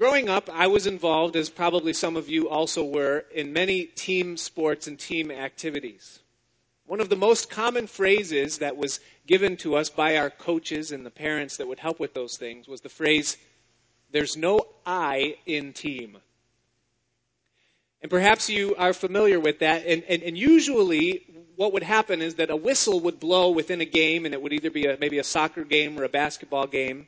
Growing 0.00 0.30
up, 0.30 0.48
I 0.50 0.66
was 0.66 0.86
involved, 0.86 1.36
as 1.36 1.50
probably 1.50 1.92
some 1.92 2.16
of 2.16 2.26
you 2.26 2.48
also 2.48 2.82
were, 2.82 3.26
in 3.34 3.52
many 3.52 3.84
team 3.84 4.38
sports 4.38 4.86
and 4.86 4.98
team 4.98 5.30
activities. 5.30 6.20
One 6.86 7.02
of 7.02 7.10
the 7.10 7.16
most 7.16 7.50
common 7.50 7.86
phrases 7.86 8.60
that 8.60 8.78
was 8.78 9.00
given 9.26 9.58
to 9.58 9.76
us 9.76 9.90
by 9.90 10.16
our 10.16 10.30
coaches 10.30 10.90
and 10.90 11.04
the 11.04 11.10
parents 11.10 11.58
that 11.58 11.68
would 11.68 11.80
help 11.80 12.00
with 12.00 12.14
those 12.14 12.38
things 12.38 12.66
was 12.66 12.80
the 12.80 12.88
phrase, 12.88 13.36
there's 14.10 14.38
no 14.38 14.68
I 14.86 15.36
in 15.44 15.74
team. 15.74 16.16
And 18.00 18.10
perhaps 18.10 18.48
you 18.48 18.74
are 18.76 18.94
familiar 18.94 19.38
with 19.38 19.58
that. 19.58 19.84
And, 19.84 20.02
and, 20.04 20.22
and, 20.22 20.38
usually, 20.38 21.26
what 21.56 21.74
would 21.74 21.82
happen 21.82 22.22
is 22.22 22.36
that 22.36 22.48
a 22.48 22.56
whistle 22.56 23.00
would 23.00 23.20
blow 23.20 23.50
within 23.50 23.82
a 23.82 23.84
game, 23.84 24.24
and 24.24 24.32
it 24.32 24.40
would 24.40 24.54
either 24.54 24.70
be 24.70 24.86
a, 24.86 24.96
maybe 24.98 25.18
a 25.18 25.24
soccer 25.24 25.62
game 25.62 26.00
or 26.00 26.04
a 26.04 26.08
basketball 26.08 26.66
game. 26.66 27.06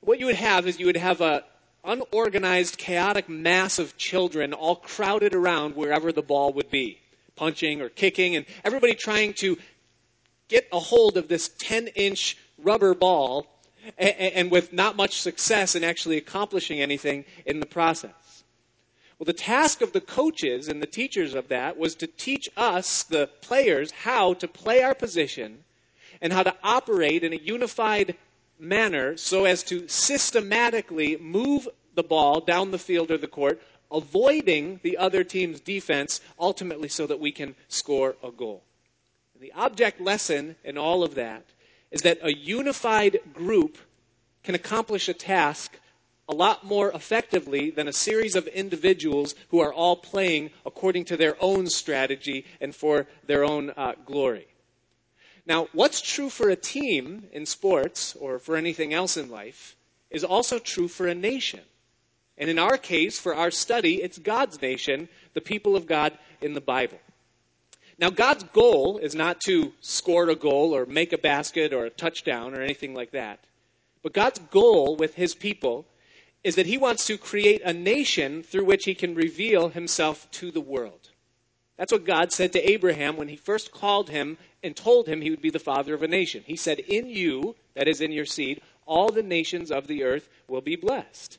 What 0.00 0.18
you 0.18 0.26
would 0.26 0.34
have 0.34 0.66
is 0.66 0.80
you 0.80 0.86
would 0.86 0.96
have 0.96 1.20
a 1.20 1.44
unorganized, 1.84 2.78
chaotic 2.78 3.28
mass 3.28 3.78
of 3.78 3.96
children 3.96 4.52
all 4.52 4.76
crowded 4.76 5.34
around 5.34 5.76
wherever 5.76 6.12
the 6.12 6.22
ball 6.22 6.52
would 6.52 6.70
be, 6.70 7.00
punching 7.36 7.80
or 7.80 7.88
kicking, 7.88 8.36
and 8.36 8.46
everybody 8.64 8.94
trying 8.94 9.32
to 9.34 9.58
get 10.48 10.68
a 10.72 10.78
hold 10.78 11.16
of 11.16 11.28
this 11.28 11.50
10 11.58 11.88
inch 11.88 12.36
rubber 12.58 12.94
ball 12.94 13.46
and, 13.98 14.14
and 14.16 14.50
with 14.50 14.72
not 14.72 14.96
much 14.96 15.20
success 15.20 15.74
in 15.74 15.82
actually 15.82 16.16
accomplishing 16.16 16.80
anything 16.80 17.24
in 17.46 17.60
the 17.60 17.66
process. 17.66 18.44
Well, 19.18 19.24
the 19.24 19.32
task 19.32 19.82
of 19.82 19.92
the 19.92 20.00
coaches 20.00 20.68
and 20.68 20.82
the 20.82 20.86
teachers 20.86 21.34
of 21.34 21.48
that 21.48 21.76
was 21.76 21.94
to 21.96 22.06
teach 22.06 22.48
us, 22.56 23.02
the 23.04 23.28
players, 23.40 23.90
how 23.90 24.34
to 24.34 24.48
play 24.48 24.82
our 24.82 24.94
position 24.94 25.64
and 26.20 26.32
how 26.32 26.42
to 26.42 26.54
operate 26.62 27.24
in 27.24 27.32
a 27.32 27.36
unified 27.36 28.16
manner 28.62 29.16
so 29.16 29.44
as 29.44 29.62
to 29.64 29.86
systematically 29.88 31.16
move 31.18 31.68
the 31.94 32.02
ball 32.02 32.40
down 32.40 32.70
the 32.70 32.78
field 32.78 33.10
or 33.10 33.18
the 33.18 33.26
court, 33.26 33.60
avoiding 33.90 34.80
the 34.82 34.96
other 34.96 35.24
team's 35.24 35.60
defense, 35.60 36.20
ultimately 36.38 36.88
so 36.88 37.06
that 37.06 37.20
we 37.20 37.32
can 37.32 37.54
score 37.68 38.16
a 38.22 38.30
goal. 38.30 38.62
And 39.34 39.42
the 39.42 39.52
object 39.52 40.00
lesson 40.00 40.56
in 40.64 40.78
all 40.78 41.02
of 41.02 41.16
that 41.16 41.44
is 41.90 42.02
that 42.02 42.18
a 42.22 42.34
unified 42.34 43.18
group 43.34 43.76
can 44.42 44.54
accomplish 44.54 45.08
a 45.08 45.14
task 45.14 45.78
a 46.28 46.34
lot 46.34 46.64
more 46.64 46.90
effectively 46.92 47.70
than 47.70 47.88
a 47.88 47.92
series 47.92 48.34
of 48.36 48.46
individuals 48.46 49.34
who 49.48 49.60
are 49.60 49.72
all 49.72 49.96
playing 49.96 50.50
according 50.64 51.04
to 51.04 51.16
their 51.16 51.36
own 51.40 51.66
strategy 51.66 52.46
and 52.60 52.74
for 52.74 53.06
their 53.26 53.44
own 53.44 53.70
uh, 53.76 53.92
glory. 54.06 54.46
Now, 55.44 55.68
what's 55.72 56.00
true 56.00 56.30
for 56.30 56.48
a 56.48 56.56
team 56.56 57.24
in 57.32 57.46
sports 57.46 58.16
or 58.18 58.38
for 58.38 58.56
anything 58.56 58.94
else 58.94 59.16
in 59.16 59.30
life 59.30 59.76
is 60.10 60.24
also 60.24 60.58
true 60.58 60.88
for 60.88 61.08
a 61.08 61.14
nation. 61.14 61.60
And 62.38 62.48
in 62.48 62.58
our 62.58 62.76
case, 62.76 63.18
for 63.18 63.34
our 63.34 63.50
study, 63.50 64.02
it's 64.02 64.18
God's 64.18 64.60
nation, 64.62 65.08
the 65.34 65.40
people 65.40 65.76
of 65.76 65.86
God 65.86 66.16
in 66.40 66.54
the 66.54 66.60
Bible. 66.60 66.98
Now, 67.98 68.10
God's 68.10 68.44
goal 68.44 68.98
is 68.98 69.14
not 69.14 69.40
to 69.42 69.72
score 69.80 70.28
a 70.28 70.34
goal 70.34 70.74
or 70.74 70.86
make 70.86 71.12
a 71.12 71.18
basket 71.18 71.72
or 71.72 71.84
a 71.84 71.90
touchdown 71.90 72.54
or 72.54 72.62
anything 72.62 72.94
like 72.94 73.10
that. 73.12 73.40
But 74.02 74.12
God's 74.12 74.40
goal 74.50 74.96
with 74.96 75.14
his 75.14 75.34
people 75.34 75.86
is 76.42 76.56
that 76.56 76.66
he 76.66 76.78
wants 76.78 77.06
to 77.06 77.18
create 77.18 77.62
a 77.62 77.72
nation 77.72 78.42
through 78.42 78.64
which 78.64 78.84
he 78.84 78.94
can 78.94 79.14
reveal 79.14 79.68
himself 79.68 80.28
to 80.32 80.50
the 80.50 80.60
world. 80.60 81.10
That's 81.76 81.92
what 81.92 82.04
God 82.04 82.32
said 82.32 82.52
to 82.52 82.70
Abraham 82.70 83.16
when 83.16 83.28
he 83.28 83.36
first 83.36 83.72
called 83.72 84.10
him 84.10 84.38
and 84.62 84.76
told 84.76 85.08
him 85.08 85.20
he 85.20 85.30
would 85.30 85.42
be 85.42 85.50
the 85.50 85.58
father 85.58 85.94
of 85.94 86.02
a 86.02 86.08
nation. 86.08 86.42
He 86.46 86.56
said, 86.56 86.78
In 86.80 87.08
you, 87.08 87.56
that 87.74 87.88
is 87.88 88.00
in 88.00 88.12
your 88.12 88.26
seed, 88.26 88.60
all 88.86 89.10
the 89.10 89.22
nations 89.22 89.70
of 89.70 89.86
the 89.86 90.04
earth 90.04 90.28
will 90.48 90.60
be 90.60 90.76
blessed. 90.76 91.38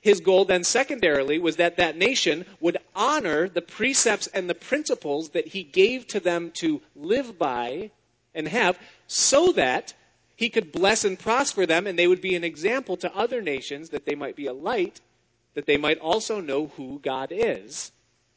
His 0.00 0.20
goal 0.20 0.44
then, 0.44 0.62
secondarily, 0.62 1.38
was 1.38 1.56
that 1.56 1.76
that 1.76 1.96
nation 1.96 2.44
would 2.60 2.78
honor 2.94 3.48
the 3.48 3.62
precepts 3.62 4.26
and 4.28 4.48
the 4.48 4.54
principles 4.54 5.30
that 5.30 5.48
he 5.48 5.62
gave 5.62 6.06
to 6.08 6.20
them 6.20 6.50
to 6.52 6.82
live 6.94 7.38
by 7.38 7.90
and 8.34 8.46
have, 8.48 8.78
so 9.06 9.52
that 9.52 9.94
he 10.36 10.50
could 10.50 10.70
bless 10.70 11.04
and 11.04 11.18
prosper 11.18 11.64
them, 11.64 11.86
and 11.86 11.98
they 11.98 12.06
would 12.06 12.20
be 12.20 12.34
an 12.34 12.44
example 12.44 12.96
to 12.98 13.16
other 13.16 13.40
nations 13.40 13.88
that 13.88 14.04
they 14.04 14.14
might 14.14 14.36
be 14.36 14.46
a 14.46 14.52
light, 14.52 15.00
that 15.54 15.66
they 15.66 15.78
might 15.78 15.98
also 15.98 16.40
know 16.40 16.66
who 16.76 17.00
God 17.02 17.32
is. 17.32 17.90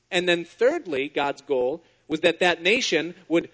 And 0.10 0.28
then, 0.28 0.46
thirdly, 0.46 1.10
God's 1.10 1.42
goal 1.42 1.84
was 2.08 2.22
that 2.22 2.40
that 2.40 2.64
nation 2.64 3.14
would 3.28 3.50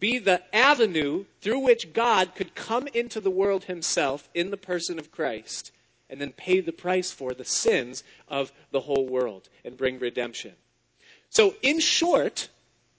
be 0.00 0.18
the 0.18 0.42
avenue 0.54 1.24
through 1.40 1.60
which 1.60 1.92
God 1.92 2.34
could 2.34 2.54
come 2.54 2.86
into 2.88 3.20
the 3.20 3.30
world 3.30 3.64
himself 3.64 4.28
in 4.34 4.50
the 4.50 4.56
person 4.56 4.98
of 4.98 5.10
Christ 5.10 5.72
and 6.10 6.20
then 6.20 6.32
pay 6.32 6.60
the 6.60 6.72
price 6.72 7.10
for 7.10 7.32
the 7.32 7.44
sins 7.44 8.04
of 8.28 8.52
the 8.70 8.80
whole 8.80 9.06
world 9.06 9.48
and 9.64 9.76
bring 9.76 9.98
redemption. 9.98 10.52
So, 11.30 11.54
in 11.62 11.80
short, 11.80 12.48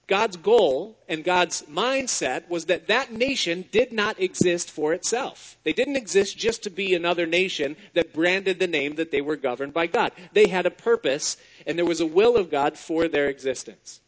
God's 0.06 0.36
goal 0.36 0.96
and 1.08 1.24
God's 1.24 1.62
mindset 1.62 2.48
was 2.48 2.66
that 2.66 2.86
that 2.86 3.12
nation 3.12 3.64
did 3.72 3.92
not 3.92 4.20
exist 4.20 4.70
for 4.70 4.92
itself. 4.92 5.56
They 5.64 5.72
didn't 5.72 5.96
exist 5.96 6.38
just 6.38 6.62
to 6.62 6.70
be 6.70 6.94
another 6.94 7.26
nation 7.26 7.76
that 7.94 8.12
branded 8.12 8.60
the 8.60 8.68
name 8.68 8.96
that 8.96 9.10
they 9.10 9.20
were 9.20 9.36
governed 9.36 9.72
by 9.72 9.88
God. 9.88 10.12
They 10.32 10.48
had 10.48 10.66
a 10.66 10.70
purpose 10.70 11.36
and 11.66 11.76
there 11.76 11.84
was 11.84 12.00
a 12.00 12.06
will 12.06 12.36
of 12.36 12.50
God 12.50 12.78
for 12.78 13.08
their 13.08 13.28
existence. 13.28 14.00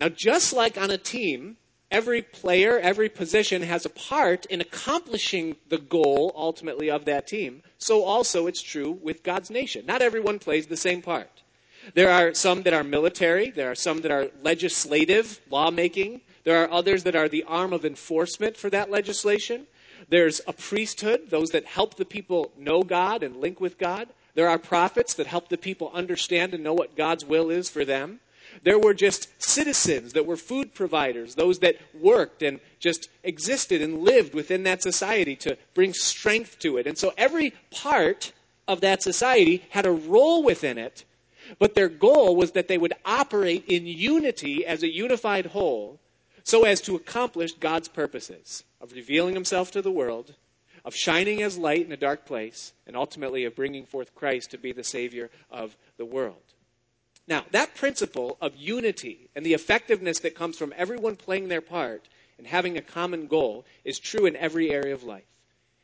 Now, 0.00 0.08
just 0.08 0.52
like 0.52 0.76
on 0.76 0.90
a 0.90 0.98
team, 0.98 1.56
every 1.94 2.22
player, 2.22 2.80
every 2.80 3.08
position 3.08 3.62
has 3.62 3.86
a 3.86 3.88
part 3.88 4.46
in 4.46 4.60
accomplishing 4.60 5.54
the 5.68 5.78
goal 5.78 6.32
ultimately 6.34 6.90
of 6.90 7.04
that 7.04 7.28
team, 7.28 7.62
so 7.78 8.02
also 8.02 8.48
it's 8.48 8.60
true 8.60 8.98
with 9.00 9.22
God's 9.22 9.48
nation. 9.48 9.86
Not 9.86 10.02
everyone 10.02 10.40
plays 10.40 10.66
the 10.66 10.76
same 10.76 11.02
part. 11.02 11.30
There 11.94 12.10
are 12.10 12.34
some 12.34 12.62
that 12.64 12.72
are 12.72 12.82
military, 12.82 13.50
there 13.50 13.70
are 13.70 13.76
some 13.76 14.00
that 14.00 14.10
are 14.10 14.28
legislative, 14.42 15.40
lawmaking, 15.50 16.22
there 16.42 16.64
are 16.64 16.70
others 16.70 17.04
that 17.04 17.14
are 17.14 17.28
the 17.28 17.44
arm 17.44 17.72
of 17.72 17.84
enforcement 17.84 18.56
for 18.56 18.70
that 18.70 18.90
legislation. 18.90 19.66
There's 20.08 20.40
a 20.48 20.52
priesthood, 20.52 21.30
those 21.30 21.50
that 21.50 21.64
help 21.64 21.94
the 21.94 22.04
people 22.04 22.50
know 22.58 22.82
God 22.82 23.22
and 23.22 23.36
link 23.36 23.60
with 23.60 23.78
God. 23.78 24.08
There 24.34 24.48
are 24.48 24.58
prophets 24.58 25.14
that 25.14 25.28
help 25.28 25.48
the 25.48 25.56
people 25.56 25.92
understand 25.94 26.54
and 26.54 26.64
know 26.64 26.74
what 26.74 26.96
God's 26.96 27.24
will 27.24 27.50
is 27.50 27.70
for 27.70 27.84
them. 27.84 28.18
There 28.62 28.78
were 28.78 28.94
just 28.94 29.28
citizens 29.42 30.12
that 30.12 30.26
were 30.26 30.36
food 30.36 30.74
providers, 30.74 31.34
those 31.34 31.58
that 31.60 31.76
worked 31.92 32.42
and 32.42 32.60
just 32.78 33.08
existed 33.22 33.82
and 33.82 34.02
lived 34.02 34.34
within 34.34 34.62
that 34.64 34.82
society 34.82 35.36
to 35.36 35.56
bring 35.74 35.92
strength 35.92 36.58
to 36.60 36.76
it. 36.76 36.86
And 36.86 36.96
so 36.96 37.12
every 37.16 37.52
part 37.70 38.32
of 38.66 38.80
that 38.80 39.02
society 39.02 39.64
had 39.70 39.86
a 39.86 39.92
role 39.92 40.42
within 40.42 40.78
it 40.78 41.04
but 41.58 41.74
their 41.74 41.88
goal 41.88 42.36
was 42.36 42.52
that 42.52 42.68
they 42.68 42.78
would 42.78 42.94
operate 43.04 43.64
in 43.66 43.86
unity 43.86 44.64
as 44.64 44.82
a 44.82 44.92
unified 44.92 45.46
whole 45.46 46.00
so 46.42 46.64
as 46.64 46.80
to 46.82 46.96
accomplish 46.96 47.52
God's 47.52 47.88
purposes 47.88 48.64
of 48.80 48.92
revealing 48.92 49.34
himself 49.34 49.70
to 49.72 49.82
the 49.82 49.90
world, 49.90 50.34
of 50.84 50.94
shining 50.94 51.42
as 51.42 51.56
light 51.56 51.86
in 51.86 51.92
a 51.92 51.96
dark 51.96 52.26
place, 52.26 52.74
and 52.86 52.96
ultimately 52.96 53.44
of 53.44 53.56
bringing 53.56 53.86
forth 53.86 54.14
Christ 54.14 54.50
to 54.50 54.58
be 54.58 54.72
the 54.72 54.84
Savior 54.84 55.30
of 55.50 55.76
the 55.96 56.04
world. 56.04 56.53
Now, 57.26 57.44
that 57.52 57.74
principle 57.74 58.36
of 58.40 58.56
unity 58.56 59.30
and 59.34 59.44
the 59.44 59.54
effectiveness 59.54 60.18
that 60.20 60.34
comes 60.34 60.58
from 60.58 60.74
everyone 60.76 61.16
playing 61.16 61.48
their 61.48 61.62
part 61.62 62.08
and 62.36 62.46
having 62.46 62.76
a 62.76 62.82
common 62.82 63.26
goal 63.26 63.64
is 63.84 63.98
true 63.98 64.26
in 64.26 64.36
every 64.36 64.70
area 64.70 64.92
of 64.92 65.04
life. 65.04 65.24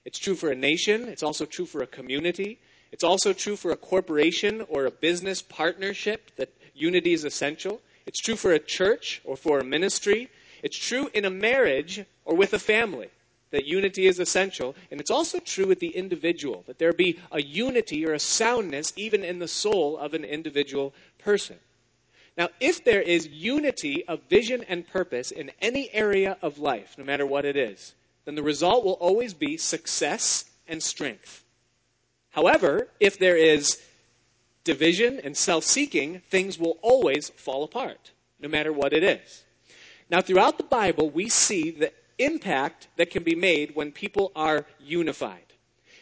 It's 0.05 0.19
true 0.19 0.35
for 0.35 0.51
a 0.51 0.57
nation, 0.57 1.09
it's 1.09 1.23
also 1.23 1.47
true 1.47 1.67
for 1.67 1.83
a 1.83 1.87
community, 1.87 2.59
it's 2.93 3.05
also 3.05 3.33
true 3.33 3.57
for 3.57 3.71
a 3.71 3.77
corporation 3.77 4.65
or 4.69 4.85
a 4.85 4.91
business 4.91 5.43
partnership 5.43 6.31
that 6.37 6.53
unity 6.75 7.13
is 7.13 7.25
essential. 7.25 7.81
It's 8.07 8.21
true 8.21 8.37
for 8.37 8.53
a 8.53 8.59
church 8.59 9.21
or 9.25 9.37
for 9.37 9.61
a 9.61 9.65
ministry. 9.65 10.29
It's 10.63 10.77
true 10.77 11.11
in 11.15 11.25
a 11.25 11.31
marriage 11.31 12.05
or 12.25 12.35
with 12.35 12.53
a 12.53 12.59
family 12.59 13.09
that 13.51 13.67
unity 13.67 14.07
is 14.07 14.19
essential. 14.19 14.75
And 14.91 15.01
it's 15.01 15.11
also 15.11 15.39
true 15.39 15.67
with 15.67 15.81
the 15.81 15.95
individual, 15.97 16.65
that 16.67 16.79
there 16.79 16.93
be 16.93 17.19
a 17.31 17.43
unity 17.43 18.07
or 18.07 18.13
a 18.13 18.19
soundness 18.19 18.93
even 18.97 19.25
in 19.25 19.39
the 19.39 19.49
soul 19.49 19.97
of 19.99 20.15
an 20.15 20.25
individual 20.25 20.95
person. 21.23 21.57
Now, 22.37 22.49
if 22.61 22.85
there 22.85 23.03
is 23.03 23.27
unity 23.29 24.05
of 24.07 24.21
vision 24.29 24.65
and 24.69 24.87
purpose 24.87 25.31
in 25.31 25.51
any 25.61 25.91
area 25.93 26.39
of 26.43 26.59
life, 26.59 26.95
no 26.97 27.05
matter 27.05 27.27
what 27.27 27.45
it 27.45 27.57
is, 27.57 27.95
then 28.25 28.35
the 28.35 28.43
result 28.43 28.85
will 28.85 28.95
always 28.95 29.35
be 29.35 29.57
success 29.57 30.45
and 30.69 30.83
strength. 30.83 31.45
However, 32.31 32.89
if 33.01 33.19
there 33.19 33.37
is 33.37 33.83
division 34.65 35.21
and 35.23 35.37
self 35.37 35.65
seeking, 35.65 36.21
things 36.31 36.59
will 36.59 36.79
always 36.83 37.31
fall 37.31 37.65
apart, 37.65 38.13
no 38.41 38.49
matter 38.49 38.73
what 38.73 38.93
it 38.93 39.03
is. 39.03 39.43
Now, 40.11 40.21
throughout 40.21 40.59
the 40.59 40.65
Bible, 40.65 41.11
we 41.11 41.29
see 41.29 41.71
the 41.71 41.93
impact 42.19 42.89
that 42.97 43.11
can 43.11 43.23
be 43.23 43.35
made 43.35 43.75
when 43.75 43.93
people 43.93 44.33
are 44.37 44.67
unified. 44.79 45.45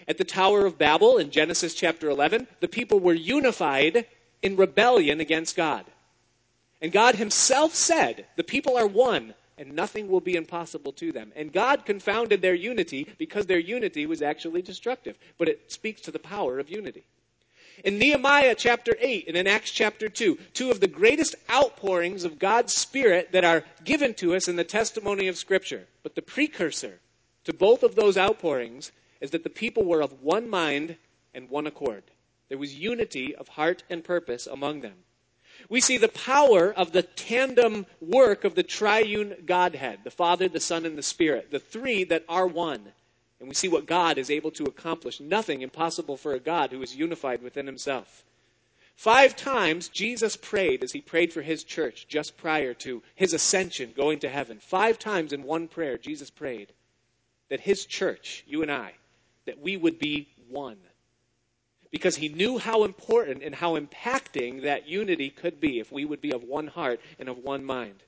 At 0.06 0.18
the 0.18 0.24
Tower 0.24 0.66
of 0.66 0.78
Babel 0.78 1.18
in 1.18 1.30
Genesis 1.30 1.74
chapter 1.74 2.08
11, 2.08 2.46
the 2.60 2.68
people 2.68 2.98
were 2.98 3.14
unified 3.14 4.06
in 4.42 4.56
rebellion 4.56 5.20
against 5.20 5.56
God. 5.56 5.84
And 6.80 6.92
God 6.92 7.16
Himself 7.16 7.74
said, 7.74 8.26
The 8.36 8.44
people 8.44 8.76
are 8.76 8.86
one, 8.86 9.34
and 9.56 9.72
nothing 9.72 10.08
will 10.08 10.20
be 10.20 10.36
impossible 10.36 10.92
to 10.92 11.12
them. 11.12 11.32
And 11.34 11.52
God 11.52 11.84
confounded 11.84 12.40
their 12.40 12.54
unity 12.54 13.08
because 13.18 13.46
their 13.46 13.58
unity 13.58 14.06
was 14.06 14.22
actually 14.22 14.62
destructive. 14.62 15.18
But 15.36 15.48
it 15.48 15.72
speaks 15.72 16.00
to 16.02 16.12
the 16.12 16.18
power 16.18 16.58
of 16.58 16.70
unity. 16.70 17.04
In 17.84 17.98
Nehemiah 17.98 18.56
chapter 18.56 18.96
8 18.98 19.28
and 19.28 19.36
in 19.36 19.46
Acts 19.46 19.70
chapter 19.70 20.08
2, 20.08 20.36
two 20.52 20.70
of 20.70 20.80
the 20.80 20.88
greatest 20.88 21.36
outpourings 21.48 22.24
of 22.24 22.38
God's 22.38 22.74
Spirit 22.74 23.30
that 23.32 23.44
are 23.44 23.64
given 23.84 24.14
to 24.14 24.34
us 24.34 24.48
in 24.48 24.56
the 24.56 24.64
testimony 24.64 25.28
of 25.28 25.36
Scripture. 25.36 25.86
But 26.02 26.16
the 26.16 26.22
precursor 26.22 26.98
to 27.44 27.52
both 27.52 27.82
of 27.82 27.94
those 27.94 28.18
outpourings 28.18 28.90
is 29.20 29.30
that 29.30 29.44
the 29.44 29.50
people 29.50 29.84
were 29.84 30.00
of 30.00 30.22
one 30.22 30.48
mind 30.48 30.96
and 31.34 31.48
one 31.48 31.66
accord. 31.66 32.02
There 32.48 32.58
was 32.58 32.74
unity 32.74 33.34
of 33.34 33.48
heart 33.48 33.82
and 33.90 34.02
purpose 34.02 34.46
among 34.46 34.80
them. 34.80 35.04
We 35.68 35.80
see 35.80 35.98
the 35.98 36.08
power 36.08 36.72
of 36.72 36.92
the 36.92 37.02
tandem 37.02 37.86
work 38.00 38.44
of 38.44 38.54
the 38.54 38.62
triune 38.62 39.42
Godhead, 39.44 40.00
the 40.04 40.10
Father, 40.10 40.48
the 40.48 40.60
Son, 40.60 40.86
and 40.86 40.96
the 40.96 41.02
Spirit, 41.02 41.50
the 41.50 41.58
three 41.58 42.04
that 42.04 42.24
are 42.28 42.46
one. 42.46 42.92
And 43.40 43.48
we 43.48 43.54
see 43.54 43.68
what 43.68 43.86
God 43.86 44.18
is 44.18 44.30
able 44.30 44.50
to 44.52 44.64
accomplish. 44.64 45.20
Nothing 45.20 45.62
impossible 45.62 46.16
for 46.16 46.32
a 46.32 46.40
God 46.40 46.70
who 46.70 46.82
is 46.82 46.96
unified 46.96 47.42
within 47.42 47.66
himself. 47.66 48.24
Five 48.96 49.36
times 49.36 49.88
Jesus 49.88 50.36
prayed 50.36 50.82
as 50.82 50.92
he 50.92 51.00
prayed 51.00 51.32
for 51.32 51.42
his 51.42 51.62
church 51.62 52.08
just 52.08 52.36
prior 52.36 52.74
to 52.74 53.02
his 53.14 53.32
ascension, 53.32 53.92
going 53.96 54.18
to 54.20 54.28
heaven. 54.28 54.58
Five 54.58 54.98
times 54.98 55.32
in 55.32 55.44
one 55.44 55.68
prayer, 55.68 55.98
Jesus 55.98 56.30
prayed 56.30 56.72
that 57.48 57.60
his 57.60 57.86
church, 57.86 58.44
you 58.46 58.62
and 58.62 58.72
I, 58.72 58.94
that 59.46 59.60
we 59.60 59.76
would 59.76 59.98
be 59.98 60.28
one 60.48 60.78
because 61.90 62.16
he 62.16 62.28
knew 62.28 62.58
how 62.58 62.84
important 62.84 63.42
and 63.42 63.54
how 63.54 63.78
impacting 63.78 64.62
that 64.62 64.88
unity 64.88 65.30
could 65.30 65.60
be 65.60 65.78
if 65.78 65.90
we 65.90 66.04
would 66.04 66.20
be 66.20 66.32
of 66.32 66.42
one 66.42 66.66
heart 66.66 67.00
and 67.18 67.28
of 67.28 67.38
one 67.38 67.64
mind. 67.64 68.02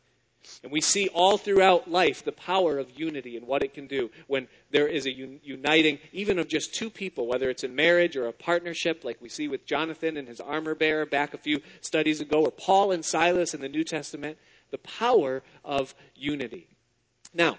And 0.62 0.72
we 0.72 0.80
see 0.80 1.08
all 1.08 1.36
throughout 1.36 1.90
life 1.90 2.24
the 2.24 2.32
power 2.32 2.78
of 2.78 2.98
unity 2.98 3.36
and 3.36 3.46
what 3.46 3.62
it 3.62 3.74
can 3.74 3.86
do 3.86 4.10
when 4.26 4.48
there 4.70 4.88
is 4.88 5.06
a 5.06 5.10
un- 5.10 5.40
uniting, 5.42 5.98
even 6.12 6.38
of 6.38 6.48
just 6.48 6.74
two 6.74 6.88
people, 6.88 7.26
whether 7.26 7.50
it's 7.50 7.64
in 7.64 7.74
marriage 7.74 8.16
or 8.16 8.26
a 8.26 8.32
partnership, 8.32 9.04
like 9.04 9.20
we 9.20 9.28
see 9.28 9.48
with 9.48 9.66
Jonathan 9.66 10.16
and 10.16 10.26
his 10.26 10.40
armor 10.40 10.74
bearer 10.74 11.04
back 11.04 11.34
a 11.34 11.38
few 11.38 11.60
studies 11.82 12.20
ago, 12.20 12.42
or 12.42 12.50
Paul 12.50 12.92
and 12.92 13.04
Silas 13.04 13.52
in 13.52 13.60
the 13.60 13.68
New 13.68 13.84
Testament, 13.84 14.38
the 14.70 14.78
power 14.78 15.42
of 15.64 15.94
unity. 16.14 16.68
Now, 17.34 17.58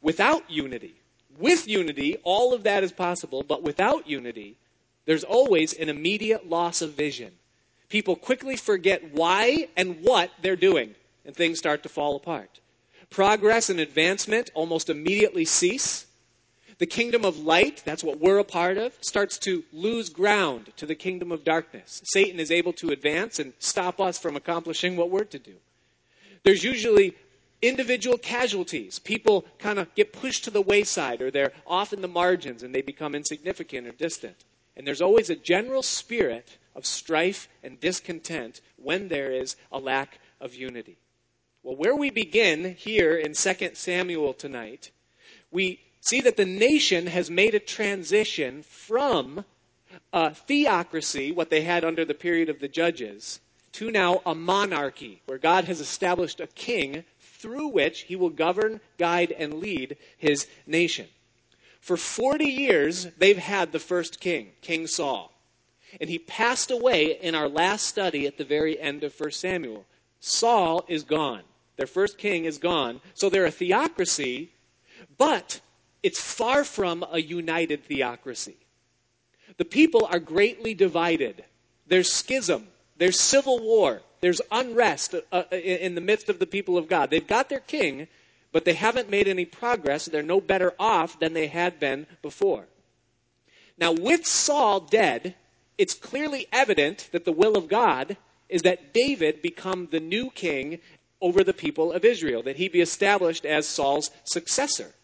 without 0.00 0.48
unity, 0.48 0.94
with 1.38 1.66
unity, 1.66 2.16
all 2.22 2.54
of 2.54 2.62
that 2.62 2.84
is 2.84 2.92
possible, 2.92 3.42
but 3.42 3.62
without 3.62 4.08
unity, 4.08 4.56
there's 5.06 5.24
always 5.24 5.72
an 5.72 5.88
immediate 5.88 6.48
loss 6.48 6.82
of 6.82 6.92
vision. 6.92 7.32
People 7.88 8.16
quickly 8.16 8.56
forget 8.56 9.12
why 9.12 9.68
and 9.76 10.02
what 10.02 10.30
they're 10.42 10.56
doing, 10.56 10.94
and 11.24 11.34
things 11.34 11.58
start 11.58 11.82
to 11.82 11.88
fall 11.88 12.16
apart. 12.16 12.60
Progress 13.10 13.70
and 13.70 13.78
advancement 13.78 14.50
almost 14.54 14.90
immediately 14.90 15.44
cease. 15.44 16.06
The 16.78 16.86
kingdom 16.86 17.24
of 17.24 17.38
light, 17.38 17.82
that's 17.84 18.02
what 18.02 18.18
we're 18.18 18.38
a 18.38 18.44
part 18.44 18.78
of, 18.78 18.94
starts 19.00 19.38
to 19.40 19.62
lose 19.72 20.08
ground 20.08 20.72
to 20.76 20.86
the 20.86 20.96
kingdom 20.96 21.30
of 21.30 21.44
darkness. 21.44 22.00
Satan 22.06 22.40
is 22.40 22.50
able 22.50 22.72
to 22.74 22.90
advance 22.90 23.38
and 23.38 23.52
stop 23.60 24.00
us 24.00 24.18
from 24.18 24.34
accomplishing 24.34 24.96
what 24.96 25.10
we're 25.10 25.24
to 25.24 25.38
do. 25.38 25.54
There's 26.42 26.64
usually 26.64 27.14
individual 27.62 28.18
casualties. 28.18 28.98
People 28.98 29.44
kind 29.58 29.78
of 29.78 29.94
get 29.94 30.12
pushed 30.12 30.44
to 30.44 30.50
the 30.50 30.60
wayside 30.60 31.22
or 31.22 31.30
they're 31.30 31.52
off 31.66 31.92
in 31.92 32.02
the 32.02 32.08
margins 32.08 32.62
and 32.62 32.74
they 32.74 32.82
become 32.82 33.14
insignificant 33.14 33.86
or 33.86 33.92
distant. 33.92 34.36
And 34.76 34.86
there's 34.86 35.02
always 35.02 35.30
a 35.30 35.36
general 35.36 35.82
spirit 35.82 36.58
of 36.74 36.86
strife 36.86 37.48
and 37.62 37.80
discontent 37.80 38.60
when 38.76 39.08
there 39.08 39.32
is 39.32 39.56
a 39.70 39.78
lack 39.78 40.18
of 40.40 40.54
unity. 40.54 40.98
Well, 41.62 41.76
where 41.76 41.94
we 41.94 42.10
begin 42.10 42.74
here 42.74 43.16
in 43.16 43.32
2 43.32 43.70
Samuel 43.74 44.34
tonight, 44.34 44.90
we 45.50 45.80
see 46.00 46.20
that 46.20 46.36
the 46.36 46.44
nation 46.44 47.06
has 47.06 47.30
made 47.30 47.54
a 47.54 47.60
transition 47.60 48.62
from 48.62 49.44
a 50.12 50.34
theocracy, 50.34 51.32
what 51.32 51.50
they 51.50 51.62
had 51.62 51.84
under 51.84 52.04
the 52.04 52.14
period 52.14 52.48
of 52.48 52.60
the 52.60 52.68
judges, 52.68 53.40
to 53.72 53.90
now 53.90 54.20
a 54.26 54.34
monarchy, 54.34 55.22
where 55.26 55.38
God 55.38 55.64
has 55.64 55.80
established 55.80 56.40
a 56.40 56.46
king 56.48 57.04
through 57.18 57.68
which 57.68 58.02
he 58.02 58.16
will 58.16 58.30
govern, 58.30 58.80
guide, 58.98 59.32
and 59.32 59.54
lead 59.54 59.96
his 60.18 60.46
nation. 60.66 61.06
For 61.84 61.98
40 61.98 62.46
years, 62.46 63.08
they've 63.18 63.36
had 63.36 63.70
the 63.70 63.78
first 63.78 64.18
king, 64.18 64.52
King 64.62 64.86
Saul. 64.86 65.30
And 66.00 66.08
he 66.08 66.18
passed 66.18 66.70
away 66.70 67.18
in 67.20 67.34
our 67.34 67.46
last 67.46 67.86
study 67.86 68.26
at 68.26 68.38
the 68.38 68.44
very 68.44 68.80
end 68.80 69.04
of 69.04 69.12
1 69.20 69.30
Samuel. 69.32 69.84
Saul 70.18 70.86
is 70.88 71.02
gone. 71.02 71.42
Their 71.76 71.86
first 71.86 72.16
king 72.16 72.46
is 72.46 72.56
gone. 72.56 73.02
So 73.12 73.28
they're 73.28 73.44
a 73.44 73.50
theocracy, 73.50 74.50
but 75.18 75.60
it's 76.02 76.22
far 76.22 76.64
from 76.64 77.04
a 77.12 77.20
united 77.20 77.84
theocracy. 77.84 78.56
The 79.58 79.66
people 79.66 80.08
are 80.10 80.20
greatly 80.20 80.72
divided. 80.72 81.44
There's 81.86 82.10
schism, 82.10 82.68
there's 82.96 83.20
civil 83.20 83.58
war, 83.58 84.00
there's 84.22 84.40
unrest 84.50 85.14
uh, 85.14 85.20
uh 85.30 85.54
in 85.54 85.94
the 85.94 86.00
midst 86.00 86.30
of 86.30 86.38
the 86.38 86.46
people 86.46 86.78
of 86.78 86.88
God. 86.88 87.10
They've 87.10 87.26
got 87.26 87.50
their 87.50 87.60
king, 87.60 88.08
but 88.54 88.64
they 88.64 88.74
haven't 88.74 89.10
made 89.10 89.26
any 89.26 89.44
progress. 89.44 90.04
They're 90.06 90.22
no 90.22 90.40
better 90.40 90.74
off 90.78 91.18
than 91.18 91.32
they 91.32 91.48
had 91.48 91.80
been 91.80 92.06
before. 92.22 92.66
Now, 93.76 93.90
with 93.90 94.24
Saul 94.24 94.78
dead, 94.78 95.34
it's 95.76 95.92
clearly 95.92 96.46
evident 96.52 97.08
that 97.10 97.24
the 97.24 97.32
will 97.32 97.56
of 97.56 97.66
God 97.66 98.16
is 98.48 98.62
that 98.62 98.94
David 98.94 99.42
become 99.42 99.88
the 99.90 99.98
new 99.98 100.30
king 100.30 100.78
over 101.20 101.42
the 101.42 101.52
people 101.52 101.90
of 101.92 102.04
Israel, 102.04 102.44
that 102.44 102.54
he 102.54 102.68
be 102.68 102.80
established 102.80 103.44
as 103.44 103.66
Saul's 103.66 104.12
successor. 104.22 104.94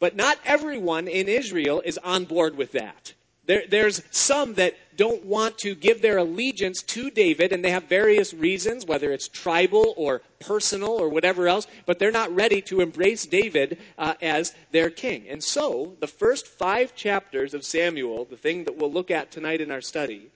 But 0.00 0.16
not 0.16 0.40
everyone 0.44 1.06
in 1.06 1.28
Israel 1.28 1.80
is 1.84 1.96
on 1.98 2.24
board 2.24 2.56
with 2.56 2.72
that. 2.72 3.14
There, 3.46 3.64
there's 3.68 4.02
some 4.10 4.54
that 4.54 4.74
don't 4.96 5.24
want 5.24 5.58
to 5.58 5.74
give 5.74 6.02
their 6.02 6.18
allegiance 6.18 6.82
to 6.82 7.10
David, 7.10 7.52
and 7.52 7.64
they 7.64 7.70
have 7.70 7.84
various 7.84 8.34
reasons, 8.34 8.84
whether 8.84 9.12
it's 9.12 9.28
tribal 9.28 9.94
or 9.96 10.20
personal 10.40 10.90
or 10.90 11.08
whatever 11.08 11.48
else, 11.48 11.66
but 11.86 11.98
they're 11.98 12.10
not 12.10 12.34
ready 12.34 12.60
to 12.62 12.80
embrace 12.80 13.24
David 13.24 13.78
uh, 13.96 14.14
as 14.20 14.54
their 14.72 14.90
king. 14.90 15.26
And 15.28 15.42
so, 15.42 15.96
the 16.00 16.06
first 16.06 16.46
five 16.46 16.94
chapters 16.94 17.54
of 17.54 17.64
Samuel, 17.64 18.26
the 18.26 18.36
thing 18.36 18.64
that 18.64 18.76
we'll 18.76 18.92
look 18.92 19.10
at 19.10 19.30
tonight 19.30 19.60
in 19.60 19.70
our 19.70 19.80
study, 19.80 20.30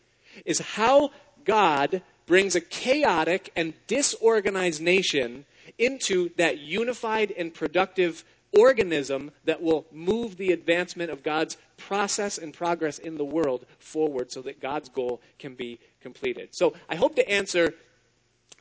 is 0.45 0.59
how 0.61 1.11
God 1.45 2.03
brings 2.27 2.57
a 2.57 2.61
chaotic 2.61 3.53
and 3.55 3.75
disorganized 3.87 4.81
nation 4.81 5.45
into 5.79 6.31
that 6.37 6.59
unified 6.59 7.33
and 7.37 7.53
productive 7.53 8.25
organism 8.59 9.31
that 9.45 9.63
will 9.63 9.87
move 9.93 10.37
the 10.37 10.53
advancement 10.53 11.11
of 11.11 11.23
God's 11.23 11.57
process 11.77 12.39
and 12.39 12.53
progress 12.53 12.99
in 12.99 13.17
the 13.17 13.25
world 13.25 13.67
forward 13.79 14.33
so 14.33 14.43
that 14.43 14.61
God's 14.61 14.89
goal 14.89 15.21
can 15.39 15.55
be 15.55 15.79
completed. 16.01 16.51
So 16.53 16.75
I 16.89 16.95
hope 16.95 17.17
to 17.17 17.29
answer 17.29 17.75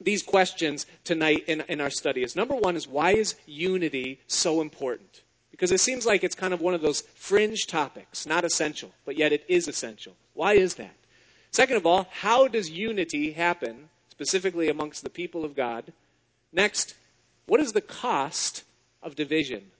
these 0.01 0.23
questions 0.23 0.85
tonight 1.03 1.45
in, 1.47 1.61
in 1.67 1.81
our 1.81 1.89
study. 1.89 2.23
Is 2.23 2.35
number 2.35 2.55
one 2.55 2.75
is 2.75 2.87
why 2.87 3.11
is 3.11 3.35
unity 3.45 4.19
so 4.27 4.61
important? 4.61 5.21
Because 5.51 5.71
it 5.71 5.79
seems 5.79 6.05
like 6.05 6.23
it's 6.23 6.35
kind 6.35 6.53
of 6.53 6.61
one 6.61 6.73
of 6.73 6.81
those 6.81 7.01
fringe 7.15 7.67
topics, 7.67 8.25
not 8.25 8.43
essential, 8.43 8.91
but 9.05 9.17
yet 9.17 9.31
it 9.31 9.45
is 9.47 9.67
essential. 9.67 10.15
Why 10.33 10.53
is 10.53 10.75
that? 10.75 10.95
Second 11.51 11.77
of 11.77 11.85
all, 11.85 12.07
how 12.11 12.47
does 12.47 12.71
unity 12.71 13.33
happen, 13.33 13.89
specifically 14.09 14.67
amongst 14.67 15.03
the 15.03 15.09
people 15.11 15.45
of 15.45 15.55
God? 15.55 15.93
Next, 16.51 16.95
what 17.45 17.59
is 17.59 17.73
the 17.73 17.81
cost 17.81 18.63
of 19.03 19.15
division? 19.15 19.71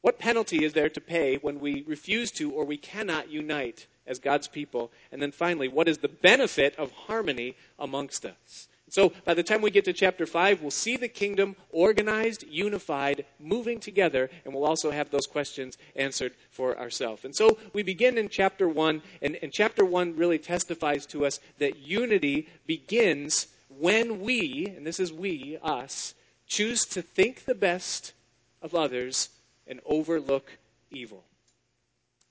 What 0.00 0.18
penalty 0.18 0.64
is 0.64 0.72
there 0.72 0.88
to 0.88 1.00
pay 1.00 1.36
when 1.36 1.58
we 1.58 1.82
refuse 1.86 2.30
to 2.32 2.52
or 2.52 2.64
we 2.64 2.76
cannot 2.76 3.30
unite 3.30 3.86
as 4.06 4.18
God's 4.18 4.46
people? 4.46 4.92
And 5.10 5.20
then 5.20 5.32
finally, 5.32 5.68
what 5.68 5.88
is 5.88 5.98
the 5.98 6.08
benefit 6.08 6.76
of 6.76 6.92
harmony 6.92 7.56
amongst 7.78 8.24
us? 8.24 8.68
So 8.90 9.12
by 9.24 9.34
the 9.34 9.42
time 9.42 9.60
we 9.60 9.70
get 9.70 9.84
to 9.84 9.92
chapter 9.92 10.24
5, 10.24 10.62
we'll 10.62 10.70
see 10.70 10.96
the 10.96 11.08
kingdom 11.08 11.56
organized, 11.70 12.44
unified, 12.48 13.26
moving 13.38 13.80
together, 13.80 14.30
and 14.44 14.54
we'll 14.54 14.64
also 14.64 14.90
have 14.90 15.10
those 15.10 15.26
questions 15.26 15.76
answered 15.94 16.32
for 16.50 16.78
ourselves. 16.78 17.24
And 17.24 17.36
so 17.36 17.58
we 17.74 17.82
begin 17.82 18.16
in 18.16 18.28
chapter 18.30 18.66
1, 18.66 19.02
and, 19.20 19.38
and 19.42 19.52
chapter 19.52 19.84
1 19.84 20.16
really 20.16 20.38
testifies 20.38 21.04
to 21.06 21.26
us 21.26 21.38
that 21.58 21.78
unity 21.80 22.48
begins 22.66 23.48
when 23.78 24.20
we, 24.20 24.72
and 24.74 24.86
this 24.86 25.00
is 25.00 25.12
we, 25.12 25.58
us, 25.62 26.14
choose 26.46 26.86
to 26.86 27.02
think 27.02 27.44
the 27.44 27.54
best 27.54 28.14
of 28.62 28.74
others 28.74 29.28
and 29.68 29.80
overlook 29.84 30.58
evil. 30.90 31.24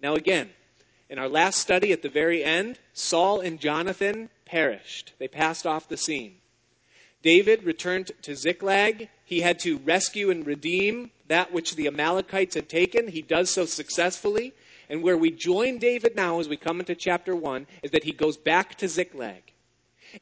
Now, 0.01 0.15
again, 0.15 0.49
in 1.09 1.19
our 1.19 1.29
last 1.29 1.59
study 1.59 1.91
at 1.91 2.01
the 2.01 2.09
very 2.09 2.43
end, 2.43 2.79
Saul 2.93 3.39
and 3.39 3.59
Jonathan 3.59 4.29
perished. 4.45 5.13
They 5.19 5.27
passed 5.27 5.65
off 5.65 5.87
the 5.87 5.97
scene. 5.97 6.35
David 7.21 7.63
returned 7.63 8.11
to 8.21 8.35
Ziklag. 8.35 9.09
He 9.25 9.41
had 9.41 9.59
to 9.59 9.77
rescue 9.79 10.29
and 10.29 10.45
redeem 10.45 11.11
that 11.27 11.51
which 11.51 11.75
the 11.75 11.87
Amalekites 11.87 12.55
had 12.55 12.69
taken. 12.69 13.07
He 13.07 13.21
does 13.21 13.49
so 13.49 13.65
successfully. 13.65 14.53
And 14.89 15.03
where 15.03 15.17
we 15.17 15.31
join 15.31 15.79
David 15.79 16.15
now 16.15 16.39
as 16.39 16.47
we 16.47 16.57
come 16.57 16.79
into 16.79 16.95
chapter 16.95 17.35
1 17.35 17.67
is 17.83 17.91
that 17.91 18.05
he 18.05 18.11
goes 18.11 18.37
back 18.37 18.75
to 18.75 18.87
Ziklag. 18.87 19.51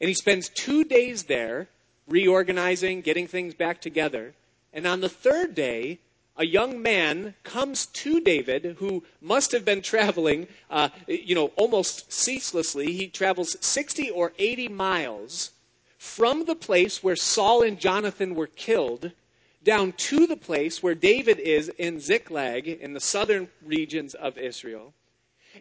And 0.00 0.08
he 0.08 0.14
spends 0.14 0.48
two 0.48 0.84
days 0.84 1.24
there 1.24 1.68
reorganizing, 2.08 3.02
getting 3.02 3.26
things 3.26 3.54
back 3.54 3.80
together. 3.80 4.34
And 4.72 4.86
on 4.86 5.00
the 5.00 5.08
third 5.08 5.54
day, 5.54 6.00
a 6.36 6.46
young 6.46 6.82
man 6.82 7.34
comes 7.42 7.86
to 7.86 8.20
David 8.20 8.76
who 8.78 9.04
must 9.20 9.52
have 9.52 9.64
been 9.64 9.82
traveling, 9.82 10.48
uh, 10.70 10.90
you 11.06 11.34
know, 11.34 11.46
almost 11.56 12.12
ceaselessly. 12.12 12.92
He 12.92 13.08
travels 13.08 13.56
60 13.60 14.10
or 14.10 14.32
80 14.38 14.68
miles 14.68 15.52
from 15.98 16.44
the 16.44 16.54
place 16.54 17.02
where 17.02 17.16
Saul 17.16 17.62
and 17.62 17.80
Jonathan 17.80 18.34
were 18.34 18.46
killed 18.46 19.12
down 19.64 19.92
to 19.92 20.26
the 20.26 20.36
place 20.36 20.82
where 20.82 20.94
David 20.94 21.40
is 21.40 21.68
in 21.76 21.98
Ziklag 22.00 22.68
in 22.68 22.94
the 22.94 23.00
southern 23.00 23.48
regions 23.64 24.14
of 24.14 24.38
Israel. 24.38 24.94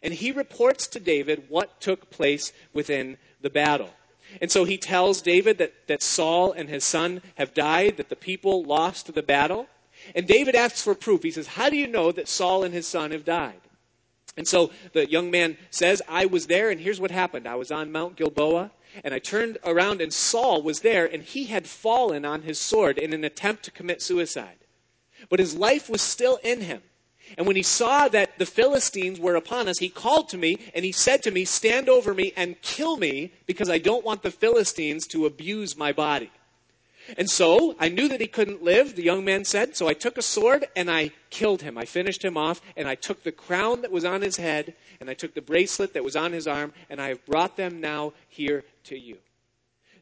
And 0.04 0.14
he 0.14 0.32
reports 0.32 0.88
to 0.88 1.00
David 1.00 1.46
what 1.50 1.80
took 1.82 2.10
place 2.10 2.54
within 2.74 3.18
the 3.42 3.50
battle. 3.50 3.90
And 4.42 4.52
so 4.52 4.64
he 4.64 4.78
tells 4.78 5.22
David 5.22 5.58
that, 5.58 5.74
that 5.88 6.04
Saul 6.04 6.52
and 6.52 6.70
his 6.70 6.84
son 6.84 7.22
have 7.36 7.54
died, 7.54 7.98
that 7.98 8.10
the 8.10 8.16
people 8.16 8.64
lost 8.64 9.14
the 9.14 9.24
battle. 9.24 9.68
And 10.14 10.28
David 10.28 10.56
asks 10.56 10.82
for 10.82 10.94
proof. 10.94 11.24
He 11.24 11.32
says, 11.32 11.48
How 11.48 11.70
do 11.70 11.78
you 11.78 11.88
know 11.88 12.12
that 12.12 12.28
Saul 12.28 12.64
and 12.64 12.74
his 12.74 12.88
son 12.88 13.12
have 13.12 13.26
died? 13.26 13.62
And 14.38 14.48
so 14.48 14.72
the 14.94 15.10
young 15.10 15.32
man 15.32 15.58
says, 15.72 16.02
I 16.10 16.26
was 16.26 16.48
there, 16.48 16.70
and 16.70 16.80
here's 16.80 17.00
what 17.00 17.12
happened. 17.12 17.48
I 17.48 17.56
was 17.56 17.72
on 17.72 17.92
Mount 17.92 18.18
Gilboa, 18.18 18.72
and 19.04 19.14
I 19.14 19.20
turned 19.20 19.58
around, 19.66 20.02
and 20.02 20.14
Saul 20.14 20.62
was 20.62 20.82
there, 20.82 21.06
and 21.06 21.24
he 21.24 21.46
had 21.46 21.68
fallen 21.68 22.26
on 22.26 22.42
his 22.42 22.60
sword 22.60 22.98
in 22.98 23.14
an 23.14 23.24
attempt 23.24 23.64
to 23.64 23.72
commit 23.72 24.02
suicide. 24.02 24.58
But 25.30 25.40
his 25.40 25.56
life 25.56 25.90
was 25.90 26.02
still 26.02 26.38
in 26.44 26.62
him. 26.62 26.82
And 27.38 27.48
when 27.48 27.56
he 27.56 27.64
saw 27.64 28.08
that 28.10 28.38
the 28.38 28.46
Philistines 28.46 29.20
were 29.20 29.36
upon 29.36 29.68
us, 29.68 29.80
he 29.80 29.90
called 29.90 30.30
to 30.30 30.38
me 30.38 30.60
and 30.76 30.86
he 30.86 30.92
said 30.92 31.24
to 31.24 31.32
me, 31.32 31.44
Stand 31.44 31.90
over 31.90 32.14
me 32.14 32.34
and 32.36 32.62
kill 32.62 32.98
me 32.98 33.34
because 33.48 33.70
I 33.70 33.80
don't 33.80 34.06
want 34.06 34.22
the 34.22 34.32
Philistines 34.32 35.08
to 35.08 35.26
abuse 35.26 35.76
my 35.76 35.92
body. 35.92 36.32
And 37.18 37.30
so 37.30 37.76
I 37.80 37.90
knew 37.90 38.08
that 38.08 38.22
he 38.22 38.28
couldn't 38.28 38.64
live, 38.64 38.96
the 38.96 39.04
young 39.04 39.24
man 39.24 39.46
said. 39.46 39.76
So 39.76 39.88
I 39.88 39.94
took 39.94 40.18
a 40.18 40.22
sword 40.22 40.68
and 40.76 40.90
I 40.90 41.12
killed 41.30 41.62
him. 41.62 41.78
I 41.78 41.86
finished 41.86 42.24
him 42.24 42.38
off 42.38 42.62
and 42.76 42.88
I 42.88 42.96
took 42.96 43.24
the 43.24 43.32
crown 43.32 43.82
that 43.82 43.92
was 43.92 44.06
on 44.06 44.22
his 44.22 44.38
head 44.38 44.74
and 45.00 45.10
I 45.10 45.14
took 45.14 45.34
the 45.34 45.42
bracelet 45.42 45.94
that 45.94 46.04
was 46.04 46.16
on 46.16 46.32
his 46.32 46.48
arm 46.48 46.74
and 46.90 47.02
I 47.02 47.10
have 47.10 47.26
brought 47.26 47.58
them 47.58 47.82
now 47.82 48.14
here 48.28 48.64
to 48.86 48.98
you. 48.98 49.18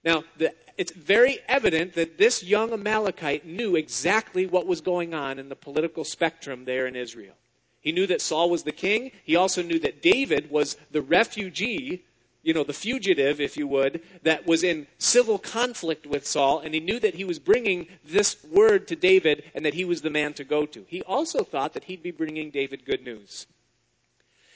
Now, 0.03 0.23
the, 0.37 0.53
it's 0.77 0.91
very 0.91 1.39
evident 1.47 1.93
that 1.93 2.17
this 2.17 2.43
young 2.43 2.73
Amalekite 2.73 3.45
knew 3.45 3.75
exactly 3.75 4.45
what 4.45 4.67
was 4.67 4.81
going 4.81 5.13
on 5.13 5.39
in 5.39 5.49
the 5.49 5.55
political 5.55 6.03
spectrum 6.03 6.65
there 6.65 6.87
in 6.87 6.95
Israel. 6.95 7.35
He 7.79 7.91
knew 7.91 8.07
that 8.07 8.21
Saul 8.21 8.49
was 8.49 8.63
the 8.63 8.71
king. 8.71 9.11
He 9.23 9.35
also 9.35 9.61
knew 9.61 9.79
that 9.79 10.01
David 10.01 10.49
was 10.49 10.77
the 10.91 11.01
refugee 11.01 12.03
you 12.43 12.53
know, 12.53 12.63
the 12.63 12.73
fugitive, 12.73 13.39
if 13.39 13.55
you 13.55 13.67
would, 13.67 14.01
that 14.23 14.45
was 14.45 14.63
in 14.63 14.85
civil 14.97 15.39
conflict 15.39 16.05
with 16.05 16.27
Saul, 16.27 16.59
and 16.59 16.73
he 16.73 16.81
knew 16.81 16.99
that 16.99 17.15
he 17.15 17.23
was 17.23 17.39
bringing 17.39 17.87
this 18.05 18.35
word 18.43 18.87
to 18.89 18.95
David 18.97 19.43
and 19.55 19.65
that 19.65 19.73
he 19.73 19.85
was 19.85 20.01
the 20.01 20.09
man 20.09 20.33
to 20.33 20.43
go 20.43 20.65
to. 20.65 20.85
He 20.87 21.01
also 21.03 21.43
thought 21.43 21.73
that 21.73 21.85
he'd 21.85 22.03
be 22.03 22.11
bringing 22.11 22.51
David 22.51 22.85
good 22.85 23.03
news. 23.03 23.47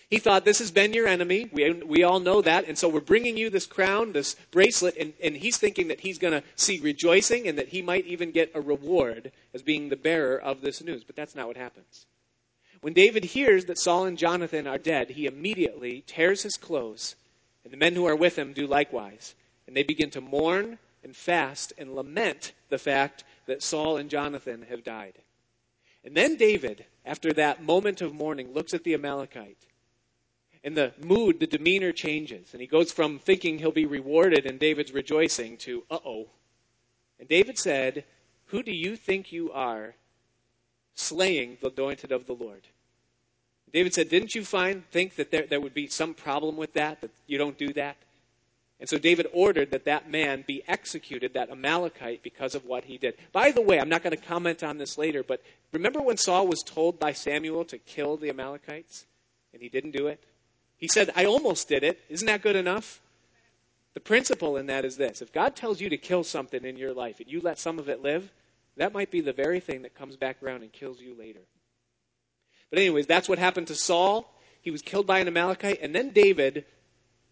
He 0.10 0.20
thought, 0.20 0.46
This 0.46 0.60
has 0.60 0.72
been 0.72 0.94
your 0.94 1.08
enemy. 1.08 1.50
We, 1.52 1.72
we 1.72 2.04
all 2.04 2.20
know 2.20 2.42
that. 2.42 2.68
And 2.68 2.78
so 2.78 2.88
we're 2.88 3.02
bringing 3.02 3.36
you 3.36 3.50
this 3.50 3.66
crown, 3.66 4.14
this 4.14 4.36
bracelet, 4.52 4.96
and, 4.98 5.14
and 5.22 5.36
he's 5.36 5.58
thinking 5.58 5.90
that 5.90 6.02
he's 6.02 6.18
going 6.18 6.34
to 6.34 6.44
see 6.56 6.80
rejoicing 6.80 7.48
and 7.48 7.58
that 7.58 7.70
he 7.70 7.82
might 7.82 8.06
even 8.06 8.32
get 8.32 8.52
a 8.54 8.62
reward 8.62 9.32
as 9.54 9.62
being 9.62 9.90
the 9.90 9.98
bearer 9.98 10.38
of 10.38 10.62
this 10.62 10.82
news. 10.82 11.04
But 11.04 11.16
that's 11.16 11.36
not 11.36 11.48
what 11.48 11.58
happens. 11.58 12.06
When 12.82 12.94
David 12.94 13.26
hears 13.26 13.66
that 13.66 13.80
Saul 13.80 14.06
and 14.06 14.18
Jonathan 14.18 14.68
are 14.68 14.78
dead, 14.78 15.12
he 15.12 15.26
immediately 15.26 16.04
tears 16.06 16.44
his 16.44 16.58
clothes 16.58 17.16
and 17.68 17.74
the 17.74 17.86
men 17.86 17.96
who 17.96 18.06
are 18.06 18.16
with 18.16 18.38
him 18.38 18.54
do 18.54 18.66
likewise. 18.66 19.36
And 19.68 19.76
they 19.76 19.84
begin 19.84 20.10
to 20.12 20.22
mourn 20.22 20.80
and 21.04 21.14
fast 21.14 21.74
and 21.78 21.98
lament 21.98 22.54
the 22.70 22.78
fact 22.78 23.26
that 23.46 23.62
Saul 23.62 23.98
and 23.98 24.10
Jonathan 24.10 24.66
have 24.70 24.86
died. 24.86 25.16
And 26.06 26.16
then 26.16 26.38
David, 26.38 26.86
after 27.06 27.34
that 27.34 27.62
moment 27.62 28.00
of 28.00 28.14
mourning, 28.14 28.54
looks 28.54 28.74
at 28.74 28.86
the 28.86 28.94
Amalekite. 28.94 29.66
And 30.64 30.78
the 30.78 30.94
mood, 31.04 31.42
the 31.42 31.46
demeanor 31.46 31.92
changes. 31.92 32.54
And 32.54 32.62
he 32.62 32.68
goes 32.68 32.94
from 32.94 33.20
thinking 33.20 33.60
he'll 33.60 33.72
be 33.72 33.86
rewarded 33.86 34.46
and 34.46 34.58
David's 34.58 34.94
rejoicing 34.94 35.58
to, 35.58 35.84
uh 35.92 36.00
oh. 36.06 36.30
And 37.20 37.28
David 37.28 37.58
said, 37.58 38.06
Who 38.46 38.64
do 38.64 38.72
you 38.72 38.96
think 38.96 39.34
you 39.34 39.52
are, 39.52 39.96
slaying 40.96 41.58
the 41.60 41.70
anointed 41.70 42.14
of 42.14 42.28
the 42.28 42.34
Lord? 42.34 42.62
David 43.74 43.94
said, 43.94 44.10
Didn't 44.10 44.36
you 44.36 44.44
find, 44.44 44.90
think 44.92 45.16
that 45.16 45.32
there, 45.32 45.46
there 45.48 45.62
would 45.62 45.74
be 45.74 45.88
some 45.88 46.14
problem 46.14 46.58
with 46.58 46.74
that, 46.74 47.02
that 47.02 47.12
you 47.28 47.38
don't 47.38 47.58
do 47.58 47.74
that? 47.74 47.98
And 48.80 48.88
so 48.88 48.98
David 48.98 49.28
ordered 49.34 49.72
that 49.72 49.86
that 49.86 50.10
man 50.10 50.44
be 50.46 50.64
executed, 50.68 51.34
that 51.34 51.50
Amalekite, 51.50 52.22
because 52.22 52.54
of 52.54 52.66
what 52.66 52.86
he 52.86 52.98
did. 52.98 53.16
By 53.32 53.52
the 53.52 53.62
way, 53.62 53.80
I'm 53.80 53.90
not 53.90 54.04
going 54.04 54.16
to 54.16 54.24
comment 54.24 54.64
on 54.64 54.78
this 54.78 54.98
later, 54.98 55.24
but 55.24 55.42
remember 55.72 56.00
when 56.00 56.18
Saul 56.18 56.48
was 56.48 56.62
told 56.64 57.00
by 57.00 57.12
Samuel 57.12 57.66
to 57.66 57.80
kill 57.80 58.18
the 58.18 58.30
Amalekites? 58.30 59.06
And 59.52 59.62
he 59.62 59.70
didn't 59.70 59.92
do 59.92 60.08
it? 60.08 60.24
He 60.78 60.88
said, 60.88 61.12
I 61.16 61.26
almost 61.26 61.68
did 61.68 61.84
it. 61.84 62.00
Isn't 62.08 62.28
that 62.28 62.44
good 62.44 62.56
enough? 62.56 63.02
The 63.96 64.00
principle 64.00 64.58
in 64.58 64.68
that 64.68 64.86
is 64.86 64.96
this 64.96 65.24
if 65.24 65.34
God 65.34 65.56
tells 65.56 65.82
you 65.82 65.90
to 65.90 65.98
kill 65.98 66.24
something 66.24 66.64
in 66.64 66.78
your 66.78 66.94
life 66.94 67.20
and 67.20 67.28
you 67.28 67.42
let 67.42 67.58
some 67.58 67.80
of 67.80 67.90
it 67.90 68.04
live, 68.04 68.32
that 68.76 68.94
might 68.94 69.10
be 69.10 69.22
the 69.22 69.34
very 69.34 69.60
thing 69.60 69.82
that 69.82 69.96
comes 69.96 70.16
back 70.16 70.44
around 70.44 70.62
and 70.62 70.72
kills 70.72 71.02
you 71.02 71.16
later. 71.18 71.40
But, 72.70 72.80
anyways, 72.80 73.08
that's 73.08 73.30
what 73.30 73.40
happened 73.40 73.68
to 73.68 73.76
Saul. 73.76 74.34
He 74.62 74.72
was 74.72 74.82
killed 74.82 75.08
by 75.08 75.20
an 75.20 75.28
Amalekite. 75.28 75.80
And 75.82 75.96
then 75.96 76.10
David 76.10 76.66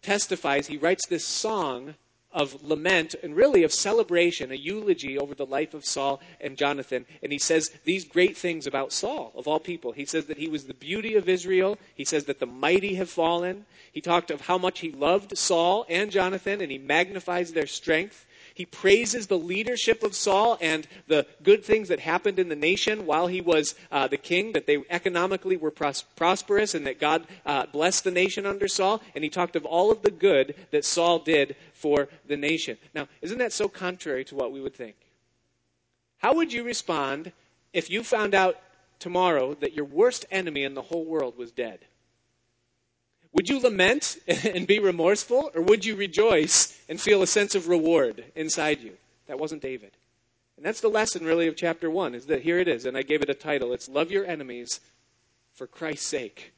testifies, 0.02 0.66
he 0.66 0.76
writes 0.76 1.06
this 1.06 1.24
song 1.24 1.94
of 2.36 2.62
lament 2.62 3.14
and 3.22 3.34
really 3.34 3.62
of 3.62 3.72
celebration, 3.72 4.52
a 4.52 4.54
eulogy 4.54 5.18
over 5.18 5.34
the 5.34 5.46
life 5.46 5.72
of 5.72 5.86
Saul 5.86 6.20
and 6.38 6.58
Jonathan. 6.58 7.06
And 7.22 7.32
he 7.32 7.38
says 7.38 7.70
these 7.84 8.04
great 8.04 8.36
things 8.36 8.66
about 8.66 8.92
Saul, 8.92 9.32
of 9.34 9.48
all 9.48 9.58
people. 9.58 9.92
He 9.92 10.04
says 10.04 10.26
that 10.26 10.36
he 10.36 10.48
was 10.48 10.64
the 10.64 10.74
beauty 10.74 11.14
of 11.14 11.30
Israel. 11.30 11.78
He 11.94 12.04
says 12.04 12.24
that 12.24 12.38
the 12.38 12.46
mighty 12.46 12.94
have 12.96 13.08
fallen. 13.08 13.64
He 13.90 14.02
talked 14.02 14.30
of 14.30 14.42
how 14.42 14.58
much 14.58 14.80
he 14.80 14.92
loved 14.92 15.38
Saul 15.38 15.86
and 15.88 16.10
Jonathan, 16.10 16.60
and 16.60 16.70
he 16.70 16.76
magnifies 16.76 17.52
their 17.52 17.66
strength. 17.66 18.25
He 18.56 18.64
praises 18.64 19.26
the 19.26 19.38
leadership 19.38 20.02
of 20.02 20.14
Saul 20.14 20.56
and 20.62 20.88
the 21.08 21.26
good 21.42 21.62
things 21.62 21.88
that 21.88 22.00
happened 22.00 22.38
in 22.38 22.48
the 22.48 22.56
nation 22.56 23.04
while 23.04 23.26
he 23.26 23.42
was 23.42 23.74
uh, 23.92 24.08
the 24.08 24.16
king, 24.16 24.54
that 24.54 24.66
they 24.66 24.82
economically 24.88 25.58
were 25.58 25.70
pros- 25.70 26.06
prosperous 26.16 26.74
and 26.74 26.86
that 26.86 26.98
God 26.98 27.26
uh, 27.44 27.66
blessed 27.66 28.04
the 28.04 28.10
nation 28.10 28.46
under 28.46 28.66
Saul. 28.66 29.02
And 29.14 29.22
he 29.22 29.28
talked 29.28 29.56
of 29.56 29.66
all 29.66 29.92
of 29.92 30.00
the 30.00 30.10
good 30.10 30.54
that 30.70 30.86
Saul 30.86 31.18
did 31.18 31.54
for 31.74 32.08
the 32.26 32.38
nation. 32.38 32.78
Now, 32.94 33.08
isn't 33.20 33.36
that 33.36 33.52
so 33.52 33.68
contrary 33.68 34.24
to 34.24 34.34
what 34.34 34.52
we 34.52 34.62
would 34.62 34.74
think? 34.74 34.96
How 36.16 36.34
would 36.34 36.50
you 36.50 36.64
respond 36.64 37.32
if 37.74 37.90
you 37.90 38.02
found 38.02 38.34
out 38.34 38.56
tomorrow 38.98 39.52
that 39.52 39.74
your 39.74 39.84
worst 39.84 40.24
enemy 40.30 40.62
in 40.62 40.72
the 40.72 40.80
whole 40.80 41.04
world 41.04 41.36
was 41.36 41.52
dead? 41.52 41.80
Would 43.36 43.50
you 43.50 43.60
lament 43.60 44.16
and 44.26 44.66
be 44.66 44.78
remorseful, 44.78 45.50
or 45.54 45.60
would 45.60 45.84
you 45.84 45.94
rejoice 45.94 46.76
and 46.88 46.98
feel 46.98 47.22
a 47.22 47.26
sense 47.26 47.54
of 47.54 47.68
reward 47.68 48.24
inside 48.34 48.80
you? 48.80 48.96
That 49.28 49.38
wasn't 49.38 49.60
David. 49.60 49.92
And 50.56 50.64
that's 50.64 50.80
the 50.80 50.88
lesson, 50.88 51.22
really, 51.22 51.46
of 51.46 51.54
chapter 51.54 51.90
1, 51.90 52.14
is 52.14 52.26
that 52.26 52.40
here 52.40 52.58
it 52.58 52.66
is, 52.66 52.86
and 52.86 52.96
I 52.96 53.02
gave 53.02 53.20
it 53.20 53.28
a 53.28 53.34
title. 53.34 53.74
It's 53.74 53.90
Love 53.90 54.10
Your 54.10 54.24
Enemies 54.24 54.80
for 55.52 55.66
Christ's 55.66 56.06
sake. 56.06 56.54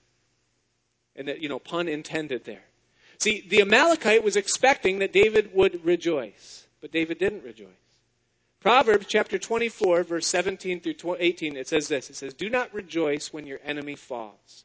And 1.17 1.27
that, 1.27 1.41
you 1.41 1.49
know, 1.49 1.59
pun 1.59 1.89
intended 1.89 2.45
there. 2.45 2.63
See, 3.19 3.45
the 3.49 3.61
Amalekite 3.61 4.23
was 4.23 4.37
expecting 4.37 5.01
that 5.01 5.13
David 5.13 5.51
would 5.53 5.85
rejoice, 5.85 6.69
but 6.81 6.93
David 6.93 7.19
didn't 7.19 7.43
rejoice. 7.43 7.67
Proverbs 8.61 9.07
chapter 9.09 9.37
24, 9.37 10.05
verse 10.05 10.29
17 10.29 10.79
through 10.79 11.17
18, 11.19 11.57
it 11.57 11.67
says 11.67 11.89
this 11.89 12.09
It 12.09 12.15
says, 12.15 12.35
Do 12.35 12.49
not 12.49 12.73
rejoice 12.73 13.33
when 13.33 13.49
your 13.49 13.59
enemy 13.65 13.97
falls 13.97 14.65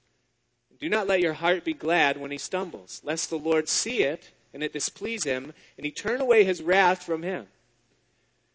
do 0.79 0.89
not 0.89 1.07
let 1.07 1.21
your 1.21 1.33
heart 1.33 1.63
be 1.63 1.73
glad 1.73 2.17
when 2.17 2.31
he 2.31 2.37
stumbles, 2.37 3.01
lest 3.03 3.29
the 3.29 3.37
Lord 3.37 3.69
see 3.69 4.03
it 4.03 4.31
and 4.53 4.61
it 4.61 4.73
displease 4.73 5.23
him, 5.23 5.53
and 5.77 5.85
he 5.85 5.91
turn 5.91 6.21
away 6.21 6.43
his 6.43 6.61
wrath 6.61 7.03
from 7.03 7.23
him. 7.23 7.47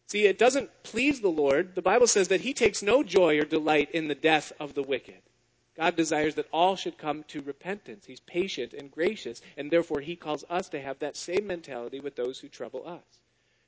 See, 0.07 0.25
it 0.25 0.39
doesn't 0.39 0.71
please 0.85 1.21
the 1.21 1.29
Lord. 1.29 1.75
The 1.75 1.83
Bible 1.83 2.07
says 2.07 2.29
that 2.29 2.41
he 2.41 2.55
takes 2.55 2.83
no 2.83 3.03
joy 3.03 3.39
or 3.39 3.45
delight 3.45 3.91
in 3.91 4.09
the 4.09 4.15
death 4.15 4.53
of 4.59 4.75
the 4.75 4.83
wicked. 4.83 5.21
God 5.77 5.97
desires 5.97 6.35
that 6.37 6.49
all 6.53 6.77
should 6.77 6.99
come 6.99 7.25
to 7.25 7.43
repentance. 7.43 8.07
He's 8.07 8.21
patient 8.21 8.73
and 8.73 8.91
gracious, 8.91 9.43
and 9.57 9.71
therefore 9.71 10.01
he 10.01 10.17
calls 10.17 10.45
us 10.49 10.69
to 10.71 10.81
have 10.81 10.99
that 11.01 11.17
same 11.17 11.47
mentality 11.47 12.01
with 12.01 12.17
those 12.17 12.39
who 12.39 12.49
trouble 12.49 12.87
us. 12.87 13.21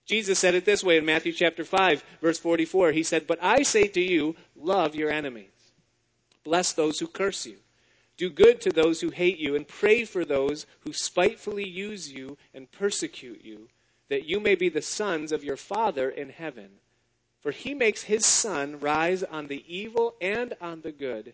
Jesus 0.07 0.38
said 0.38 0.54
it 0.54 0.64
this 0.64 0.83
way 0.83 0.97
in 0.97 1.04
Matthew 1.04 1.33
chapter 1.33 1.64
5, 1.64 2.02
verse 2.21 2.38
44. 2.38 2.92
He 2.92 3.02
said, 3.02 3.26
But 3.26 3.38
I 3.42 3.62
say 3.62 3.87
to 3.88 4.00
you, 4.00 4.35
love 4.57 4.95
your 4.95 5.11
enemies. 5.11 5.50
Bless 6.42 6.73
those 6.73 6.99
who 6.99 7.07
curse 7.07 7.47
you. 7.47 7.59
Do 8.20 8.28
good 8.28 8.60
to 8.60 8.68
those 8.68 9.00
who 9.00 9.08
hate 9.08 9.38
you, 9.38 9.56
and 9.56 9.66
pray 9.66 10.04
for 10.04 10.26
those 10.26 10.66
who 10.80 10.92
spitefully 10.92 11.66
use 11.66 12.12
you 12.12 12.36
and 12.52 12.70
persecute 12.70 13.42
you, 13.42 13.68
that 14.10 14.26
you 14.28 14.40
may 14.40 14.54
be 14.54 14.68
the 14.68 14.82
sons 14.82 15.32
of 15.32 15.42
your 15.42 15.56
Father 15.56 16.10
in 16.10 16.28
heaven. 16.28 16.68
For 17.40 17.50
he 17.50 17.72
makes 17.72 18.02
his 18.02 18.26
sun 18.26 18.78
rise 18.78 19.22
on 19.22 19.46
the 19.46 19.64
evil 19.66 20.16
and 20.20 20.52
on 20.60 20.82
the 20.82 20.92
good, 20.92 21.32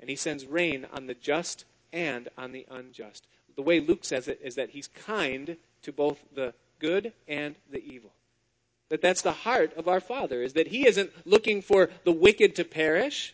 and 0.00 0.10
he 0.10 0.16
sends 0.16 0.44
rain 0.44 0.84
on 0.92 1.06
the 1.06 1.14
just 1.14 1.64
and 1.92 2.28
on 2.36 2.50
the 2.50 2.66
unjust. 2.72 3.28
The 3.54 3.62
way 3.62 3.78
Luke 3.78 4.04
says 4.04 4.26
it 4.26 4.40
is 4.42 4.56
that 4.56 4.70
he's 4.70 4.88
kind 4.88 5.56
to 5.82 5.92
both 5.92 6.18
the 6.34 6.54
good 6.80 7.12
and 7.28 7.54
the 7.70 7.84
evil. 7.84 8.10
That 8.88 9.00
that's 9.00 9.22
the 9.22 9.30
heart 9.30 9.76
of 9.76 9.86
our 9.86 10.00
Father, 10.00 10.42
is 10.42 10.54
that 10.54 10.66
he 10.66 10.88
isn't 10.88 11.12
looking 11.24 11.62
for 11.62 11.88
the 12.02 12.10
wicked 12.10 12.56
to 12.56 12.64
perish, 12.64 13.32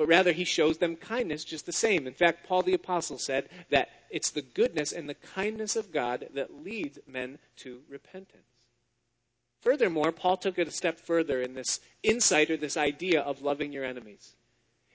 but 0.00 0.08
rather 0.08 0.32
he 0.32 0.44
shows 0.44 0.78
them 0.78 0.96
kindness 0.96 1.44
just 1.44 1.66
the 1.66 1.72
same. 1.72 2.06
In 2.06 2.14
fact, 2.14 2.48
Paul 2.48 2.62
the 2.62 2.72
Apostle 2.72 3.18
said 3.18 3.50
that 3.68 3.90
it's 4.08 4.30
the 4.30 4.40
goodness 4.40 4.92
and 4.92 5.06
the 5.06 5.14
kindness 5.14 5.76
of 5.76 5.92
God 5.92 6.26
that 6.32 6.64
leads 6.64 6.98
men 7.06 7.38
to 7.58 7.82
repentance. 7.86 8.46
Furthermore, 9.60 10.10
Paul 10.10 10.38
took 10.38 10.58
it 10.58 10.66
a 10.66 10.70
step 10.70 10.98
further 10.98 11.42
in 11.42 11.52
this 11.52 11.80
insight 12.02 12.50
or 12.50 12.56
this 12.56 12.78
idea 12.78 13.20
of 13.20 13.42
loving 13.42 13.74
your 13.74 13.84
enemies. 13.84 14.36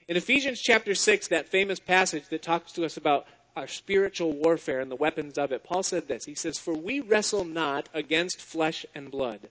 In 0.08 0.16
Ephesians 0.16 0.60
chapter 0.60 0.96
6, 0.96 1.28
that 1.28 1.48
famous 1.48 1.78
passage 1.78 2.26
that 2.30 2.42
talks 2.42 2.72
to 2.72 2.84
us 2.84 2.96
about 2.96 3.28
our 3.54 3.68
spiritual 3.68 4.32
warfare 4.32 4.80
and 4.80 4.90
the 4.90 4.96
weapons 4.96 5.38
of 5.38 5.52
it, 5.52 5.62
Paul 5.62 5.84
said 5.84 6.08
this. 6.08 6.24
He 6.24 6.34
says, 6.34 6.58
For 6.58 6.74
we 6.74 6.98
wrestle 6.98 7.44
not 7.44 7.88
against 7.94 8.40
flesh 8.40 8.84
and 8.92 9.12
blood, 9.12 9.50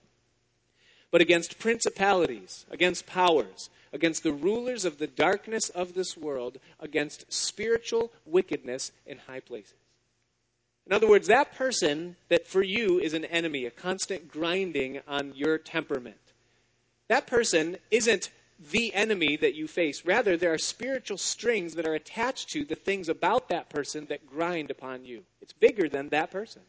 but 1.10 1.22
against 1.22 1.58
principalities, 1.58 2.66
against 2.70 3.06
powers, 3.06 3.70
against 3.96 4.22
the 4.22 4.32
rulers 4.32 4.84
of 4.84 4.98
the 4.98 5.06
darkness 5.08 5.70
of 5.70 5.94
this 5.94 6.16
world, 6.16 6.58
against 6.78 7.32
spiritual 7.32 8.12
wickedness 8.24 8.92
in 9.06 9.18
high 9.18 9.40
places. 9.40 9.74
In 10.86 10.92
other 10.92 11.08
words, 11.08 11.26
that 11.26 11.56
person 11.56 12.14
that 12.28 12.46
for 12.46 12.62
you 12.62 13.00
is 13.00 13.14
an 13.14 13.24
enemy, 13.24 13.64
a 13.64 13.70
constant 13.70 14.28
grinding 14.28 15.00
on 15.08 15.32
your 15.34 15.58
temperament, 15.58 16.20
that 17.08 17.26
person 17.26 17.78
isn't 17.90 18.30
the 18.70 18.94
enemy 18.94 19.36
that 19.36 19.54
you 19.54 19.66
face. 19.66 20.04
Rather, 20.04 20.36
there 20.36 20.52
are 20.52 20.58
spiritual 20.58 21.18
strings 21.18 21.74
that 21.74 21.86
are 21.86 21.94
attached 21.94 22.50
to 22.50 22.64
the 22.64 22.74
things 22.74 23.08
about 23.08 23.48
that 23.48 23.68
person 23.68 24.06
that 24.06 24.26
grind 24.26 24.70
upon 24.70 25.04
you. 25.04 25.22
It's 25.40 25.52
bigger 25.52 25.88
than 25.88 26.10
that 26.10 26.30
person. 26.30 26.62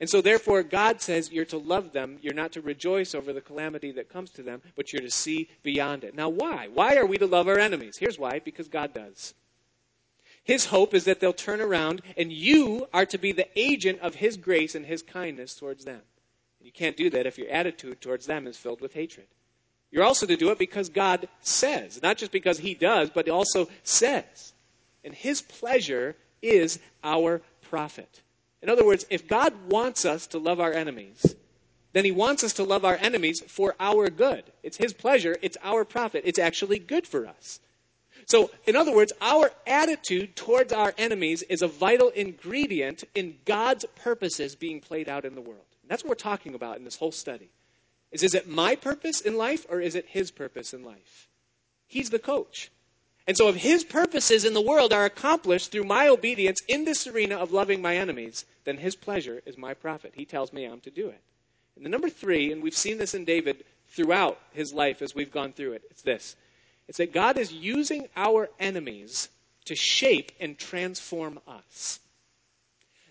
And 0.00 0.10
so, 0.10 0.20
therefore, 0.20 0.62
God 0.62 1.00
says 1.00 1.30
you're 1.30 1.44
to 1.46 1.58
love 1.58 1.92
them. 1.92 2.18
You're 2.20 2.34
not 2.34 2.52
to 2.52 2.60
rejoice 2.60 3.14
over 3.14 3.32
the 3.32 3.40
calamity 3.40 3.92
that 3.92 4.08
comes 4.08 4.30
to 4.30 4.42
them, 4.42 4.60
but 4.74 4.92
you're 4.92 5.02
to 5.02 5.10
see 5.10 5.48
beyond 5.62 6.02
it. 6.02 6.16
Now, 6.16 6.28
why? 6.28 6.68
Why 6.72 6.96
are 6.96 7.06
we 7.06 7.16
to 7.18 7.26
love 7.26 7.46
our 7.46 7.58
enemies? 7.58 7.96
Here's 7.96 8.18
why 8.18 8.40
because 8.40 8.68
God 8.68 8.92
does. 8.92 9.34
His 10.42 10.66
hope 10.66 10.92
is 10.92 11.04
that 11.04 11.20
they'll 11.20 11.32
turn 11.32 11.60
around, 11.60 12.02
and 12.18 12.30
you 12.30 12.86
are 12.92 13.06
to 13.06 13.18
be 13.18 13.32
the 13.32 13.48
agent 13.56 14.00
of 14.00 14.16
His 14.16 14.36
grace 14.36 14.74
and 14.74 14.84
His 14.84 15.00
kindness 15.02 15.54
towards 15.54 15.84
them. 15.84 16.02
You 16.60 16.72
can't 16.72 16.96
do 16.96 17.08
that 17.10 17.26
if 17.26 17.38
your 17.38 17.48
attitude 17.48 18.00
towards 18.00 18.26
them 18.26 18.46
is 18.46 18.56
filled 18.56 18.80
with 18.80 18.92
hatred. 18.92 19.26
You're 19.90 20.04
also 20.04 20.26
to 20.26 20.36
do 20.36 20.50
it 20.50 20.58
because 20.58 20.88
God 20.88 21.28
says, 21.40 22.02
not 22.02 22.18
just 22.18 22.32
because 22.32 22.58
He 22.58 22.74
does, 22.74 23.10
but 23.10 23.28
also 23.28 23.68
says. 23.84 24.52
And 25.04 25.14
His 25.14 25.40
pleasure 25.40 26.16
is 26.42 26.78
our 27.02 27.40
profit. 27.62 28.22
In 28.64 28.70
other 28.70 28.84
words, 28.84 29.04
if 29.10 29.28
God 29.28 29.52
wants 29.68 30.06
us 30.06 30.26
to 30.28 30.38
love 30.38 30.58
our 30.58 30.72
enemies, 30.72 31.36
then 31.92 32.06
He 32.06 32.10
wants 32.10 32.42
us 32.42 32.54
to 32.54 32.64
love 32.64 32.84
our 32.84 32.96
enemies 32.96 33.42
for 33.46 33.76
our 33.78 34.08
good. 34.08 34.44
It's 34.62 34.78
His 34.78 34.94
pleasure, 34.94 35.36
it's 35.42 35.58
our 35.62 35.84
profit, 35.84 36.22
it's 36.24 36.38
actually 36.38 36.78
good 36.78 37.06
for 37.06 37.26
us. 37.26 37.60
So, 38.26 38.50
in 38.66 38.74
other 38.74 38.94
words, 38.94 39.12
our 39.20 39.50
attitude 39.66 40.34
towards 40.34 40.72
our 40.72 40.94
enemies 40.96 41.42
is 41.42 41.60
a 41.60 41.68
vital 41.68 42.08
ingredient 42.08 43.04
in 43.14 43.36
God's 43.44 43.84
purposes 43.96 44.56
being 44.56 44.80
played 44.80 45.10
out 45.10 45.26
in 45.26 45.34
the 45.34 45.42
world. 45.42 45.66
And 45.82 45.90
That's 45.90 46.02
what 46.02 46.08
we're 46.08 46.14
talking 46.14 46.54
about 46.54 46.78
in 46.78 46.84
this 46.84 46.96
whole 46.96 47.12
study 47.12 47.50
is 48.14 48.22
is 48.22 48.34
it 48.34 48.48
my 48.48 48.76
purpose 48.76 49.20
in 49.20 49.36
life 49.36 49.66
or 49.68 49.80
is 49.80 49.94
it 49.94 50.06
his 50.08 50.30
purpose 50.30 50.72
in 50.72 50.84
life? 50.84 51.28
He's 51.86 52.08
the 52.08 52.18
coach. 52.18 52.70
And 53.26 53.36
so 53.36 53.48
if 53.48 53.56
his 53.56 53.84
purposes 53.84 54.44
in 54.44 54.52
the 54.52 54.60
world 54.60 54.92
are 54.92 55.06
accomplished 55.06 55.72
through 55.72 55.84
my 55.84 56.08
obedience 56.08 56.60
in 56.68 56.84
this 56.84 57.06
arena 57.06 57.36
of 57.36 57.52
loving 57.52 57.80
my 57.80 57.96
enemies, 57.96 58.44
then 58.64 58.76
his 58.76 58.96
pleasure 58.96 59.42
is 59.46 59.56
my 59.56 59.72
profit. 59.72 60.12
He 60.14 60.26
tells 60.26 60.52
me 60.52 60.64
I'm 60.64 60.80
to 60.80 60.90
do 60.90 61.08
it. 61.08 61.20
And 61.76 61.84
the 61.84 61.90
number 61.90 62.10
three, 62.10 62.52
and 62.52 62.62
we've 62.62 62.76
seen 62.76 62.98
this 62.98 63.14
in 63.14 63.24
David 63.24 63.64
throughout 63.88 64.38
his 64.52 64.72
life 64.72 65.00
as 65.00 65.14
we've 65.14 65.32
gone 65.32 65.52
through 65.52 65.72
it, 65.72 65.82
it's 65.90 66.02
this. 66.02 66.36
It's 66.86 66.98
that 66.98 67.14
God 67.14 67.38
is 67.38 67.52
using 67.52 68.08
our 68.14 68.50
enemies 68.60 69.30
to 69.64 69.74
shape 69.74 70.32
and 70.38 70.58
transform 70.58 71.40
us. 71.48 72.00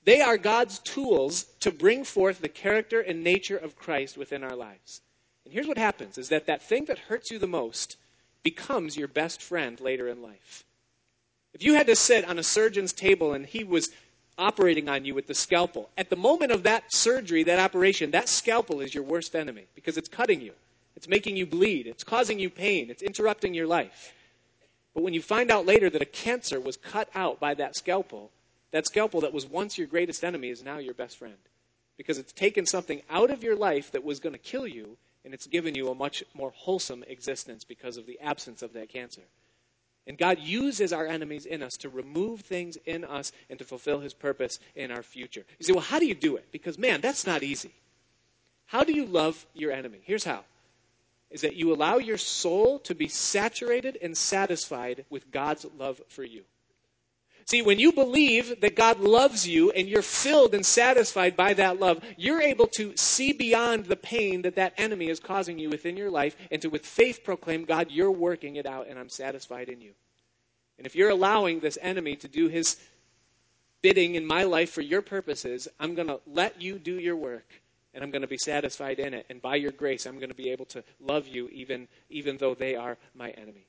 They 0.06 0.22
are 0.22 0.38
God's 0.38 0.80
tools 0.80 1.46
to 1.62 1.72
bring 1.72 2.04
forth 2.04 2.40
the 2.40 2.50
character 2.50 3.00
and 3.00 3.24
nature 3.24 3.58
of 3.58 3.78
Christ 3.78 4.18
within 4.18 4.44
our 4.44 4.56
lives. 4.56 5.02
And 5.46 5.54
here's 5.54 5.68
what 5.68 5.78
happens 5.78 6.18
is 6.18 6.30
that 6.30 6.46
that 6.46 6.62
thing 6.62 6.86
that 6.86 7.00
hurts 7.00 7.32
you 7.32 7.40
the 7.40 7.48
most 7.48 7.98
becomes 8.44 8.98
your 8.98 9.08
best 9.08 9.42
friend 9.42 9.80
later 9.80 10.08
in 10.08 10.22
life. 10.22 10.64
If 11.54 11.64
you 11.64 11.76
had 11.76 11.88
to 11.88 11.96
sit 11.96 12.28
on 12.28 12.40
a 12.40 12.44
surgeon's 12.44 12.94
table 12.94 13.34
and 13.34 13.46
he 13.46 13.64
was 13.64 13.90
operating 14.38 14.90
on 14.90 15.06
you 15.06 15.14
with 15.14 15.28
the 15.28 15.36
scalpel, 15.36 15.90
at 15.98 16.10
the 16.10 16.16
moment 16.16 16.52
of 16.52 16.64
that 16.64 16.86
surgery, 16.92 17.44
that 17.44 17.60
operation, 17.60 18.12
that 18.12 18.28
scalpel 18.28 18.82
is 18.82 18.94
your 18.94 19.04
worst 19.04 19.36
enemy 19.36 19.66
because 19.76 19.98
it's 19.98 20.10
cutting 20.10 20.42
you. 20.42 20.54
It's 20.96 21.08
making 21.08 21.38
you 21.38 21.46
bleed. 21.46 21.88
It's 21.88 22.04
causing 22.04 22.40
you 22.40 22.50
pain. 22.50 22.90
It's 22.90 23.04
interrupting 23.04 23.54
your 23.54 23.68
life. 23.68 24.14
But 24.94 25.04
when 25.04 25.14
you 25.14 25.22
find 25.22 25.50
out 25.50 25.66
later 25.66 25.90
that 25.90 26.02
a 26.02 26.06
cancer 26.06 26.60
was 26.60 26.78
cut 26.78 27.10
out 27.16 27.40
by 27.40 27.54
that 27.56 27.76
scalpel, 27.76 28.32
that 28.72 28.86
scalpel 28.86 29.22
that 29.22 29.34
was 29.34 29.46
once 29.46 29.78
your 29.78 29.88
greatest 29.88 30.24
enemy 30.24 30.50
is 30.50 30.64
now 30.64 30.78
your 30.78 30.94
best 30.94 31.18
friend. 31.18 31.38
Because 31.98 32.18
it's 32.18 32.34
taken 32.34 32.66
something 32.66 33.02
out 33.10 33.30
of 33.30 33.44
your 33.44 33.56
life 33.56 33.92
that 33.92 34.04
was 34.04 34.20
going 34.20 34.34
to 34.34 34.40
kill 34.40 34.68
you, 34.68 34.98
and 35.24 35.34
it's 35.34 35.48
given 35.48 35.76
you 35.76 35.90
a 35.90 35.96
much 35.96 36.24
more 36.34 36.52
wholesome 36.56 37.04
existence 37.08 37.64
because 37.64 37.98
of 37.98 38.06
the 38.06 38.20
absence 38.20 38.62
of 38.62 38.74
that 38.74 38.90
cancer. 38.90 39.22
And 40.06 40.18
God 40.18 40.40
uses 40.40 40.92
our 40.92 41.08
enemies 41.08 41.46
in 41.46 41.64
us 41.64 41.78
to 41.78 41.90
remove 41.90 42.42
things 42.42 42.78
in 42.86 43.06
us 43.06 43.32
and 43.50 43.58
to 43.60 43.66
fulfill 43.66 44.02
his 44.02 44.14
purpose 44.14 44.60
in 44.76 44.92
our 44.92 45.04
future. 45.04 45.46
You 45.60 45.66
say, 45.66 45.74
well, 45.74 45.82
how 45.82 46.00
do 46.00 46.06
you 46.06 46.16
do 46.16 46.36
it? 46.36 46.52
Because, 46.52 46.78
man, 46.78 47.00
that's 47.00 47.26
not 47.26 47.42
easy. 47.42 47.72
How 48.66 48.84
do 48.84 48.92
you 48.94 49.06
love 49.06 49.46
your 49.54 49.72
enemy? 49.72 50.00
Here's 50.04 50.26
how 50.26 50.44
is 51.30 51.42
that 51.42 51.56
you 51.56 51.74
allow 51.74 51.98
your 51.98 52.18
soul 52.18 52.78
to 52.78 52.94
be 52.94 53.08
saturated 53.08 53.98
and 54.04 54.16
satisfied 54.16 55.04
with 55.10 55.32
God's 55.32 55.66
love 55.80 56.00
for 56.08 56.24
you. 56.24 56.44
See, 57.46 57.62
when 57.62 57.80
you 57.80 57.92
believe 57.92 58.62
that 58.62 58.76
God 58.76 59.00
loves 59.00 59.48
you 59.48 59.72
and 59.72 59.88
you're 59.88 60.02
filled 60.02 60.54
and 60.54 60.66
satisfied 60.66 61.36
by 61.36 61.54
that 61.56 61.80
love, 61.80 62.02
you're 62.18 62.42
able 62.42 62.68
to 62.78 62.96
see 62.96 63.34
beyond 63.34 63.86
the 63.86 63.98
pain 63.98 64.44
that 64.44 64.56
that 64.56 64.74
enemy 64.78 65.10
is 65.10 65.20
causing 65.20 65.60
you 65.60 65.70
within 65.70 65.98
your 65.98 66.10
life 66.10 66.38
and 66.52 66.62
to, 66.62 66.70
with 66.70 66.86
faith, 66.86 67.24
proclaim, 67.24 67.66
God, 67.66 67.92
you're 67.92 68.12
working 68.12 68.56
it 68.56 68.66
out 68.66 68.88
and 68.88 68.98
I'm 68.98 69.10
satisfied 69.10 69.68
in 69.68 69.82
you. 69.82 69.92
And 70.78 70.88
if 70.88 70.96
you're 70.96 71.10
allowing 71.10 71.60
this 71.60 71.78
enemy 71.82 72.16
to 72.18 72.28
do 72.28 72.48
his 72.48 72.78
bidding 73.82 74.16
in 74.16 74.26
my 74.26 74.44
life 74.44 74.72
for 74.72 74.82
your 74.82 75.02
purposes, 75.02 75.68
I'm 75.80 75.96
going 75.96 76.08
to 76.08 76.22
let 76.26 76.62
you 76.62 76.80
do 76.80 76.98
your 76.98 77.18
work 77.18 77.46
and 77.94 78.04
I'm 78.04 78.10
going 78.10 78.22
to 78.22 78.28
be 78.28 78.38
satisfied 78.38 79.00
in 79.00 79.14
it. 79.14 79.26
And 79.30 79.42
by 79.42 79.56
your 79.56 79.72
grace, 79.72 80.06
I'm 80.06 80.18
going 80.18 80.30
to 80.30 80.36
be 80.36 80.50
able 80.50 80.66
to 80.68 80.84
love 81.02 81.28
you 81.28 81.50
even, 81.50 81.90
even 82.10 82.38
though 82.38 82.56
they 82.56 82.76
are 82.76 82.98
my 83.14 83.32
enemy. 83.32 83.68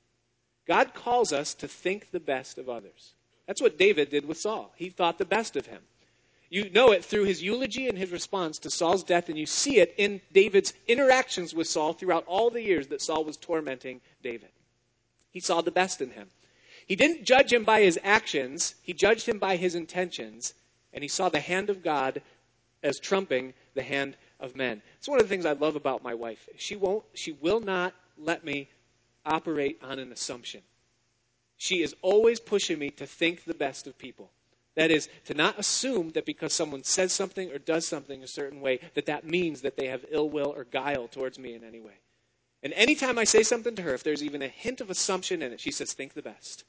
God 0.65 0.93
calls 0.93 1.31
us 1.31 1.53
to 1.55 1.67
think 1.67 2.11
the 2.11 2.19
best 2.19 2.57
of 2.57 2.69
others. 2.69 3.13
That's 3.47 3.61
what 3.61 3.77
David 3.77 4.09
did 4.09 4.27
with 4.27 4.37
Saul. 4.37 4.73
He 4.75 4.89
thought 4.89 5.17
the 5.17 5.25
best 5.25 5.55
of 5.55 5.67
him. 5.67 5.81
You 6.49 6.69
know 6.69 6.91
it 6.91 7.03
through 7.03 7.23
his 7.25 7.41
eulogy 7.41 7.87
and 7.87 7.97
his 7.97 8.11
response 8.11 8.59
to 8.59 8.69
Saul's 8.69 9.03
death, 9.03 9.29
and 9.29 9.37
you 9.37 9.45
see 9.45 9.79
it 9.79 9.93
in 9.97 10.21
David's 10.31 10.73
interactions 10.87 11.53
with 11.53 11.67
Saul 11.67 11.93
throughout 11.93 12.23
all 12.27 12.49
the 12.49 12.61
years 12.61 12.87
that 12.87 13.01
Saul 13.01 13.23
was 13.23 13.37
tormenting 13.37 14.01
David. 14.21 14.49
He 15.31 15.39
saw 15.39 15.61
the 15.61 15.71
best 15.71 16.01
in 16.01 16.11
him. 16.11 16.29
He 16.87 16.95
didn't 16.95 17.25
judge 17.25 17.51
him 17.51 17.63
by 17.63 17.81
his 17.81 17.99
actions, 18.03 18.75
he 18.81 18.93
judged 18.93 19.27
him 19.27 19.39
by 19.39 19.55
his 19.55 19.73
intentions, 19.73 20.53
and 20.93 21.03
he 21.03 21.07
saw 21.07 21.29
the 21.29 21.39
hand 21.39 21.69
of 21.69 21.83
God 21.83 22.21
as 22.83 22.99
trumping 22.99 23.53
the 23.73 23.81
hand 23.81 24.15
of 24.39 24.55
men. 24.55 24.81
It's 24.99 25.07
one 25.07 25.19
of 25.19 25.25
the 25.25 25.29
things 25.29 25.45
I 25.45 25.53
love 25.53 25.75
about 25.75 26.03
my 26.03 26.13
wife. 26.13 26.47
She 26.57 26.75
won't, 26.75 27.03
she 27.15 27.31
will 27.31 27.59
not 27.59 27.93
let 28.17 28.45
me 28.45 28.69
operate 29.25 29.79
on 29.83 29.97
an 29.97 30.11
assumption. 30.11 30.61
She 31.57 31.81
is 31.81 31.95
always 32.01 32.39
pushing 32.39 32.79
me 32.79 32.89
to 32.91 33.05
think 33.05 33.43
the 33.43 33.53
best 33.53 33.87
of 33.87 33.97
people. 33.97 34.31
That 34.75 34.91
is, 34.91 35.07
to 35.25 35.33
not 35.33 35.57
assume 35.57 36.09
that 36.11 36.25
because 36.25 36.51
someone 36.51 36.83
says 36.83 37.13
something 37.13 37.51
or 37.51 37.57
does 37.57 37.87
something 37.87 38.21
a 38.21 38.27
certain 38.27 38.59
way, 38.59 38.81
that 38.93 39.05
that 39.05 39.25
means 39.25 39.61
that 39.61 39.77
they 39.77 39.87
have 39.87 40.05
ill 40.09 40.29
will 40.29 40.53
or 40.55 40.65
guile 40.65 41.07
towards 41.07 41.39
me 41.39 41.53
in 41.53 41.63
any 41.63 41.79
way. 41.79 41.93
And 42.61 42.73
anytime 42.73 43.17
I 43.17 43.23
say 43.23 43.43
something 43.43 43.75
to 43.75 43.83
her, 43.83 43.93
if 43.93 44.03
there's 44.03 44.23
even 44.23 44.41
a 44.41 44.47
hint 44.47 44.81
of 44.81 44.89
assumption 44.89 45.41
in 45.41 45.53
it, 45.53 45.61
she 45.61 45.71
says, 45.71 45.93
Think 45.93 46.13
the 46.13 46.21
best. 46.21 46.65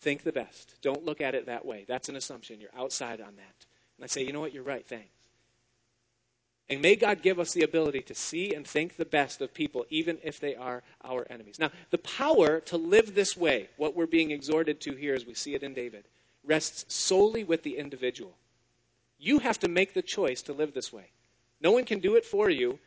Think 0.00 0.22
the 0.22 0.32
best. 0.32 0.76
Don't 0.80 1.04
look 1.04 1.20
at 1.20 1.34
it 1.34 1.46
that 1.46 1.66
way. 1.66 1.84
That's 1.86 2.08
an 2.08 2.16
assumption. 2.16 2.60
You're 2.60 2.70
outside 2.76 3.20
on 3.20 3.36
that. 3.36 3.66
And 3.98 4.04
I 4.04 4.06
say, 4.06 4.22
You 4.22 4.32
know 4.32 4.40
what? 4.40 4.54
You're 4.54 4.62
right. 4.62 4.86
Thanks. 4.86 5.13
And 6.70 6.80
may 6.80 6.96
God 6.96 7.20
give 7.20 7.38
us 7.38 7.52
the 7.52 7.62
ability 7.62 8.00
to 8.02 8.14
see 8.14 8.54
and 8.54 8.66
think 8.66 8.96
the 8.96 9.04
best 9.04 9.42
of 9.42 9.52
people, 9.52 9.84
even 9.90 10.18
if 10.22 10.40
they 10.40 10.54
are 10.54 10.82
our 11.04 11.26
enemies. 11.28 11.58
Now, 11.58 11.70
the 11.90 11.98
power 11.98 12.60
to 12.60 12.76
live 12.78 13.14
this 13.14 13.36
way, 13.36 13.68
what 13.76 13.94
we're 13.94 14.06
being 14.06 14.30
exhorted 14.30 14.80
to 14.82 14.94
here 14.94 15.14
as 15.14 15.26
we 15.26 15.34
see 15.34 15.54
it 15.54 15.62
in 15.62 15.74
David, 15.74 16.04
rests 16.42 16.86
solely 16.92 17.44
with 17.44 17.62
the 17.62 17.76
individual. 17.76 18.34
You 19.18 19.40
have 19.40 19.58
to 19.60 19.68
make 19.68 19.92
the 19.92 20.02
choice 20.02 20.40
to 20.42 20.52
live 20.54 20.72
this 20.72 20.92
way. 20.92 21.10
No 21.60 21.72
one 21.72 21.84
can 21.84 22.00
do 22.00 22.16
it 22.16 22.24
for 22.24 22.48
you. 22.48 22.78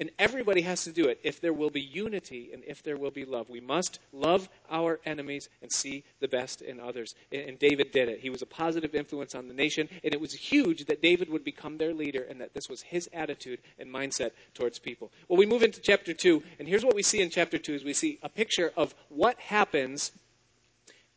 And 0.00 0.10
everybody 0.18 0.62
has 0.62 0.82
to 0.84 0.92
do 0.92 1.06
it 1.06 1.20
if 1.22 1.40
there 1.40 1.52
will 1.52 1.70
be 1.70 1.80
unity 1.80 2.50
and 2.52 2.64
if 2.66 2.82
there 2.82 2.96
will 2.96 3.12
be 3.12 3.24
love. 3.24 3.48
We 3.48 3.60
must 3.60 4.00
love 4.12 4.48
our 4.68 4.98
enemies 5.06 5.48
and 5.62 5.70
see 5.70 6.02
the 6.18 6.26
best 6.26 6.62
in 6.62 6.80
others. 6.80 7.14
And 7.30 7.58
David 7.60 7.92
did 7.92 8.08
it. 8.08 8.18
He 8.18 8.30
was 8.30 8.42
a 8.42 8.46
positive 8.46 8.94
influence 8.94 9.36
on 9.36 9.46
the 9.46 9.54
nation, 9.54 9.88
and 10.02 10.12
it 10.12 10.20
was 10.20 10.32
huge 10.32 10.86
that 10.86 11.00
David 11.00 11.30
would 11.30 11.44
become 11.44 11.78
their 11.78 11.94
leader 11.94 12.26
and 12.28 12.40
that 12.40 12.54
this 12.54 12.68
was 12.68 12.82
his 12.82 13.08
attitude 13.12 13.60
and 13.78 13.88
mindset 13.88 14.32
towards 14.52 14.80
people. 14.80 15.12
Well, 15.28 15.38
we 15.38 15.46
move 15.46 15.62
into 15.62 15.80
chapter 15.80 16.12
2, 16.12 16.42
and 16.58 16.66
here's 16.66 16.84
what 16.84 16.96
we 16.96 17.02
see 17.04 17.22
in 17.22 17.30
chapter 17.30 17.58
2 17.58 17.74
is 17.74 17.84
we 17.84 17.94
see 17.94 18.18
a 18.22 18.28
picture 18.28 18.72
of 18.76 18.96
what 19.10 19.38
happens 19.38 20.10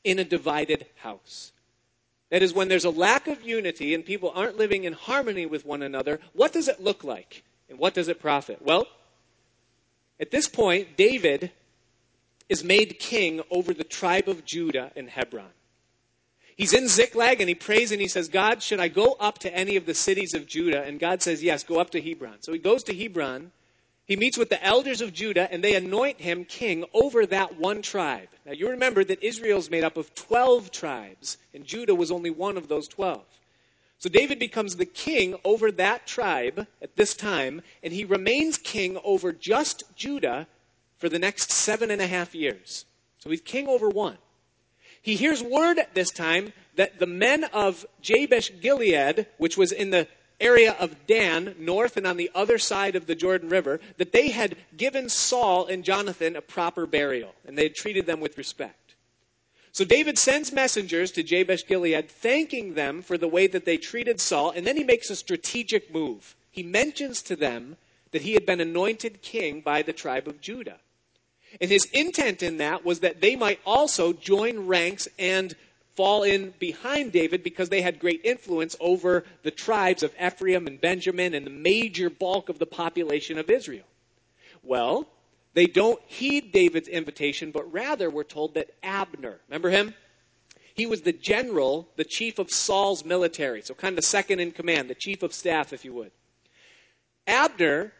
in 0.03 0.19
a 0.19 0.23
divided 0.23 0.85
house. 0.97 1.51
That 2.29 2.43
is, 2.43 2.53
when 2.53 2.67
there's 2.67 2.85
a 2.85 2.89
lack 2.89 3.27
of 3.27 3.41
unity 3.41 3.93
and 3.93 4.05
people 4.05 4.31
aren't 4.35 4.57
living 4.57 4.83
in 4.83 4.93
harmony 4.93 5.45
with 5.45 5.65
one 5.65 5.81
another, 5.81 6.19
what 6.33 6.53
does 6.53 6.67
it 6.67 6.81
look 6.81 7.03
like? 7.03 7.43
And 7.69 7.79
what 7.79 7.93
does 7.93 8.07
it 8.07 8.19
profit? 8.19 8.61
Well, 8.61 8.87
at 10.19 10.31
this 10.31 10.47
point, 10.47 10.97
David 10.97 11.51
is 12.49 12.63
made 12.63 12.99
king 12.99 13.41
over 13.51 13.73
the 13.73 13.83
tribe 13.83 14.29
of 14.29 14.45
Judah 14.45 14.91
in 14.95 15.07
Hebron. 15.07 15.51
He's 16.55 16.73
in 16.73 16.87
Ziklag 16.87 17.39
and 17.39 17.47
he 17.47 17.53
prays 17.53 17.91
and 17.91 18.01
he 18.01 18.07
says, 18.07 18.29
God, 18.29 18.63
should 18.63 18.79
I 18.79 18.87
go 18.87 19.15
up 19.19 19.37
to 19.39 19.55
any 19.55 19.75
of 19.75 19.85
the 19.85 19.93
cities 19.93 20.33
of 20.33 20.47
Judah? 20.47 20.81
And 20.81 20.99
God 20.99 21.21
says, 21.21 21.43
Yes, 21.43 21.63
go 21.63 21.79
up 21.79 21.91
to 21.91 22.01
Hebron. 22.01 22.41
So 22.41 22.51
he 22.51 22.57
goes 22.57 22.83
to 22.85 22.95
Hebron. 22.95 23.51
He 24.05 24.15
meets 24.15 24.37
with 24.37 24.49
the 24.49 24.63
elders 24.63 25.01
of 25.01 25.13
Judah 25.13 25.51
and 25.51 25.63
they 25.63 25.75
anoint 25.75 26.19
him 26.19 26.45
king 26.45 26.85
over 26.93 27.27
that 27.27 27.59
one 27.59 27.83
tribe. 27.83 28.29
Now 28.43 28.53
you 28.53 28.69
remember 28.69 29.03
that 29.03 29.21
Israel 29.21 29.59
is 29.59 29.69
made 29.69 29.83
up 29.83 29.97
of 29.97 30.15
12 30.15 30.71
tribes 30.71 31.37
and 31.53 31.63
Judah 31.63 31.93
was 31.93 32.09
only 32.09 32.31
one 32.31 32.57
of 32.57 32.67
those 32.67 32.87
12. 32.87 33.23
So 33.99 34.09
David 34.09 34.37
becomes 34.37 34.75
the 34.75 34.85
king 34.85 35.35
over 35.43 35.71
that 35.71 36.05
tribe 36.05 36.67
at 36.81 36.95
this 36.95 37.15
time, 37.15 37.61
and 37.81 37.91
he 37.91 38.05
remains 38.05 38.57
king 38.57 38.97
over 39.03 39.31
just 39.31 39.83
Judah 39.95 40.47
for 40.97 41.09
the 41.09 41.19
next 41.19 41.51
seven 41.51 41.89
and 41.89 42.01
a 42.01 42.07
half 42.07 42.35
years. 42.35 42.85
So 43.19 43.29
he's 43.29 43.41
king 43.41 43.67
over 43.67 43.89
one. 43.89 44.17
He 45.01 45.15
hears 45.15 45.41
word 45.41 45.79
at 45.79 45.95
this 45.95 46.11
time 46.11 46.53
that 46.75 46.99
the 46.99 47.07
men 47.07 47.45
of 47.45 47.85
Jabesh 48.01 48.51
Gilead, 48.61 49.25
which 49.37 49.57
was 49.57 49.71
in 49.71 49.89
the 49.89 50.07
area 50.39 50.73
of 50.73 51.07
Dan, 51.07 51.55
north 51.57 51.97
and 51.97 52.05
on 52.05 52.17
the 52.17 52.29
other 52.35 52.59
side 52.59 52.95
of 52.95 53.07
the 53.07 53.15
Jordan 53.15 53.49
River, 53.49 53.79
that 53.97 54.11
they 54.11 54.29
had 54.29 54.55
given 54.75 55.09
Saul 55.09 55.65
and 55.65 55.83
Jonathan 55.83 56.35
a 56.35 56.41
proper 56.41 56.85
burial, 56.85 57.33
and 57.47 57.57
they 57.57 57.63
had 57.63 57.75
treated 57.75 58.05
them 58.05 58.19
with 58.19 58.37
respect. 58.37 58.86
So 59.77 59.85
David 59.85 60.17
sends 60.17 60.51
messengers 60.51 61.11
to 61.11 61.21
Jabesh 61.21 61.67
Gilead, 61.67 62.09
thanking 62.09 62.73
them 62.73 63.03
for 63.03 63.15
the 63.15 63.27
way 63.27 63.45
that 63.45 63.65
they 63.65 63.77
treated 63.77 64.19
Saul, 64.19 64.49
and 64.49 64.65
then 64.65 64.75
he 64.75 64.83
makes 64.83 65.11
a 65.11 65.15
strategic 65.15 65.93
move. 65.93 66.35
He 66.49 66.63
mentions 66.63 67.21
to 67.21 67.35
them 67.35 67.77
that 68.09 68.23
he 68.23 68.33
had 68.33 68.43
been 68.43 68.59
anointed 68.59 69.21
king 69.21 69.61
by 69.61 69.83
the 69.83 69.93
tribe 69.93 70.27
of 70.27 70.41
Judah. 70.41 70.79
And 71.61 71.69
his 71.69 71.85
intent 71.93 72.41
in 72.41 72.57
that 72.57 72.85
was 72.85 73.01
that 73.01 73.21
they 73.21 73.35
might 73.35 73.59
also 73.67 74.13
join 74.13 74.65
ranks 74.65 75.07
and 75.19 75.55
fall 75.95 76.23
in 76.23 76.55
behind 76.57 77.11
David 77.11 77.43
because 77.43 77.69
they 77.69 77.83
had 77.83 77.99
great 77.99 78.21
influence 78.23 78.75
over 78.79 79.25
the 79.43 79.51
tribes 79.51 80.01
of 80.01 80.11
Ephraim 80.19 80.65
and 80.65 80.81
Benjamin 80.81 81.35
and 81.35 81.45
the 81.45 81.51
major 81.51 82.09
bulk 82.09 82.49
of 82.49 82.57
the 82.57 82.65
population 82.65 83.37
of 83.37 83.51
Israel. 83.51 83.85
Well, 84.63 85.07
they 85.57 85.65
don't 85.65 85.99
heed 86.05 86.51
David's 86.51 86.87
invitation, 86.87 87.49
but 87.49 87.73
rather 87.73 88.11
we're 88.11 88.23
told 88.23 88.53
that 88.53 88.69
Abner, 88.83 89.39
remember 89.47 89.71
him? 89.71 89.95
He 90.75 90.85
was 90.85 91.01
the 91.01 91.11
general, 91.11 91.89
the 91.95 92.03
chief 92.03 92.37
of 92.37 92.51
Saul's 92.51 93.03
military, 93.03 93.63
so 93.63 93.73
kind 93.73 93.97
of 93.97 94.05
second 94.05 94.39
in 94.39 94.51
command, 94.51 94.87
the 94.87 94.93
chief 94.93 95.23
of 95.23 95.33
staff, 95.33 95.73
if 95.73 95.83
you 95.83 95.93
would. 95.93 96.11
Abner 97.25 97.91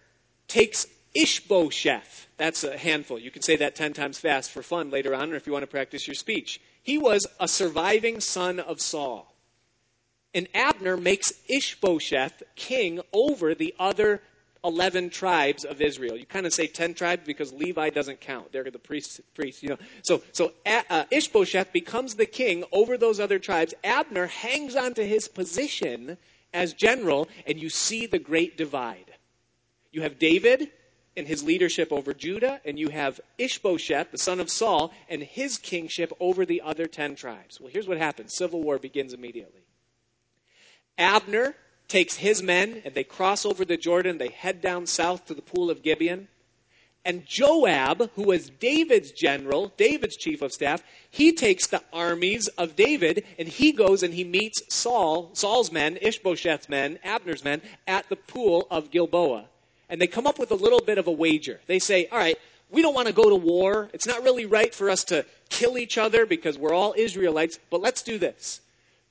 takes 0.48 0.86
Ishbosheth. 1.15 2.28
That's 2.38 2.63
a 2.63 2.78
handful. 2.78 3.17
You 3.17 3.32
can 3.32 3.41
say 3.41 3.56
that 3.56 3.76
10 3.76 3.93
times 3.93 4.20
fast 4.20 4.52
for 4.52 4.62
fun 4.62 4.91
later 4.91 5.15
on, 5.15 5.34
or 5.34 5.36
if 5.36 5.48
you 5.48 5.54
want 5.54 5.63
to 5.63 5.67
practice 5.67 6.08
your 6.08 6.13
speech. 6.13 6.62
He 6.84 7.00
was 7.00 7.26
a 7.39 7.48
surviving 7.48 8.20
son 8.20 8.60
of 8.60 8.80
Saul. 8.80 9.34
And 10.36 10.48
Abner 10.54 10.96
makes 10.96 11.34
Ishbosheth 11.50 12.43
king 12.56 13.02
over 13.12 13.56
the 13.56 13.74
other 13.80 14.22
11 14.63 15.10
tribes 15.10 15.63
of 15.65 15.82
Israel. 15.82 16.17
You 16.17 16.26
kind 16.26 16.46
of 16.46 16.54
say 16.54 16.67
10 16.67 16.93
tribes 16.93 17.24
because 17.26 17.54
Levi 17.54 17.89
doesn't 17.89 18.22
count. 18.22 18.52
They're 18.52 18.70
the 18.70 18.80
priests, 18.80 19.22
priests 19.34 19.63
you 19.63 19.70
know. 19.70 19.78
So, 20.04 20.22
so 20.32 20.52
uh, 20.65 21.06
Ishbosheth 21.12 21.72
becomes 21.72 22.15
the 22.15 22.26
king 22.26 22.63
over 22.72 22.98
those 22.98 23.20
other 23.20 23.39
tribes. 23.39 23.74
Abner 23.84 24.28
hangs 24.28 24.76
on 24.76 24.93
to 24.96 25.06
his 25.06 25.28
position 25.28 26.17
as 26.54 26.74
general, 26.74 27.28
and 27.46 27.60
you 27.60 27.70
see 27.70 28.06
the 28.06 28.20
great 28.20 28.58
divide. 28.58 29.13
You 29.91 30.02
have 30.02 30.20
David 30.20 30.70
and 31.15 31.28
his 31.28 31.43
leadership 31.43 31.91
over 31.91 32.13
Judah, 32.13 32.62
and 32.63 32.78
you 32.78 32.89
have 32.89 33.20
Ishbosheth, 33.38 34.12
the 34.12 34.17
son 34.17 34.39
of 34.39 34.50
Saul, 34.50 34.93
and 35.10 35.24
his 35.24 35.58
kingship 35.58 36.13
over 36.20 36.46
the 36.46 36.62
other 36.62 36.86
10 36.86 37.15
tribes. 37.15 37.60
Well, 37.60 37.72
here's 37.72 37.88
what 37.88 37.98
happens 37.98 38.34
civil 38.34 38.62
war 38.62 38.78
begins 38.78 39.13
immediately. 39.13 39.62
Abner 40.98 41.56
takes 41.88 42.15
his 42.15 42.43
men 42.43 42.82
and 42.86 42.93
they 42.93 43.04
cross 43.04 43.45
over 43.45 43.63
the 43.63 43.78
Jordan. 43.78 44.17
They 44.17 44.30
head 44.30 44.62
down 44.62 44.86
south 44.88 45.26
to 45.26 45.34
the 45.34 45.41
pool 45.41 45.69
of 45.69 45.84
Gibeon. 45.84 46.28
And 47.06 47.26
Joab, 47.26 48.12
who 48.15 48.23
was 48.23 48.50
David's 48.50 49.12
general, 49.12 49.71
David's 49.78 50.17
chief 50.17 50.41
of 50.41 50.52
staff, 50.52 50.84
he 51.10 51.32
takes 51.32 51.67
the 51.67 51.82
armies 51.93 52.50
of 52.50 52.76
David 52.76 53.23
and 53.39 53.47
he 53.47 53.71
goes 53.71 54.04
and 54.04 54.13
he 54.13 54.26
meets 54.26 54.62
Saul, 54.67 55.30
Saul's 55.32 55.71
men, 55.71 55.97
Ishbosheth's 56.02 56.67
men, 56.67 57.00
Abner's 57.06 57.45
men, 57.45 57.62
at 57.88 58.10
the 58.10 58.17
pool 58.17 58.67
of 58.69 58.91
Gilboa. 58.91 59.45
And 59.89 60.02
they 60.02 60.08
come 60.08 60.28
up 60.28 60.38
with 60.38 60.52
a 60.52 60.56
little 60.56 60.82
bit 60.82 60.97
of 60.97 61.08
a 61.08 61.12
wager. 61.12 61.62
They 61.65 61.80
say, 61.80 62.08
all 62.12 62.17
right, 62.17 62.38
we 62.69 62.82
don't 62.82 62.93
want 62.93 63.08
to 63.08 63.13
go 63.13 63.30
to 63.30 63.36
war. 63.36 63.89
It's 63.93 64.06
not 64.08 64.23
really 64.23 64.45
right 64.45 64.76
for 64.76 64.89
us 64.89 65.06
to 65.06 65.26
kill 65.50 65.78
each 65.78 65.97
other 65.97 66.26
because 66.26 66.58
we're 66.58 66.73
all 66.73 66.93
Israelites, 66.97 67.58
but 67.69 67.80
let's 67.80 68.02
do 68.02 68.17
this. 68.17 68.60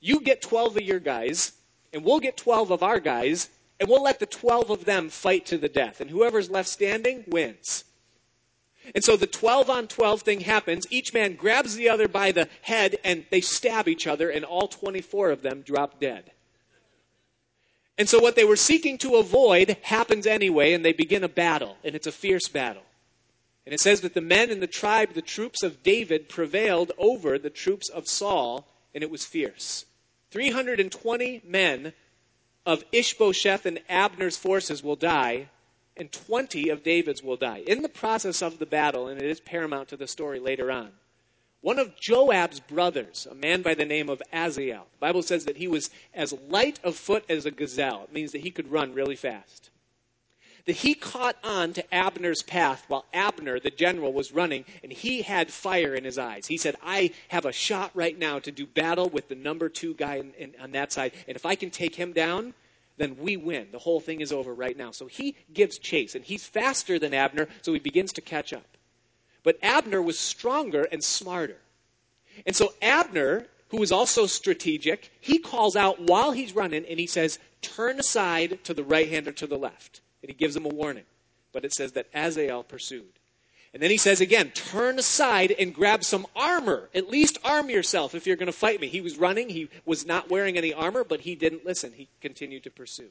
You 0.00 0.20
get 0.20 0.42
12 0.42 0.76
of 0.76 0.82
your 0.82 1.00
guys, 1.00 1.52
and 1.96 2.04
we'll 2.04 2.20
get 2.20 2.36
12 2.36 2.70
of 2.72 2.82
our 2.82 3.00
guys, 3.00 3.48
and 3.80 3.88
we'll 3.88 4.02
let 4.02 4.18
the 4.20 4.26
12 4.26 4.68
of 4.68 4.84
them 4.84 5.08
fight 5.08 5.46
to 5.46 5.56
the 5.56 5.70
death. 5.70 5.98
And 5.98 6.10
whoever's 6.10 6.50
left 6.50 6.68
standing 6.68 7.24
wins. 7.26 7.84
And 8.94 9.02
so 9.02 9.16
the 9.16 9.26
12 9.26 9.70
on 9.70 9.88
12 9.88 10.20
thing 10.20 10.40
happens. 10.40 10.86
Each 10.90 11.14
man 11.14 11.36
grabs 11.36 11.74
the 11.74 11.88
other 11.88 12.06
by 12.06 12.32
the 12.32 12.50
head, 12.60 12.96
and 13.02 13.24
they 13.30 13.40
stab 13.40 13.88
each 13.88 14.06
other, 14.06 14.28
and 14.28 14.44
all 14.44 14.68
24 14.68 15.30
of 15.30 15.40
them 15.40 15.62
drop 15.62 15.98
dead. 15.98 16.32
And 17.96 18.06
so 18.06 18.20
what 18.20 18.36
they 18.36 18.44
were 18.44 18.56
seeking 18.56 18.98
to 18.98 19.16
avoid 19.16 19.78
happens 19.80 20.26
anyway, 20.26 20.74
and 20.74 20.84
they 20.84 20.92
begin 20.92 21.24
a 21.24 21.30
battle, 21.30 21.78
and 21.82 21.94
it's 21.94 22.06
a 22.06 22.12
fierce 22.12 22.46
battle. 22.46 22.84
And 23.64 23.72
it 23.72 23.80
says 23.80 24.02
that 24.02 24.12
the 24.12 24.20
men 24.20 24.50
in 24.50 24.60
the 24.60 24.66
tribe, 24.66 25.14
the 25.14 25.22
troops 25.22 25.62
of 25.62 25.82
David, 25.82 26.28
prevailed 26.28 26.92
over 26.98 27.38
the 27.38 27.48
troops 27.48 27.88
of 27.88 28.06
Saul, 28.06 28.68
and 28.94 29.02
it 29.02 29.10
was 29.10 29.24
fierce. 29.24 29.85
320 30.30 31.42
men 31.44 31.92
of 32.64 32.84
Ishbosheth 32.92 33.64
and 33.66 33.80
Abner's 33.88 34.36
forces 34.36 34.82
will 34.82 34.96
die, 34.96 35.48
and 35.96 36.10
20 36.10 36.68
of 36.68 36.82
David's 36.82 37.22
will 37.22 37.36
die. 37.36 37.62
In 37.66 37.82
the 37.82 37.88
process 37.88 38.42
of 38.42 38.58
the 38.58 38.66
battle, 38.66 39.08
and 39.08 39.20
it 39.20 39.28
is 39.28 39.40
paramount 39.40 39.88
to 39.88 39.96
the 39.96 40.08
story 40.08 40.38
later 40.38 40.70
on, 40.70 40.92
one 41.60 41.78
of 41.78 41.96
Joab's 41.96 42.60
brothers, 42.60 43.26
a 43.30 43.34
man 43.34 43.62
by 43.62 43.74
the 43.74 43.84
name 43.84 44.08
of 44.08 44.22
Azael, 44.32 44.86
the 44.92 44.98
Bible 45.00 45.22
says 45.22 45.44
that 45.46 45.56
he 45.56 45.68
was 45.68 45.90
as 46.14 46.32
light 46.48 46.78
of 46.84 46.96
foot 46.96 47.24
as 47.28 47.46
a 47.46 47.50
gazelle. 47.50 48.04
It 48.04 48.12
means 48.12 48.32
that 48.32 48.42
he 48.42 48.50
could 48.50 48.70
run 48.70 48.94
really 48.94 49.16
fast 49.16 49.70
that 50.66 50.76
he 50.76 50.94
caught 50.94 51.36
on 51.44 51.72
to 51.72 51.94
Abner's 51.94 52.42
path 52.42 52.84
while 52.88 53.06
Abner, 53.14 53.58
the 53.60 53.70
general, 53.70 54.12
was 54.12 54.32
running, 54.32 54.64
and 54.82 54.92
he 54.92 55.22
had 55.22 55.50
fire 55.50 55.94
in 55.94 56.04
his 56.04 56.18
eyes. 56.18 56.46
He 56.46 56.58
said, 56.58 56.74
I 56.82 57.12
have 57.28 57.46
a 57.46 57.52
shot 57.52 57.92
right 57.94 58.18
now 58.18 58.40
to 58.40 58.50
do 58.50 58.66
battle 58.66 59.08
with 59.08 59.28
the 59.28 59.36
number 59.36 59.68
two 59.68 59.94
guy 59.94 60.16
in, 60.16 60.32
in, 60.34 60.54
on 60.60 60.72
that 60.72 60.92
side, 60.92 61.12
and 61.28 61.36
if 61.36 61.46
I 61.46 61.54
can 61.54 61.70
take 61.70 61.94
him 61.94 62.12
down, 62.12 62.52
then 62.98 63.16
we 63.18 63.36
win. 63.36 63.68
The 63.70 63.78
whole 63.78 64.00
thing 64.00 64.20
is 64.20 64.32
over 64.32 64.52
right 64.52 64.76
now. 64.76 64.90
So 64.90 65.06
he 65.06 65.36
gives 65.52 65.78
chase, 65.78 66.14
and 66.14 66.24
he's 66.24 66.44
faster 66.44 66.98
than 66.98 67.14
Abner, 67.14 67.48
so 67.62 67.72
he 67.72 67.78
begins 67.78 68.12
to 68.14 68.20
catch 68.20 68.52
up. 68.52 68.66
But 69.44 69.58
Abner 69.62 70.02
was 70.02 70.18
stronger 70.18 70.88
and 70.90 71.04
smarter. 71.04 71.58
And 72.44 72.56
so 72.56 72.74
Abner, 72.82 73.46
who 73.68 73.76
was 73.76 73.92
also 73.92 74.26
strategic, 74.26 75.12
he 75.20 75.38
calls 75.38 75.76
out 75.76 76.00
while 76.00 76.32
he's 76.32 76.56
running, 76.56 76.84
and 76.86 76.98
he 76.98 77.06
says, 77.06 77.38
Turn 77.62 78.00
aside 78.00 78.64
to 78.64 78.74
the 78.74 78.84
right 78.84 79.08
hand 79.08 79.28
or 79.28 79.32
to 79.32 79.46
the 79.46 79.58
left 79.58 80.00
and 80.26 80.34
he 80.34 80.38
gives 80.38 80.54
them 80.54 80.66
a 80.66 80.74
warning. 80.74 81.04
But 81.52 81.64
it 81.64 81.72
says 81.72 81.92
that 81.92 82.12
Azael 82.12 82.64
pursued. 82.64 83.20
And 83.72 83.80
then 83.80 83.90
he 83.90 83.96
says 83.96 84.20
again, 84.20 84.50
turn 84.50 84.98
aside 84.98 85.52
and 85.52 85.72
grab 85.72 86.02
some 86.02 86.26
armor. 86.34 86.90
At 86.92 87.08
least 87.08 87.38
arm 87.44 87.70
yourself 87.70 88.12
if 88.12 88.26
you're 88.26 88.34
going 88.34 88.46
to 88.46 88.52
fight 88.52 88.80
me. 88.80 88.88
He 88.88 89.00
was 89.00 89.18
running. 89.18 89.50
He 89.50 89.68
was 89.84 90.04
not 90.04 90.28
wearing 90.28 90.58
any 90.58 90.74
armor, 90.74 91.04
but 91.04 91.20
he 91.20 91.36
didn't 91.36 91.64
listen. 91.64 91.92
He 91.92 92.08
continued 92.20 92.64
to 92.64 92.70
pursue. 92.70 93.10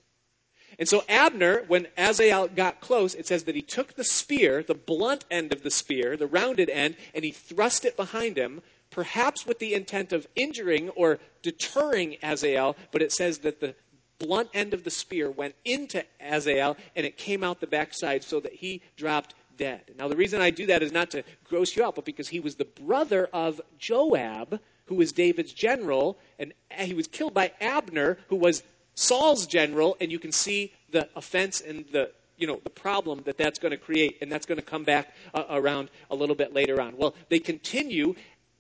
And 0.78 0.90
so 0.90 1.06
Abner, 1.08 1.64
when 1.70 1.88
Azael 1.98 2.50
got 2.50 2.82
close, 2.82 3.14
it 3.14 3.28
says 3.28 3.46
that 3.46 3.56
he 3.56 3.62
took 3.62 3.94
the 3.94 4.04
spear, 4.04 4.62
the 4.62 4.74
blunt 4.74 5.24
end 5.32 5.54
of 5.54 5.64
the 5.64 5.72
spear, 5.72 6.18
the 6.18 6.28
rounded 6.28 6.70
end, 6.70 6.98
and 7.14 7.24
he 7.24 7.32
thrust 7.32 7.86
it 7.86 7.96
behind 7.96 8.36
him, 8.38 8.62
perhaps 8.90 9.46
with 9.46 9.60
the 9.60 9.74
intent 9.74 10.12
of 10.12 10.28
injuring 10.36 10.90
or 10.90 11.20
deterring 11.42 12.18
Azael, 12.22 12.76
but 12.92 13.02
it 13.02 13.14
says 13.14 13.38
that 13.40 13.62
the 13.62 13.76
blunt 14.20 14.50
end 14.54 14.74
of 14.74 14.84
the 14.84 14.90
spear 14.90 15.30
went 15.30 15.56
into 15.64 16.04
Azael 16.22 16.78
and 16.96 17.06
it 17.06 17.18
came 17.18 17.44
out 17.44 17.60
the 17.60 17.68
backside 17.68 18.24
so 18.24 18.40
that 18.40 18.54
he 18.54 18.82
dropped 18.96 19.36
dead. 19.58 19.82
Now, 19.98 20.08
the 20.08 20.16
reason 20.16 20.42
I 20.42 20.50
do 20.50 20.66
that 20.68 20.84
is 20.84 20.92
not 20.92 21.12
to 21.12 21.24
gross 21.46 21.76
you 21.76 21.84
out, 21.84 21.96
but 21.96 22.06
because 22.06 22.28
he 22.28 22.40
was 22.40 22.56
the 22.56 22.66
brother 22.66 23.30
of 23.34 23.62
Joab, 23.80 24.60
who 24.86 24.96
was 24.96 25.12
David's 25.12 25.54
general, 25.54 26.18
and 26.40 26.54
he 26.78 26.94
was 26.94 27.08
killed 27.08 27.34
by 27.34 27.52
Abner, 27.60 28.18
who 28.28 28.36
was 28.36 28.64
Saul's 28.96 29.46
general, 29.46 29.98
and 30.00 30.12
you 30.12 30.20
can 30.20 30.32
see 30.32 30.74
the 30.92 31.10
offense 31.16 31.62
and 31.62 31.86
the 31.92 32.12
you 32.38 32.48
know 32.48 32.60
the 32.64 32.70
problem 32.70 33.22
that 33.26 33.38
that's 33.38 33.60
going 33.60 33.72
to 33.72 33.78
create, 33.78 34.18
and 34.22 34.32
that's 34.32 34.46
going 34.46 34.60
to 34.60 34.66
come 34.66 34.84
back 34.84 35.14
uh, 35.34 35.44
around 35.50 35.90
a 36.12 36.16
little 36.16 36.36
bit 36.36 36.54
later 36.54 36.82
on. 36.82 36.98
Well, 36.98 37.16
they 37.30 37.40
continue. 37.40 38.16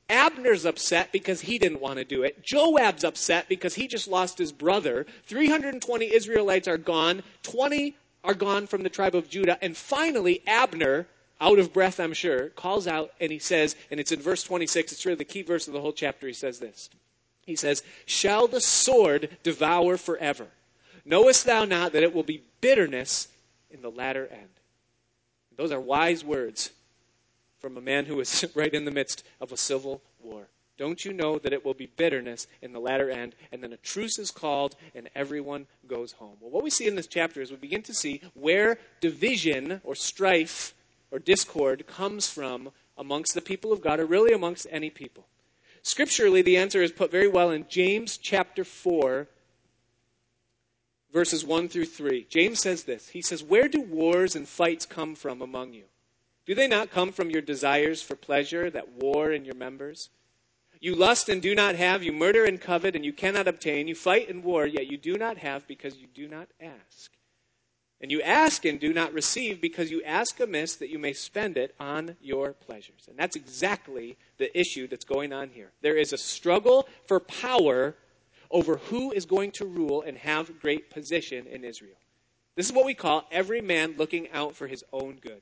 Abner's 0.09 0.65
upset 0.65 1.11
because 1.11 1.41
he 1.41 1.57
didn't 1.57 1.81
want 1.81 1.97
to 1.97 2.05
do 2.05 2.23
it. 2.23 2.43
Joab's 2.43 3.03
upset 3.03 3.49
because 3.49 3.73
he 3.73 3.87
just 3.87 4.07
lost 4.07 4.37
his 4.37 4.51
brother. 4.51 5.05
320 5.25 6.13
Israelites 6.13 6.67
are 6.67 6.77
gone. 6.77 7.23
20 7.43 7.95
are 8.23 8.33
gone 8.33 8.67
from 8.67 8.83
the 8.83 8.89
tribe 8.89 9.15
of 9.15 9.29
Judah. 9.29 9.57
And 9.63 9.75
finally, 9.75 10.43
Abner, 10.45 11.07
out 11.41 11.59
of 11.59 11.73
breath, 11.73 11.99
I'm 11.99 12.13
sure, 12.13 12.49
calls 12.49 12.87
out 12.87 13.11
and 13.19 13.31
he 13.31 13.39
says, 13.39 13.75
and 13.89 13.99
it's 13.99 14.11
in 14.11 14.21
verse 14.21 14.43
26, 14.43 14.91
it's 14.91 15.05
really 15.05 15.17
the 15.17 15.25
key 15.25 15.41
verse 15.41 15.67
of 15.67 15.73
the 15.73 15.81
whole 15.81 15.93
chapter. 15.93 16.27
He 16.27 16.33
says 16.33 16.59
this 16.59 16.89
He 17.45 17.55
says, 17.55 17.83
Shall 18.05 18.47
the 18.47 18.61
sword 18.61 19.37
devour 19.43 19.97
forever? 19.97 20.47
Knowest 21.03 21.45
thou 21.45 21.65
not 21.65 21.93
that 21.93 22.03
it 22.03 22.13
will 22.13 22.23
be 22.23 22.43
bitterness 22.61 23.27
in 23.71 23.81
the 23.81 23.91
latter 23.91 24.27
end? 24.31 24.49
Those 25.55 25.71
are 25.71 25.79
wise 25.79 26.23
words 26.23 26.71
from 27.65 27.77
a 27.77 27.81
man 27.81 28.05
who 28.05 28.19
is 28.19 28.45
right 28.53 28.75
in 28.75 28.85
the 28.85 28.91
midst 28.91 29.23
of 29.41 29.51
a 29.51 29.57
civil 29.57 29.99
war. 30.21 30.45
Don't 30.77 31.03
you 31.03 31.11
know 31.11 31.39
that 31.39 31.51
it 31.51 31.65
will 31.65 31.73
be 31.73 31.87
bitterness 31.87 32.45
in 32.61 32.73
the 32.73 32.79
latter 32.79 33.09
end, 33.09 33.33
and 33.51 33.63
then 33.63 33.73
a 33.73 33.77
truce 33.77 34.19
is 34.19 34.29
called, 34.29 34.75
and 34.93 35.09
everyone 35.15 35.65
goes 35.87 36.11
home? 36.11 36.35
Well, 36.39 36.51
what 36.51 36.63
we 36.63 36.69
see 36.69 36.85
in 36.85 36.95
this 36.95 37.07
chapter 37.07 37.41
is 37.41 37.49
we 37.49 37.57
begin 37.57 37.81
to 37.81 37.93
see 37.95 38.21
where 38.35 38.77
division 39.01 39.81
or 39.83 39.95
strife 39.95 40.75
or 41.09 41.17
discord 41.17 41.87
comes 41.87 42.29
from 42.29 42.69
amongst 42.99 43.33
the 43.33 43.41
people 43.41 43.73
of 43.73 43.81
God, 43.81 43.99
or 43.99 44.05
really 44.05 44.31
amongst 44.31 44.67
any 44.69 44.91
people. 44.91 45.25
Scripturally, 45.81 46.43
the 46.43 46.57
answer 46.57 46.83
is 46.83 46.91
put 46.91 47.09
very 47.09 47.27
well 47.27 47.49
in 47.49 47.65
James 47.67 48.19
chapter 48.19 48.63
4, 48.63 49.27
verses 51.11 51.43
1 51.43 51.69
through 51.69 51.85
3. 51.85 52.27
James 52.29 52.59
says 52.59 52.83
this 52.83 53.09
He 53.09 53.23
says, 53.23 53.43
Where 53.43 53.67
do 53.67 53.81
wars 53.81 54.35
and 54.35 54.47
fights 54.47 54.85
come 54.85 55.15
from 55.15 55.41
among 55.41 55.73
you? 55.73 55.85
Do 56.45 56.53
they 56.53 56.67
not 56.67 56.91
come 56.91 57.11
from 57.11 57.29
your 57.29 57.41
desires 57.41 58.01
for 58.01 58.15
pleasure 58.15 58.69
that 58.69 58.89
war 58.89 59.31
in 59.31 59.45
your 59.45 59.55
members? 59.55 60.09
You 60.79 60.93
lust 60.93 61.29
and 61.29 61.41
do 61.41 61.55
not 61.55 61.75
have, 61.75 62.03
you 62.03 62.11
murder 62.11 62.45
and 62.45 62.61
covet, 62.61 62.95
and 62.95 63.03
you 63.03 63.13
cannot 63.13 63.47
obtain. 63.47 63.87
You 63.87 63.95
fight 63.95 64.29
and 64.29 64.43
war, 64.43 64.67
yet 64.67 64.87
you 64.87 64.97
do 64.97 65.17
not 65.17 65.37
have 65.39 65.65
because 65.67 65.97
you 65.97 66.07
do 66.13 66.27
not 66.27 66.47
ask. 66.61 67.11
And 68.01 68.11
you 68.11 68.21
ask 68.21 68.65
and 68.65 68.79
do 68.79 68.93
not 68.93 69.13
receive 69.13 69.61
because 69.61 69.89
you 69.89 70.03
ask 70.03 70.39
amiss 70.39 70.75
that 70.75 70.89
you 70.89 70.99
may 70.99 71.13
spend 71.13 71.57
it 71.57 71.73
on 71.79 72.17
your 72.21 72.53
pleasures. 72.53 73.07
And 73.09 73.17
that's 73.17 73.35
exactly 73.35 74.17
the 74.37 74.55
issue 74.57 74.87
that's 74.87 75.05
going 75.05 75.33
on 75.33 75.49
here. 75.49 75.71
There 75.81 75.97
is 75.97 76.13
a 76.13 76.17
struggle 76.17 76.87
for 77.07 77.19
power 77.19 77.95
over 78.51 78.77
who 78.77 79.11
is 79.11 79.25
going 79.25 79.51
to 79.53 79.65
rule 79.65 80.03
and 80.03 80.17
have 80.17 80.59
great 80.61 80.91
position 80.91 81.47
in 81.47 81.63
Israel. 81.63 81.97
This 82.55 82.67
is 82.67 82.73
what 82.73 82.85
we 82.85 82.93
call 82.93 83.25
every 83.31 83.61
man 83.61 83.95
looking 83.97 84.29
out 84.31 84.55
for 84.55 84.67
his 84.67 84.83
own 84.93 85.17
good. 85.21 85.41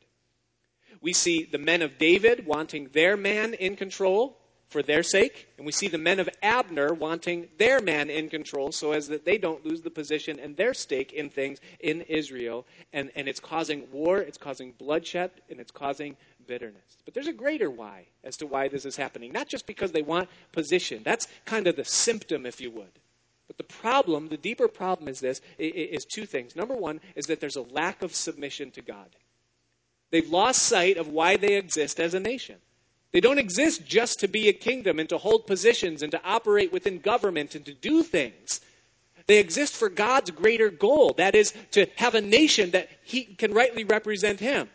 We 1.04 1.14
see 1.14 1.44
the 1.44 1.60
men 1.60 1.84
of 1.84 2.00
David 2.00 2.48
wanting 2.48 2.90
their 2.94 3.16
man 3.16 3.54
in 3.54 3.76
control, 3.76 4.40
for 4.74 4.82
their 4.82 5.04
sake. 5.04 5.48
And 5.58 5.66
we 5.66 5.72
see 5.72 5.88
the 5.88 6.00
men 6.00 6.20
of 6.20 6.28
Abner 6.42 6.94
wanting 6.94 7.48
their 7.58 7.80
man 7.80 8.10
in 8.10 8.28
control 8.28 8.72
so 8.72 8.92
as 8.92 9.08
that 9.08 9.24
they 9.24 9.38
don't 9.38 9.66
lose 9.66 9.82
the 9.82 9.92
position 9.92 10.40
and 10.40 10.58
their 10.58 10.74
stake 10.74 11.14
in 11.14 11.30
things 11.30 11.60
in 11.80 12.02
Israel. 12.02 12.66
And, 12.92 13.12
and 13.16 13.30
it's 13.30 13.40
causing 13.40 13.88
war, 13.92 14.18
it's 14.18 14.38
causing 14.38 14.72
bloodshed, 14.72 15.30
and 15.50 15.60
it's 15.60 15.72
causing 15.72 16.18
bitterness. 16.48 16.98
But 17.06 17.14
there's 17.14 17.28
a 17.28 17.34
greater 17.34 17.70
why 17.70 18.08
as 18.24 18.36
to 18.38 18.48
why 18.48 18.68
this 18.68 18.84
is 18.84 18.98
happening. 18.98 19.32
Not 19.32 19.48
just 19.48 19.68
because 19.68 19.92
they 19.92 20.02
want 20.02 20.28
position. 20.52 21.04
That's 21.06 21.28
kind 21.46 21.68
of 21.68 21.76
the 21.76 21.86
symptom, 21.86 22.46
if 22.46 22.60
you 22.60 22.72
would. 22.72 23.00
But 23.48 23.58
the 23.58 23.64
problem, 23.64 24.30
the 24.30 24.38
deeper 24.38 24.68
problem 24.68 25.08
is 25.08 25.20
this, 25.20 25.40
is 25.60 26.06
two 26.06 26.26
things. 26.26 26.56
Number 26.56 26.76
one 26.76 27.00
is 27.16 27.26
that 27.28 27.40
there's 27.40 27.58
a 27.58 27.62
lack 27.62 28.02
of 28.02 28.16
submission 28.16 28.72
to 28.72 28.82
God. 28.82 29.16
They've 30.14 30.30
lost 30.30 30.62
sight 30.62 30.98
of 30.98 31.08
why 31.08 31.38
they 31.38 31.56
exist 31.56 32.00
as 32.00 32.14
a 32.14 32.20
nation. 32.20 32.58
They 33.14 33.20
don't 33.20 33.40
exist 33.40 33.84
just 33.84 34.20
to 34.20 34.28
be 34.28 34.48
a 34.48 34.54
kingdom 34.54 35.00
and 35.00 35.10
to 35.10 35.18
hold 35.18 35.48
positions 35.48 36.04
and 36.04 36.12
to 36.12 36.22
operate 36.24 36.72
within 36.72 37.00
government 37.00 37.56
and 37.56 37.66
to 37.66 37.74
do 37.74 38.04
things. 38.04 38.62
They 39.26 39.40
exist 39.40 39.74
for 39.74 39.90
God's 39.90 40.30
greater 40.30 40.70
goal. 40.70 41.16
That 41.18 41.34
is, 41.34 41.52
to 41.72 41.88
have 41.96 42.14
a 42.14 42.22
nation 42.22 42.70
that 42.72 42.90
He 43.04 43.24
can 43.24 43.56
rightly 43.56 43.86
represent 43.86 44.40
Him. 44.40 44.70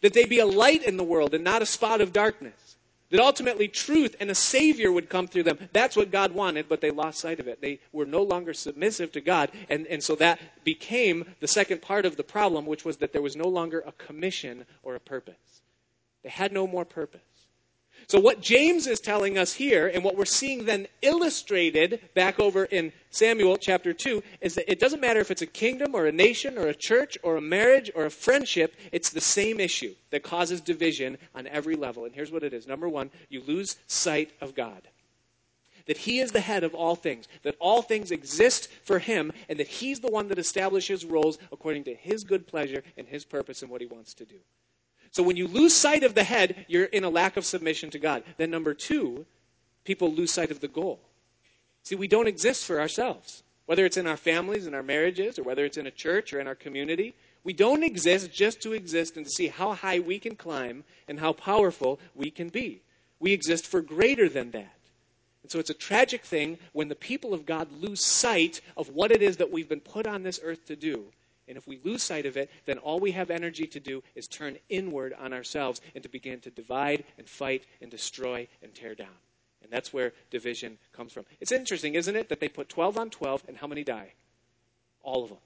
That 0.00 0.14
they 0.14 0.24
be 0.24 0.38
a 0.38 0.46
light 0.46 0.82
in 0.82 0.96
the 0.96 1.04
world 1.04 1.34
and 1.34 1.44
not 1.44 1.60
a 1.60 1.66
spot 1.66 2.00
of 2.00 2.14
darkness. 2.14 2.69
That 3.10 3.20
ultimately 3.20 3.66
truth 3.66 4.14
and 4.20 4.30
a 4.30 4.34
Savior 4.34 4.92
would 4.92 5.08
come 5.08 5.26
through 5.26 5.42
them. 5.42 5.58
That's 5.72 5.96
what 5.96 6.12
God 6.12 6.32
wanted, 6.32 6.68
but 6.68 6.80
they 6.80 6.92
lost 6.92 7.18
sight 7.18 7.40
of 7.40 7.48
it. 7.48 7.60
They 7.60 7.80
were 7.92 8.06
no 8.06 8.22
longer 8.22 8.54
submissive 8.54 9.10
to 9.12 9.20
God. 9.20 9.50
And, 9.68 9.86
and 9.88 10.02
so 10.02 10.14
that 10.16 10.40
became 10.64 11.34
the 11.40 11.48
second 11.48 11.82
part 11.82 12.06
of 12.06 12.16
the 12.16 12.22
problem, 12.22 12.66
which 12.66 12.84
was 12.84 12.98
that 12.98 13.12
there 13.12 13.22
was 13.22 13.34
no 13.34 13.48
longer 13.48 13.82
a 13.84 13.92
commission 13.92 14.64
or 14.84 14.94
a 14.94 15.00
purpose. 15.00 15.34
They 16.22 16.30
had 16.30 16.52
no 16.52 16.66
more 16.66 16.84
purpose. 16.84 17.20
So, 18.10 18.18
what 18.18 18.40
James 18.40 18.88
is 18.88 18.98
telling 18.98 19.38
us 19.38 19.52
here, 19.52 19.86
and 19.86 20.02
what 20.02 20.16
we're 20.16 20.24
seeing 20.24 20.64
then 20.64 20.88
illustrated 21.00 22.00
back 22.12 22.40
over 22.40 22.64
in 22.64 22.92
Samuel 23.10 23.56
chapter 23.56 23.92
2, 23.92 24.20
is 24.40 24.56
that 24.56 24.68
it 24.68 24.80
doesn't 24.80 25.00
matter 25.00 25.20
if 25.20 25.30
it's 25.30 25.42
a 25.42 25.46
kingdom 25.46 25.94
or 25.94 26.06
a 26.06 26.10
nation 26.10 26.58
or 26.58 26.66
a 26.66 26.74
church 26.74 27.16
or 27.22 27.36
a 27.36 27.40
marriage 27.40 27.88
or 27.94 28.06
a 28.06 28.10
friendship, 28.10 28.74
it's 28.90 29.10
the 29.10 29.20
same 29.20 29.60
issue 29.60 29.94
that 30.10 30.24
causes 30.24 30.60
division 30.60 31.18
on 31.36 31.46
every 31.46 31.76
level. 31.76 32.04
And 32.04 32.12
here's 32.12 32.32
what 32.32 32.42
it 32.42 32.52
is 32.52 32.66
number 32.66 32.88
one, 32.88 33.12
you 33.28 33.42
lose 33.42 33.76
sight 33.86 34.32
of 34.40 34.56
God. 34.56 34.88
That 35.86 35.98
He 35.98 36.18
is 36.18 36.32
the 36.32 36.40
head 36.40 36.64
of 36.64 36.74
all 36.74 36.96
things, 36.96 37.28
that 37.44 37.54
all 37.60 37.80
things 37.80 38.10
exist 38.10 38.66
for 38.82 38.98
Him, 38.98 39.30
and 39.48 39.60
that 39.60 39.68
He's 39.68 40.00
the 40.00 40.10
one 40.10 40.26
that 40.30 40.38
establishes 40.40 41.04
roles 41.04 41.38
according 41.52 41.84
to 41.84 41.94
His 41.94 42.24
good 42.24 42.48
pleasure 42.48 42.82
and 42.96 43.06
His 43.06 43.24
purpose 43.24 43.62
and 43.62 43.70
what 43.70 43.80
He 43.80 43.86
wants 43.86 44.14
to 44.14 44.24
do. 44.24 44.40
So 45.10 45.22
when 45.22 45.36
you 45.36 45.48
lose 45.48 45.74
sight 45.74 46.04
of 46.04 46.14
the 46.14 46.24
head, 46.24 46.66
you're 46.68 46.84
in 46.84 47.04
a 47.04 47.10
lack 47.10 47.36
of 47.36 47.44
submission 47.44 47.90
to 47.90 47.98
God. 47.98 48.22
Then, 48.36 48.50
number 48.50 48.74
two, 48.74 49.26
people 49.84 50.12
lose 50.12 50.32
sight 50.32 50.50
of 50.50 50.60
the 50.60 50.68
goal. 50.68 51.00
See, 51.82 51.96
we 51.96 52.08
don't 52.08 52.28
exist 52.28 52.64
for 52.64 52.80
ourselves, 52.80 53.42
whether 53.66 53.84
it's 53.84 53.96
in 53.96 54.06
our 54.06 54.16
families, 54.16 54.66
in 54.66 54.74
our 54.74 54.82
marriages, 54.82 55.38
or 55.38 55.42
whether 55.42 55.64
it's 55.64 55.76
in 55.76 55.86
a 55.86 55.90
church 55.90 56.32
or 56.32 56.40
in 56.40 56.46
our 56.46 56.54
community. 56.54 57.14
We 57.42 57.52
don't 57.52 57.82
exist 57.82 58.32
just 58.32 58.60
to 58.62 58.72
exist 58.72 59.16
and 59.16 59.26
to 59.26 59.32
see 59.32 59.48
how 59.48 59.72
high 59.72 59.98
we 59.98 60.18
can 60.18 60.36
climb 60.36 60.84
and 61.08 61.18
how 61.18 61.32
powerful 61.32 61.98
we 62.14 62.30
can 62.30 62.48
be. 62.48 62.82
We 63.18 63.32
exist 63.32 63.66
for 63.66 63.80
greater 63.80 64.28
than 64.28 64.50
that. 64.52 64.76
And 65.42 65.50
so 65.50 65.58
it's 65.58 65.70
a 65.70 65.74
tragic 65.74 66.24
thing 66.24 66.58
when 66.72 66.88
the 66.88 66.94
people 66.94 67.32
of 67.32 67.46
God 67.46 67.72
lose 67.72 68.04
sight 68.04 68.60
of 68.76 68.90
what 68.90 69.10
it 69.10 69.22
is 69.22 69.38
that 69.38 69.50
we've 69.50 69.68
been 69.68 69.80
put 69.80 70.06
on 70.06 70.22
this 70.22 70.38
earth 70.42 70.66
to 70.66 70.76
do 70.76 71.06
and 71.50 71.58
if 71.58 71.66
we 71.66 71.80
lose 71.82 72.04
sight 72.04 72.26
of 72.26 72.36
it, 72.36 72.48
then 72.64 72.78
all 72.78 73.00
we 73.00 73.10
have 73.10 73.28
energy 73.28 73.66
to 73.66 73.80
do 73.80 74.04
is 74.14 74.28
turn 74.28 74.56
inward 74.68 75.12
on 75.18 75.32
ourselves 75.32 75.80
and 75.96 76.02
to 76.04 76.08
begin 76.08 76.38
to 76.40 76.50
divide 76.50 77.02
and 77.18 77.28
fight 77.28 77.64
and 77.82 77.90
destroy 77.90 78.46
and 78.62 78.72
tear 78.72 78.94
down. 78.94 79.08
And 79.64 79.72
that's 79.72 79.92
where 79.92 80.12
division 80.30 80.78
comes 80.92 81.12
from. 81.12 81.24
It's 81.40 81.50
interesting, 81.50 81.96
isn't 81.96 82.14
it, 82.14 82.28
that 82.28 82.38
they 82.38 82.48
put 82.48 82.68
12 82.68 82.96
on 82.96 83.10
12 83.10 83.42
and 83.48 83.56
how 83.56 83.66
many 83.66 83.82
die? 83.82 84.12
All 85.02 85.24
of 85.24 85.30
them. 85.30 85.38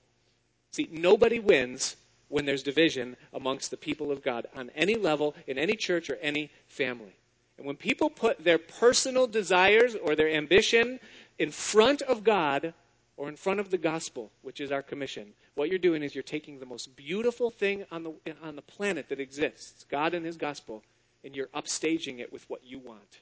See, 0.73 0.91
nobody 0.93 1.39
wins 1.39 1.97
when 2.29 2.45
there's 2.45 2.63
division 2.63 3.17
amongst 3.33 3.71
the 3.71 3.77
people 3.79 4.13
of 4.13 4.23
God 4.23 4.47
on 4.55 4.71
any 4.75 4.97
level, 4.97 5.35
in 5.47 5.57
any 5.57 5.75
church 5.75 6.11
or 6.11 6.17
any 6.17 6.51
family. 6.69 7.17
And 7.57 7.67
when 7.67 7.77
people 7.77 8.11
put 8.11 8.45
their 8.45 8.59
personal 8.59 9.27
desires 9.27 9.95
or 9.95 10.15
their 10.15 10.29
ambition 10.29 11.01
in 11.39 11.51
front 11.51 12.03
of 12.03 12.25
God 12.25 12.75
or 13.17 13.29
in 13.29 13.37
front 13.37 13.61
of 13.61 13.71
the 13.71 13.79
gospel, 13.79 14.31
which 14.43 14.61
is 14.61 14.73
our 14.73 14.83
commission, 14.83 15.33
what 15.55 15.69
you're 15.69 15.79
doing 15.79 16.03
is 16.03 16.15
you're 16.15 16.23
taking 16.23 16.59
the 16.59 16.67
most 16.67 16.97
beautiful 16.97 17.51
thing 17.51 17.85
on 17.91 18.03
the, 18.03 18.15
on 18.43 18.57
the 18.57 18.63
planet 18.63 19.09
that 19.09 19.21
exists, 19.21 19.85
God 19.89 20.15
and 20.15 20.27
His 20.27 20.37
gospel, 20.37 20.83
and 21.23 21.35
you're 21.35 21.49
upstaging 21.49 22.19
it 22.19 22.33
with 22.33 22.49
what 22.51 22.65
you 22.65 22.79
want. 22.79 23.21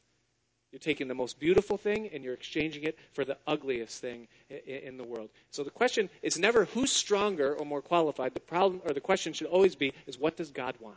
You're 0.72 0.81
taking 0.81 1.07
the 1.07 1.14
most 1.14 1.38
beautiful 1.38 1.76
thing 1.76 2.09
and 2.14 2.24
you're 2.24 2.33
exchanging 2.33 2.85
it 2.85 2.98
for 3.12 3.26
the 3.26 3.37
ugliest 3.46 4.00
thing 4.00 4.26
in 4.66 4.96
the 4.96 5.05
world. 5.05 5.28
So 5.50 5.62
the 5.62 5.70
question 5.70 6.09
is 6.22 6.38
never 6.38 6.64
who's 6.64 6.90
stronger 6.90 7.55
or 7.55 7.66
more 7.66 7.83
qualified. 7.83 8.33
The 8.33 8.40
problem 8.40 8.81
or 8.87 8.94
the 8.94 9.00
question 9.00 9.35
should 9.35 9.48
always 9.48 9.74
be 9.74 9.92
is 10.07 10.18
what 10.18 10.38
does 10.38 10.50
God 10.50 10.74
want? 10.81 10.96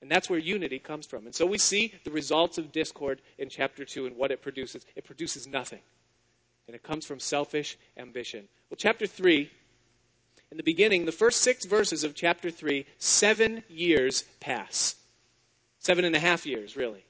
And 0.00 0.10
that's 0.10 0.30
where 0.30 0.38
unity 0.38 0.78
comes 0.78 1.04
from. 1.04 1.26
And 1.26 1.34
so 1.34 1.44
we 1.44 1.58
see 1.58 1.92
the 2.04 2.10
results 2.10 2.56
of 2.56 2.72
discord 2.72 3.20
in 3.36 3.50
chapter 3.50 3.84
2 3.84 4.06
and 4.06 4.16
what 4.16 4.30
it 4.30 4.40
produces. 4.40 4.86
It 4.96 5.04
produces 5.04 5.46
nothing. 5.46 5.80
And 6.70 6.76
it 6.76 6.84
comes 6.84 7.04
from 7.04 7.18
selfish 7.18 7.76
ambition. 7.96 8.46
Well, 8.70 8.76
chapter 8.78 9.04
3 9.04 9.50
in 10.52 10.56
the 10.56 10.62
beginning, 10.62 11.04
the 11.04 11.10
first 11.10 11.40
six 11.40 11.64
verses 11.64 12.04
of 12.04 12.14
chapter 12.14 12.48
3, 12.48 12.86
seven 12.96 13.64
years 13.68 14.22
pass. 14.38 14.94
Seven 15.80 16.04
and 16.04 16.14
a 16.14 16.20
half 16.20 16.46
years, 16.46 16.76
really. 16.76 17.04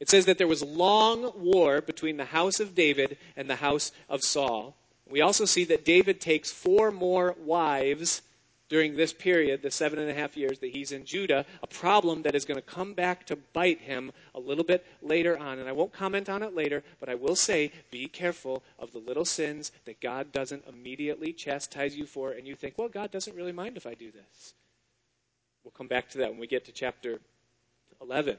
It 0.00 0.10
says 0.10 0.26
that 0.26 0.36
there 0.36 0.46
was 0.46 0.62
long 0.62 1.32
war 1.34 1.80
between 1.80 2.18
the 2.18 2.26
house 2.26 2.60
of 2.60 2.74
David 2.74 3.16
and 3.38 3.48
the 3.48 3.56
house 3.56 3.90
of 4.06 4.22
Saul. 4.22 4.76
We 5.08 5.22
also 5.22 5.46
see 5.46 5.64
that 5.64 5.86
David 5.86 6.20
takes 6.20 6.52
four 6.52 6.90
more 6.90 7.34
wives 7.38 8.20
during 8.70 8.96
this 8.96 9.12
period, 9.12 9.62
the 9.62 9.70
seven 9.70 9.98
and 9.98 10.08
a 10.08 10.14
half 10.14 10.36
years 10.36 10.60
that 10.60 10.70
he's 10.70 10.92
in 10.92 11.04
Judah, 11.04 11.44
a 11.60 11.66
problem 11.66 12.22
that 12.22 12.36
is 12.36 12.44
going 12.44 12.56
to 12.56 12.62
come 12.62 12.94
back 12.94 13.26
to 13.26 13.36
bite 13.36 13.80
him 13.80 14.12
a 14.34 14.40
little 14.40 14.62
bit 14.62 14.86
later 15.02 15.36
on. 15.36 15.58
And 15.58 15.68
I 15.68 15.72
won't 15.72 15.92
comment 15.92 16.30
on 16.30 16.42
it 16.42 16.54
later, 16.54 16.84
but 17.00 17.08
I 17.08 17.16
will 17.16 17.34
say 17.34 17.72
be 17.90 18.06
careful 18.06 18.62
of 18.78 18.92
the 18.92 18.98
little 18.98 19.24
sins 19.24 19.72
that 19.86 20.00
God 20.00 20.30
doesn't 20.30 20.64
immediately 20.68 21.32
chastise 21.32 21.96
you 21.96 22.06
for, 22.06 22.30
and 22.30 22.46
you 22.46 22.54
think, 22.54 22.78
well, 22.78 22.88
God 22.88 23.10
doesn't 23.10 23.36
really 23.36 23.52
mind 23.52 23.76
if 23.76 23.86
I 23.86 23.94
do 23.94 24.12
this. 24.12 24.54
We'll 25.64 25.72
come 25.72 25.88
back 25.88 26.08
to 26.10 26.18
that 26.18 26.30
when 26.30 26.38
we 26.38 26.46
get 26.46 26.64
to 26.66 26.72
chapter 26.72 27.18
11. 28.00 28.36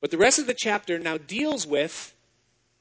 But 0.00 0.10
the 0.10 0.18
rest 0.18 0.38
of 0.38 0.46
the 0.46 0.54
chapter 0.54 0.98
now 0.98 1.18
deals 1.18 1.66
with 1.66 2.14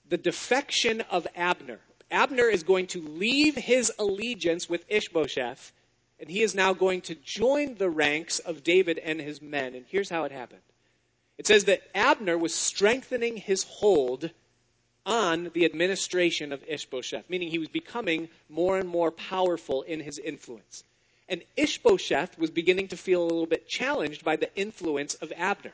the 0.08 0.18
defection 0.18 1.02
of 1.12 1.28
Abner. 1.36 1.80
Abner 2.10 2.48
is 2.48 2.64
going 2.64 2.88
to 2.88 3.02
leave 3.02 3.56
his 3.56 3.92
allegiance 4.00 4.70
with 4.70 4.86
Ishbosheth 4.90 5.74
and 6.22 6.30
he 6.30 6.44
is 6.44 6.54
now 6.54 6.72
going 6.72 7.02
to 7.02 7.16
join 7.16 7.76
the 7.76 7.90
ranks 7.90 8.38
of 8.40 8.64
David 8.64 9.00
and 9.00 9.20
his 9.20 9.42
men. 9.42 9.74
And 9.74 9.86
here's 9.88 10.10
how 10.10 10.24
it 10.24 10.32
happened 10.32 10.62
it 11.38 11.48
says 11.48 11.66
that 11.66 11.82
Abner 11.96 12.38
was 12.38 12.54
strengthening 12.54 13.38
his 13.38 13.64
hold 13.64 14.30
on 15.04 15.50
the 15.56 15.66
administration 15.66 16.54
of 16.54 16.64
Ishbosheth, 16.68 17.28
meaning 17.28 17.50
he 17.50 17.58
was 17.58 17.70
becoming 17.70 18.30
more 18.48 18.78
and 18.78 18.88
more 18.88 19.10
powerful 19.10 19.82
in 19.82 20.00
his 20.00 20.20
influence. 20.20 20.84
And 21.28 21.42
Ishbosheth 21.58 22.38
was 22.38 22.52
beginning 22.52 22.90
to 22.90 22.98
feel 22.98 23.24
a 23.24 23.26
little 23.26 23.48
bit 23.48 23.68
challenged 23.68 24.24
by 24.24 24.36
the 24.36 24.56
influence 24.56 25.16
of 25.16 25.34
Abner. 25.36 25.74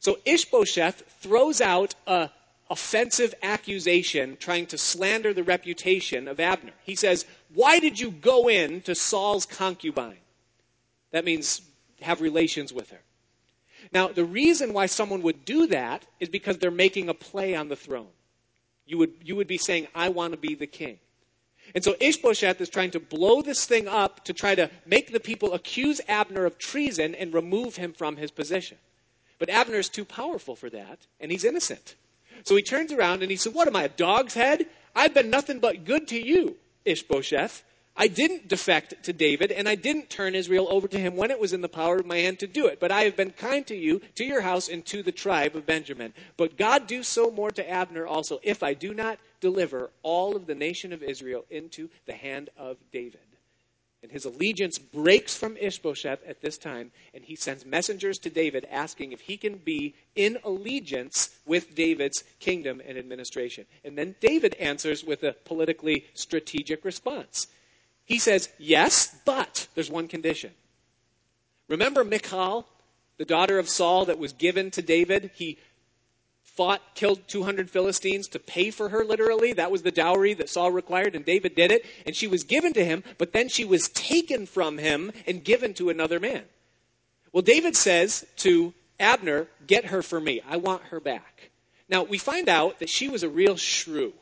So 0.00 0.18
Ishbosheth 0.26 1.02
throws 1.20 1.62
out 1.62 1.94
a 2.06 2.28
offensive 2.70 3.34
accusation 3.42 4.36
trying 4.38 4.66
to 4.66 4.78
slander 4.78 5.32
the 5.32 5.44
reputation 5.44 6.28
of 6.28 6.40
Abner. 6.40 6.72
He 6.84 6.96
says, 6.96 7.24
Why 7.54 7.78
did 7.78 8.00
you 8.00 8.10
go 8.10 8.48
in 8.48 8.80
to 8.82 8.94
Saul's 8.94 9.46
concubine? 9.46 10.18
That 11.12 11.24
means 11.24 11.60
have 12.02 12.20
relations 12.20 12.72
with 12.72 12.90
her. 12.90 13.00
Now, 13.92 14.08
the 14.08 14.24
reason 14.24 14.72
why 14.72 14.86
someone 14.86 15.22
would 15.22 15.44
do 15.44 15.68
that 15.68 16.04
is 16.18 16.28
because 16.28 16.58
they're 16.58 16.70
making 16.70 17.08
a 17.08 17.14
play 17.14 17.54
on 17.54 17.68
the 17.68 17.76
throne. 17.76 18.08
You 18.84 18.98
would, 18.98 19.12
you 19.22 19.36
would 19.36 19.46
be 19.46 19.58
saying, 19.58 19.88
I 19.94 20.08
want 20.08 20.32
to 20.32 20.36
be 20.36 20.54
the 20.54 20.66
king. 20.66 20.98
And 21.74 21.82
so 21.82 21.96
Ishbosheth 22.00 22.60
is 22.60 22.68
trying 22.68 22.92
to 22.92 23.00
blow 23.00 23.42
this 23.42 23.66
thing 23.66 23.88
up 23.88 24.24
to 24.24 24.32
try 24.32 24.54
to 24.54 24.70
make 24.86 25.12
the 25.12 25.20
people 25.20 25.54
accuse 25.54 26.00
Abner 26.06 26.44
of 26.44 26.58
treason 26.58 27.14
and 27.14 27.34
remove 27.34 27.76
him 27.76 27.92
from 27.92 28.16
his 28.16 28.30
position. 28.30 28.78
But 29.38 29.50
Abner 29.50 29.78
is 29.78 29.88
too 29.88 30.04
powerful 30.04 30.54
for 30.56 30.70
that, 30.70 31.06
and 31.20 31.30
he's 31.30 31.44
innocent. 31.44 31.96
So 32.44 32.56
he 32.56 32.62
turns 32.62 32.92
around 32.92 33.22
and 33.22 33.30
he 33.30 33.36
said, 33.36 33.54
What 33.54 33.68
am 33.68 33.76
I, 33.76 33.84
a 33.84 33.88
dog's 33.88 34.34
head? 34.34 34.66
I've 34.94 35.14
been 35.14 35.30
nothing 35.30 35.58
but 35.58 35.84
good 35.84 36.08
to 36.08 36.18
you, 36.18 36.56
Ishbosheth. 36.84 37.62
I 37.98 38.08
didn't 38.08 38.48
defect 38.48 39.04
to 39.04 39.12
David, 39.14 39.50
and 39.50 39.66
I 39.66 39.74
didn't 39.74 40.10
turn 40.10 40.34
Israel 40.34 40.66
over 40.68 40.86
to 40.86 40.98
him 40.98 41.16
when 41.16 41.30
it 41.30 41.40
was 41.40 41.54
in 41.54 41.62
the 41.62 41.68
power 41.68 41.96
of 41.96 42.04
my 42.04 42.18
hand 42.18 42.40
to 42.40 42.46
do 42.46 42.66
it. 42.66 42.78
But 42.78 42.92
I 42.92 43.04
have 43.04 43.16
been 43.16 43.30
kind 43.30 43.66
to 43.68 43.74
you, 43.74 44.02
to 44.16 44.24
your 44.24 44.42
house, 44.42 44.68
and 44.68 44.84
to 44.86 45.02
the 45.02 45.12
tribe 45.12 45.56
of 45.56 45.64
Benjamin. 45.64 46.12
But 46.36 46.58
God 46.58 46.86
do 46.86 47.02
so 47.02 47.30
more 47.30 47.50
to 47.52 47.68
Abner 47.68 48.06
also, 48.06 48.38
if 48.42 48.62
I 48.62 48.74
do 48.74 48.92
not 48.92 49.18
deliver 49.40 49.90
all 50.02 50.36
of 50.36 50.46
the 50.46 50.54
nation 50.54 50.92
of 50.92 51.02
Israel 51.02 51.46
into 51.50 51.88
the 52.04 52.12
hand 52.12 52.50
of 52.58 52.76
David. 52.92 53.20
And 54.06 54.12
his 54.12 54.24
allegiance 54.24 54.78
breaks 54.78 55.36
from 55.36 55.56
Ishbosheth 55.56 56.20
at 56.28 56.40
this 56.40 56.58
time, 56.58 56.92
and 57.12 57.24
he 57.24 57.34
sends 57.34 57.66
messengers 57.66 58.20
to 58.20 58.30
David 58.30 58.64
asking 58.70 59.10
if 59.10 59.22
he 59.22 59.36
can 59.36 59.56
be 59.56 59.96
in 60.14 60.38
allegiance 60.44 61.30
with 61.44 61.74
David's 61.74 62.22
kingdom 62.38 62.80
and 62.86 62.96
administration. 62.96 63.66
And 63.84 63.98
then 63.98 64.14
David 64.20 64.54
answers 64.60 65.02
with 65.02 65.24
a 65.24 65.32
politically 65.44 66.04
strategic 66.14 66.84
response. 66.84 67.48
He 68.04 68.20
says, 68.20 68.48
Yes, 68.60 69.12
but 69.24 69.66
there's 69.74 69.90
one 69.90 70.06
condition. 70.06 70.52
Remember 71.66 72.04
Michal, 72.04 72.64
the 73.18 73.24
daughter 73.24 73.58
of 73.58 73.68
Saul 73.68 74.04
that 74.04 74.20
was 74.20 74.32
given 74.32 74.70
to 74.70 74.82
David? 74.82 75.32
He 75.34 75.58
fought, 76.56 76.80
killed 76.94 77.28
200 77.28 77.70
Philistines 77.70 78.28
to 78.28 78.38
pay 78.38 78.70
for 78.70 78.88
her, 78.88 79.04
literally. 79.04 79.52
That 79.52 79.70
was 79.70 79.82
the 79.82 79.90
dowry 79.90 80.34
that 80.34 80.48
Saul 80.48 80.72
required, 80.72 81.14
and 81.14 81.24
David 81.24 81.54
did 81.54 81.70
it. 81.70 81.84
And 82.06 82.16
she 82.16 82.26
was 82.26 82.44
given 82.44 82.72
to 82.72 82.84
him, 82.84 83.04
but 83.18 83.32
then 83.32 83.48
she 83.48 83.64
was 83.64 83.88
taken 83.88 84.46
from 84.46 84.78
him 84.78 85.12
and 85.26 85.44
given 85.44 85.74
to 85.74 85.90
another 85.90 86.18
man. 86.18 86.44
Well, 87.32 87.42
David 87.42 87.76
says 87.76 88.24
to 88.38 88.72
Abner, 88.98 89.48
Get 89.66 89.86
her 89.86 90.02
for 90.02 90.18
me. 90.18 90.40
I 90.48 90.56
want 90.56 90.84
her 90.84 91.00
back. 91.00 91.50
Now, 91.88 92.02
we 92.02 92.18
find 92.18 92.48
out 92.48 92.78
that 92.78 92.88
she 92.88 93.08
was 93.08 93.22
a 93.22 93.28
real 93.28 93.56
shrew. 93.56 94.14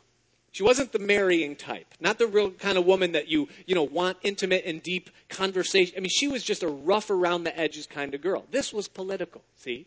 She 0.50 0.62
wasn't 0.62 0.92
the 0.92 1.00
marrying 1.00 1.56
type, 1.56 1.86
not 1.98 2.18
the 2.18 2.28
real 2.28 2.52
kind 2.52 2.78
of 2.78 2.86
woman 2.86 3.12
that 3.12 3.26
you, 3.26 3.48
you 3.66 3.74
know, 3.74 3.82
want 3.82 4.18
intimate 4.22 4.64
and 4.64 4.80
deep 4.80 5.10
conversation. 5.28 5.94
I 5.96 6.00
mean, 6.00 6.10
she 6.10 6.28
was 6.28 6.44
just 6.44 6.62
a 6.62 6.68
rough 6.68 7.10
around 7.10 7.42
the 7.42 7.58
edges 7.58 7.86
kind 7.86 8.14
of 8.14 8.20
girl. 8.20 8.44
This 8.52 8.72
was 8.72 8.86
political, 8.86 9.42
see? 9.56 9.86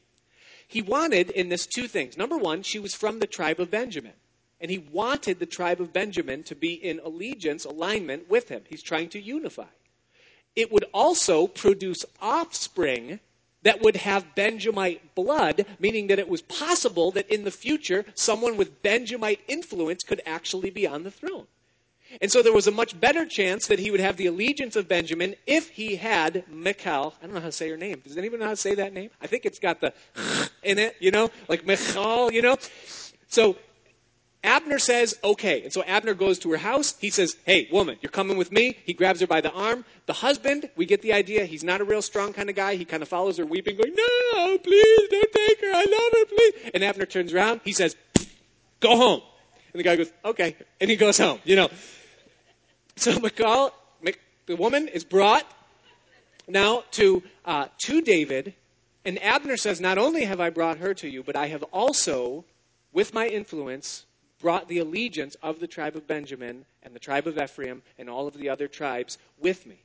He 0.68 0.82
wanted 0.82 1.30
in 1.32 1.50
this 1.50 1.66
two 1.66 1.88
things. 1.88 2.18
Number 2.18 2.38
one, 2.38 2.62
she 2.62 2.78
was 2.78 2.94
from 2.94 3.20
the 3.20 3.28
tribe 3.28 3.60
of 3.60 3.72
Benjamin. 3.72 4.14
And 4.60 4.70
he 4.70 4.80
wanted 4.80 5.40
the 5.40 5.46
tribe 5.46 5.80
of 5.80 5.94
Benjamin 5.94 6.44
to 6.44 6.56
be 6.56 6.74
in 6.74 7.00
allegiance, 7.00 7.64
alignment 7.64 8.30
with 8.30 8.50
him. 8.50 8.64
He's 8.68 8.84
trying 8.84 9.10
to 9.10 9.22
unify. 9.22 9.68
It 10.56 10.72
would 10.72 10.86
also 10.94 11.48
produce 11.48 12.04
offspring 12.22 13.20
that 13.62 13.82
would 13.82 13.98
have 13.98 14.36
Benjamite 14.36 15.14
blood, 15.16 15.66
meaning 15.80 16.08
that 16.08 16.20
it 16.20 16.30
was 16.30 16.42
possible 16.42 17.12
that 17.12 17.30
in 17.30 17.44
the 17.44 17.52
future 17.52 18.06
someone 18.16 18.58
with 18.58 18.82
Benjamite 18.82 19.42
influence 19.48 20.04
could 20.04 20.22
actually 20.26 20.70
be 20.70 20.88
on 20.88 21.04
the 21.04 21.12
throne. 21.12 21.48
And 22.22 22.32
so 22.32 22.42
there 22.42 22.54
was 22.54 22.68
a 22.68 22.72
much 22.72 23.00
better 23.00 23.26
chance 23.26 23.68
that 23.68 23.80
he 23.80 23.92
would 23.92 24.00
have 24.00 24.18
the 24.18 24.28
allegiance 24.28 24.76
of 24.76 24.88
Benjamin 24.88 25.36
if 25.46 25.70
he 25.70 25.96
had 25.96 26.44
Michal. 26.50 27.14
I 27.22 27.26
don't 27.26 27.36
know 27.36 27.42
how 27.42 27.48
to 27.48 27.52
say 27.52 27.70
her 27.70 27.78
name. 27.78 28.02
Does 28.04 28.18
anyone 28.18 28.40
know 28.40 28.46
how 28.46 28.52
to 28.52 28.58
say 28.58 28.76
that 28.76 28.94
name? 28.94 29.10
I 29.22 29.28
think 29.28 29.46
it's 29.46 29.60
got 29.60 29.82
the 29.82 29.94
in 30.64 30.80
it, 30.80 30.96
you 31.00 31.12
know, 31.12 31.30
like 31.48 31.66
Michal, 31.66 32.32
you 32.32 32.42
know. 32.42 32.58
So 33.28 33.58
Abner 34.44 34.80
says, 34.80 35.18
okay. 35.24 35.64
And 35.64 35.74
so 35.74 35.84
Abner 35.84 36.14
goes 36.14 36.40
to 36.40 36.52
her 36.52 36.58
house. 36.58 36.96
He 37.00 37.10
says, 37.10 37.36
hey, 37.46 37.68
woman, 37.72 37.98
you're 38.02 38.12
coming 38.12 38.38
with 38.38 38.52
me. 38.52 38.78
He 38.86 38.94
grabs 38.94 39.20
her 39.20 39.28
by 39.28 39.42
the 39.42 39.52
arm. 39.52 39.84
The 40.06 40.14
husband, 40.14 40.70
we 40.76 40.86
get 40.86 41.02
the 41.02 41.14
idea. 41.14 41.46
He's 41.46 41.64
not 41.64 41.82
a 41.82 41.84
real 41.84 42.02
strong 42.02 42.34
kind 42.34 42.50
of 42.50 42.56
guy. 42.56 42.76
He 42.76 42.86
kind 42.86 43.04
of 43.04 43.10
follows 43.10 43.38
her 43.38 43.46
weeping, 43.46 43.76
going, 43.76 43.94
no, 43.94 44.58
please 44.60 45.10
don't 45.10 45.34
take 45.34 45.62
her. 45.62 45.72
I 45.74 45.84
love 45.84 46.12
her, 46.14 46.26
please. 46.26 46.72
And 46.74 46.84
Abner 46.84 47.06
turns 47.06 47.34
around. 47.34 47.62
He 47.66 47.74
says, 47.74 47.96
go 48.80 48.96
home. 48.96 49.22
And 49.74 49.80
the 49.80 49.84
guy 49.84 49.96
goes, 49.96 50.12
okay. 50.24 50.56
And 50.80 50.90
he 50.90 50.96
goes 50.96 51.18
home, 51.18 51.40
you 51.44 51.56
know. 51.56 51.70
So 52.98 53.12
the 53.12 54.56
woman 54.56 54.88
is 54.88 55.04
brought 55.04 55.46
now 56.48 56.84
to, 56.92 57.22
uh, 57.46 57.68
to 57.78 58.02
David, 58.02 58.56
and 59.06 59.22
Abner 59.22 59.56
says, 59.56 59.80
Not 59.80 60.00
only 60.00 60.26
have 60.26 60.42
I 60.42 60.50
brought 60.50 60.80
her 60.80 60.96
to 60.96 61.08
you, 61.08 61.22
but 61.22 61.36
I 61.36 61.48
have 61.48 61.62
also, 61.72 62.44
with 62.92 63.14
my 63.14 63.28
influence, 63.28 64.06
brought 64.40 64.68
the 64.68 64.80
allegiance 64.80 65.36
of 65.44 65.60
the 65.60 65.68
tribe 65.68 65.96
of 65.96 66.08
Benjamin 66.08 66.66
and 66.82 66.96
the 66.96 67.00
tribe 67.00 67.28
of 67.28 67.38
Ephraim 67.38 67.84
and 68.00 68.10
all 68.10 68.28
of 68.28 68.36
the 68.36 68.50
other 68.50 68.68
tribes 68.68 69.20
with 69.40 69.68
me. 69.68 69.78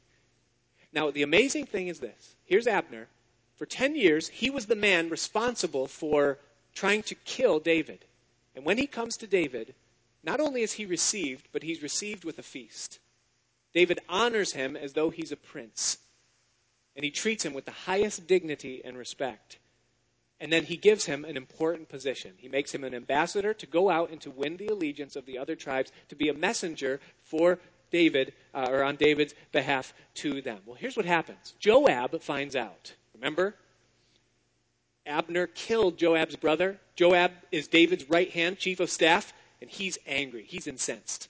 Now, 0.93 1.11
the 1.11 1.23
amazing 1.23 1.67
thing 1.67 1.89
is 1.89 2.01
this 2.01 2.35
here's 2.47 2.67
Abner. 2.67 3.09
For 3.57 3.67
10 3.67 3.95
years, 3.95 4.29
he 4.29 4.49
was 4.49 4.67
the 4.67 4.75
man 4.75 5.11
responsible 5.11 5.87
for 5.87 6.39
trying 6.75 7.03
to 7.05 7.15
kill 7.15 7.61
David. 7.61 8.07
And 8.57 8.65
when 8.65 8.79
he 8.79 8.87
comes 8.87 9.17
to 9.19 9.27
David, 9.27 9.75
not 10.25 10.41
only 10.41 10.63
is 10.63 10.73
he 10.73 10.87
received, 10.87 11.49
but 11.53 11.63
he's 11.63 11.83
received 11.83 12.25
with 12.25 12.39
a 12.39 12.43
feast. 12.43 12.99
David 13.75 14.01
honors 14.09 14.53
him 14.53 14.77
as 14.77 14.93
though 14.93 15.11
he's 15.11 15.33
a 15.33 15.37
prince, 15.37 15.99
and 16.95 17.05
he 17.05 17.11
treats 17.11 17.45
him 17.45 17.55
with 17.55 17.65
the 17.65 17.71
highest 17.71 18.27
dignity 18.27 18.83
and 18.85 18.97
respect. 18.97 19.59
And 20.41 20.53
then 20.53 20.65
he 20.65 20.77
gives 20.77 21.05
him 21.05 21.25
an 21.25 21.37
important 21.37 21.89
position. 21.89 22.33
He 22.37 22.49
makes 22.49 22.75
him 22.75 22.83
an 22.83 22.95
ambassador 22.95 23.55
to 23.55 23.67
go 23.67 23.89
out 23.89 24.11
and 24.11 24.21
to 24.23 24.31
win 24.31 24.57
the 24.57 24.67
allegiance 24.67 25.15
of 25.15 25.25
the 25.25 25.39
other 25.39 25.55
tribes, 25.55 25.93
to 26.09 26.17
be 26.17 26.29
a 26.29 26.35
messenger 26.35 27.01
for 27.23 27.61
David, 27.93 28.33
uh, 28.53 28.67
or 28.69 28.83
on 28.83 28.97
David's 28.97 29.35
behalf 29.53 29.95
to 30.15 30.43
them. 30.43 30.59
Well, 30.67 30.75
here's 30.75 30.97
what 30.97 31.07
happens 31.07 31.55
Joab 31.61 32.21
finds 32.23 32.57
out. 32.57 32.95
Remember? 33.15 33.55
Abner 35.07 35.47
killed 35.49 35.99
Joab's 35.99 36.37
brother. 36.37 36.79
Joab 36.97 37.33
is 37.51 37.69
David's 37.69 38.09
right 38.09 38.31
hand 38.31 38.59
chief 38.59 38.81
of 38.81 38.91
staff 38.91 39.33
and 39.61 39.71
he's 39.71 39.99
angry. 40.07 40.45
He's 40.45 40.67
incensed. 40.67 41.29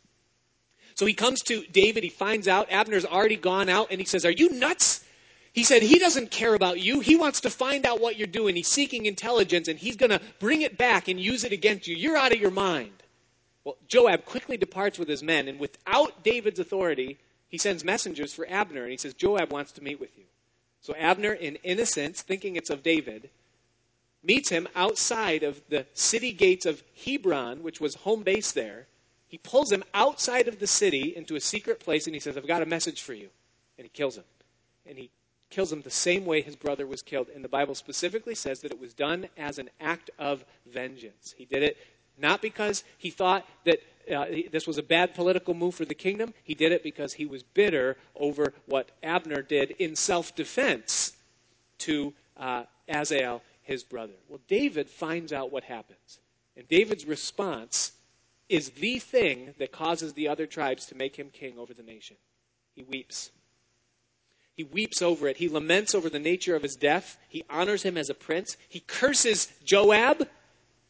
So 1.03 1.07
he 1.07 1.15
comes 1.15 1.43
to 1.43 1.65
David, 1.73 2.05
he 2.05 2.11
finds 2.11 2.47
out 2.47 2.71
Abner's 2.71 3.05
already 3.05 3.35
gone 3.35 3.69
out, 3.69 3.88
and 3.91 4.01
he 4.01 4.07
says, 4.07 4.25
Are 4.25 4.31
you 4.31 4.51
nuts? 4.51 5.05
He 5.53 5.65
said, 5.65 5.83
He 5.83 5.99
doesn't 5.99 6.31
care 6.31 6.55
about 6.55 6.79
you. 6.79 7.01
He 7.01 7.17
wants 7.17 7.41
to 7.41 7.51
find 7.51 7.85
out 7.85 8.01
what 8.01 8.17
you're 8.17 8.29
doing. 8.29 8.55
He's 8.55 8.69
seeking 8.69 9.07
intelligence, 9.07 9.67
and 9.67 9.77
he's 9.77 9.96
going 9.96 10.11
to 10.11 10.21
bring 10.38 10.63
it 10.63 10.79
back 10.79 11.09
and 11.09 11.19
use 11.19 11.42
it 11.42 11.50
against 11.50 11.88
you. 11.88 11.96
You're 11.96 12.17
out 12.17 12.33
of 12.33 12.40
your 12.40 12.53
mind. 12.53 13.03
Well, 13.65 13.77
Joab 13.88 14.27
quickly 14.27 14.57
departs 14.57 14.96
with 14.96 15.09
his 15.09 15.25
men, 15.25 15.48
and 15.48 15.59
without 15.59 16.23
David's 16.23 16.61
authority, 16.61 17.19
he 17.48 17.59
sends 17.59 17.83
messengers 17.83 18.33
for 18.33 18.48
Abner, 18.48 18.83
and 18.83 18.92
he 18.92 18.96
says, 18.96 19.13
Joab 19.13 19.50
wants 19.50 19.73
to 19.73 19.83
meet 19.83 19.98
with 19.98 20.17
you. 20.17 20.27
So 20.83 20.94
Abner, 20.94 21.33
in 21.33 21.57
innocence, 21.65 22.23
thinking 22.23 22.55
it's 22.55 22.71
of 22.71 22.85
David, 22.85 23.29
meets 24.23 24.50
him 24.50 24.69
outside 24.77 25.42
of 25.42 25.63
the 25.69 25.85
city 25.94 26.31
gates 26.31 26.65
of 26.65 26.85
Hebron, 27.05 27.65
which 27.65 27.81
was 27.81 27.96
home 27.96 28.23
base 28.23 28.53
there. 28.53 28.87
He 29.33 29.38
pulls 29.38 29.72
him 29.72 29.83
outside 29.94 30.46
of 30.46 30.58
the 30.58 30.66
city 30.66 31.16
into 31.16 31.37
a 31.37 31.40
secret 31.40 31.80
place 31.80 32.06
and 32.06 32.14
he 32.14 32.20
says, 32.20 32.37
I've 32.37 32.46
got 32.46 32.60
a 32.60 32.66
message 32.66 33.00
for 33.00 33.14
you. 33.14 33.30
And 33.78 33.87
he 33.87 33.88
kills 33.88 34.18
him. 34.18 34.24
And 34.85 34.98
he 34.98 35.10
kills 35.48 35.72
him 35.72 35.80
the 35.80 35.90
same 35.90 36.26
way 36.26 36.42
his 36.42 36.54
brother 36.54 36.87
was 36.87 37.00
killed. 37.00 37.28
And 37.35 37.42
the 37.42 37.48
Bible 37.48 37.74
specifically 37.74 38.35
says 38.35 38.60
that 38.60 38.72
it 38.72 38.78
was 38.78 38.92
done 38.92 39.28
as 39.38 39.58
an 39.58 39.70
act 39.80 40.10
of 40.18 40.44
vengeance. 40.66 41.35
He 41.38 41.46
did 41.46 41.62
it 41.62 41.78
not 42.18 42.42
because 42.42 42.85
he 42.98 43.08
thought 43.08 43.48
that 43.64 43.78
uh, 44.14 44.26
this 44.50 44.66
was 44.66 44.76
a 44.76 44.83
bad 44.83 45.14
political 45.14 45.54
move 45.54 45.74
for 45.74 45.87
the 45.87 45.94
kingdom. 45.94 46.35
He 46.44 46.54
did 46.54 46.70
it 46.70 46.83
because 46.83 47.14
he 47.14 47.24
was 47.24 47.42
bitter 47.42 47.96
over 48.14 48.52
what 48.66 48.90
Abner 49.02 49.40
did 49.40 49.70
in 49.78 49.96
self 49.96 50.35
defense 50.35 51.12
to 51.78 52.12
uh, 52.37 52.64
Asahel, 52.87 53.40
his 53.62 53.83
brother. 53.83 54.12
Well, 54.28 54.40
David 54.46 54.90
finds 54.90 55.33
out 55.33 55.50
what 55.50 55.64
happens. 55.64 56.18
And 56.54 56.68
David's 56.68 57.06
response 57.06 57.92
is 58.53 58.69
the 58.71 58.98
thing 58.98 59.55
that 59.59 59.73
causes 59.73 60.13
the 60.13 60.29
other 60.29 60.46
tribes 60.46 60.85
to 60.85 60.94
make 60.94 61.17
him 61.17 61.31
king 61.33 61.59
over 61.59 61.73
the 61.73 61.83
nation. 61.83 62.19
He 62.75 62.83
weeps. 62.83 63.31
He 64.55 64.63
weeps 64.63 65.00
over 65.00 65.27
it. 65.27 65.38
He 65.38 65.48
laments 65.48 65.94
over 65.94 66.11
the 66.11 66.19
nature 66.19 66.55
of 66.55 66.63
his 66.63 66.77
death. 66.77 67.17
He 67.31 67.44
honors 67.48 67.83
him 67.83 67.96
as 67.96 68.11
a 68.11 68.15
prince. 68.15 68.59
He 68.69 68.81
curses 68.81 69.48
Joab 69.65 70.29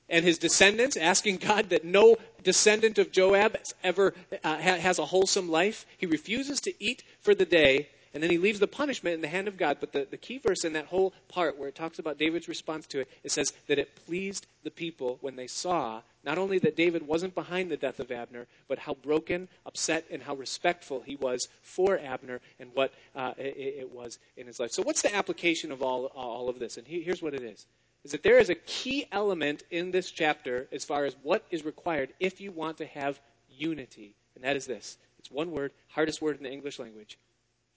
and 0.08 0.24
his 0.24 0.38
descendants, 0.38 0.96
asking 0.96 1.36
God 1.36 1.70
that 1.70 1.84
no 1.84 2.16
descendant 2.42 2.98
of 2.98 3.12
Joab 3.12 3.56
ever 3.84 4.12
uh, 4.42 4.56
has 4.56 4.98
a 4.98 5.06
wholesome 5.06 5.48
life. 5.48 5.86
He 5.96 6.06
refuses 6.06 6.60
to 6.62 6.74
eat 6.82 7.04
for 7.20 7.32
the 7.32 7.46
day 7.46 7.90
and 8.14 8.22
then 8.22 8.30
he 8.30 8.38
leaves 8.38 8.60
the 8.60 8.66
punishment 8.66 9.14
in 9.14 9.22
the 9.22 9.28
hand 9.28 9.48
of 9.48 9.56
God. 9.56 9.78
But 9.80 9.92
the, 9.92 10.06
the 10.10 10.16
key 10.16 10.38
verse 10.38 10.64
in 10.64 10.74
that 10.74 10.86
whole 10.86 11.14
part 11.28 11.58
where 11.58 11.68
it 11.68 11.74
talks 11.74 11.98
about 11.98 12.18
David's 12.18 12.48
response 12.48 12.86
to 12.88 13.00
it, 13.00 13.08
it 13.24 13.32
says 13.32 13.52
that 13.68 13.78
it 13.78 13.96
pleased 14.06 14.46
the 14.64 14.70
people 14.70 15.18
when 15.20 15.36
they 15.36 15.46
saw 15.46 16.02
not 16.24 16.38
only 16.38 16.58
that 16.58 16.76
David 16.76 17.06
wasn't 17.06 17.34
behind 17.34 17.70
the 17.70 17.76
death 17.76 17.98
of 17.98 18.12
Abner, 18.12 18.46
but 18.68 18.78
how 18.78 18.94
broken, 18.94 19.48
upset, 19.66 20.04
and 20.10 20.22
how 20.22 20.34
respectful 20.34 21.00
he 21.00 21.16
was 21.16 21.48
for 21.62 21.98
Abner 21.98 22.40
and 22.60 22.70
what 22.74 22.92
uh, 23.16 23.32
it, 23.38 23.56
it, 23.56 23.92
was 23.92 24.18
in 24.36 24.46
his 24.46 24.60
life. 24.60 24.70
So, 24.70 24.82
what's 24.82 25.02
the 25.02 25.14
application 25.14 25.72
of 25.72 25.82
all, 25.82 26.06
all 26.14 26.48
of 26.48 26.58
this? 26.58 26.76
And 26.76 26.86
he, 26.86 27.02
here's 27.02 27.22
what 27.22 27.34
it 27.34 27.42
is 27.42 27.66
is 28.04 28.10
that 28.10 28.24
there 28.24 28.38
is 28.38 28.50
a 28.50 28.54
key 28.54 29.06
element 29.12 29.62
in 29.70 29.92
this 29.92 30.10
chapter 30.10 30.66
as 30.72 30.84
far 30.84 31.04
as 31.04 31.14
what 31.22 31.44
is 31.50 31.64
required 31.64 32.10
if 32.18 32.40
you 32.40 32.50
want 32.50 32.76
to 32.78 32.86
have 32.86 33.20
unity. 33.48 34.14
And 34.34 34.44
that 34.44 34.56
is 34.56 34.66
this 34.66 34.98
it's 35.18 35.30
one 35.30 35.50
word, 35.50 35.72
hardest 35.88 36.20
word 36.20 36.36
in 36.36 36.42
the 36.42 36.52
English 36.52 36.78
language 36.78 37.16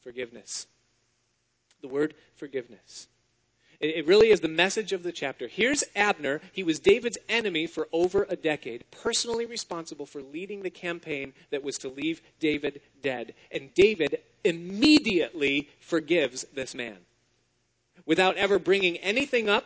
forgiveness. 0.06 0.68
The 1.82 1.88
word 1.88 2.14
forgiveness. 2.36 3.08
It 3.82 4.08
really 4.08 4.30
is 4.30 4.40
the 4.40 4.48
message 4.48 4.94
of 4.94 5.04
the 5.04 5.12
chapter. 5.12 5.48
Here's 5.48 5.84
Abner. 5.96 6.42
He 6.54 6.64
was 6.64 6.80
David's 6.80 7.18
enemy 7.28 7.66
for 7.68 7.90
over 7.92 8.26
a 8.30 8.36
decade, 8.36 8.86
personally 8.90 9.46
responsible 9.46 10.06
for 10.06 10.22
leading 10.22 10.62
the 10.62 10.70
campaign 10.70 11.34
that 11.50 11.64
was 11.64 11.78
to 11.80 11.90
leave 11.90 12.22
David 12.40 12.82
dead. 13.02 13.34
And 13.52 13.74
David 13.74 14.20
immediately 14.44 15.70
forgives 15.80 16.46
this 16.54 16.74
man. 16.76 16.98
Without 18.06 18.38
ever 18.38 18.60
bringing 18.60 18.98
anything 18.98 19.50
up, 19.50 19.66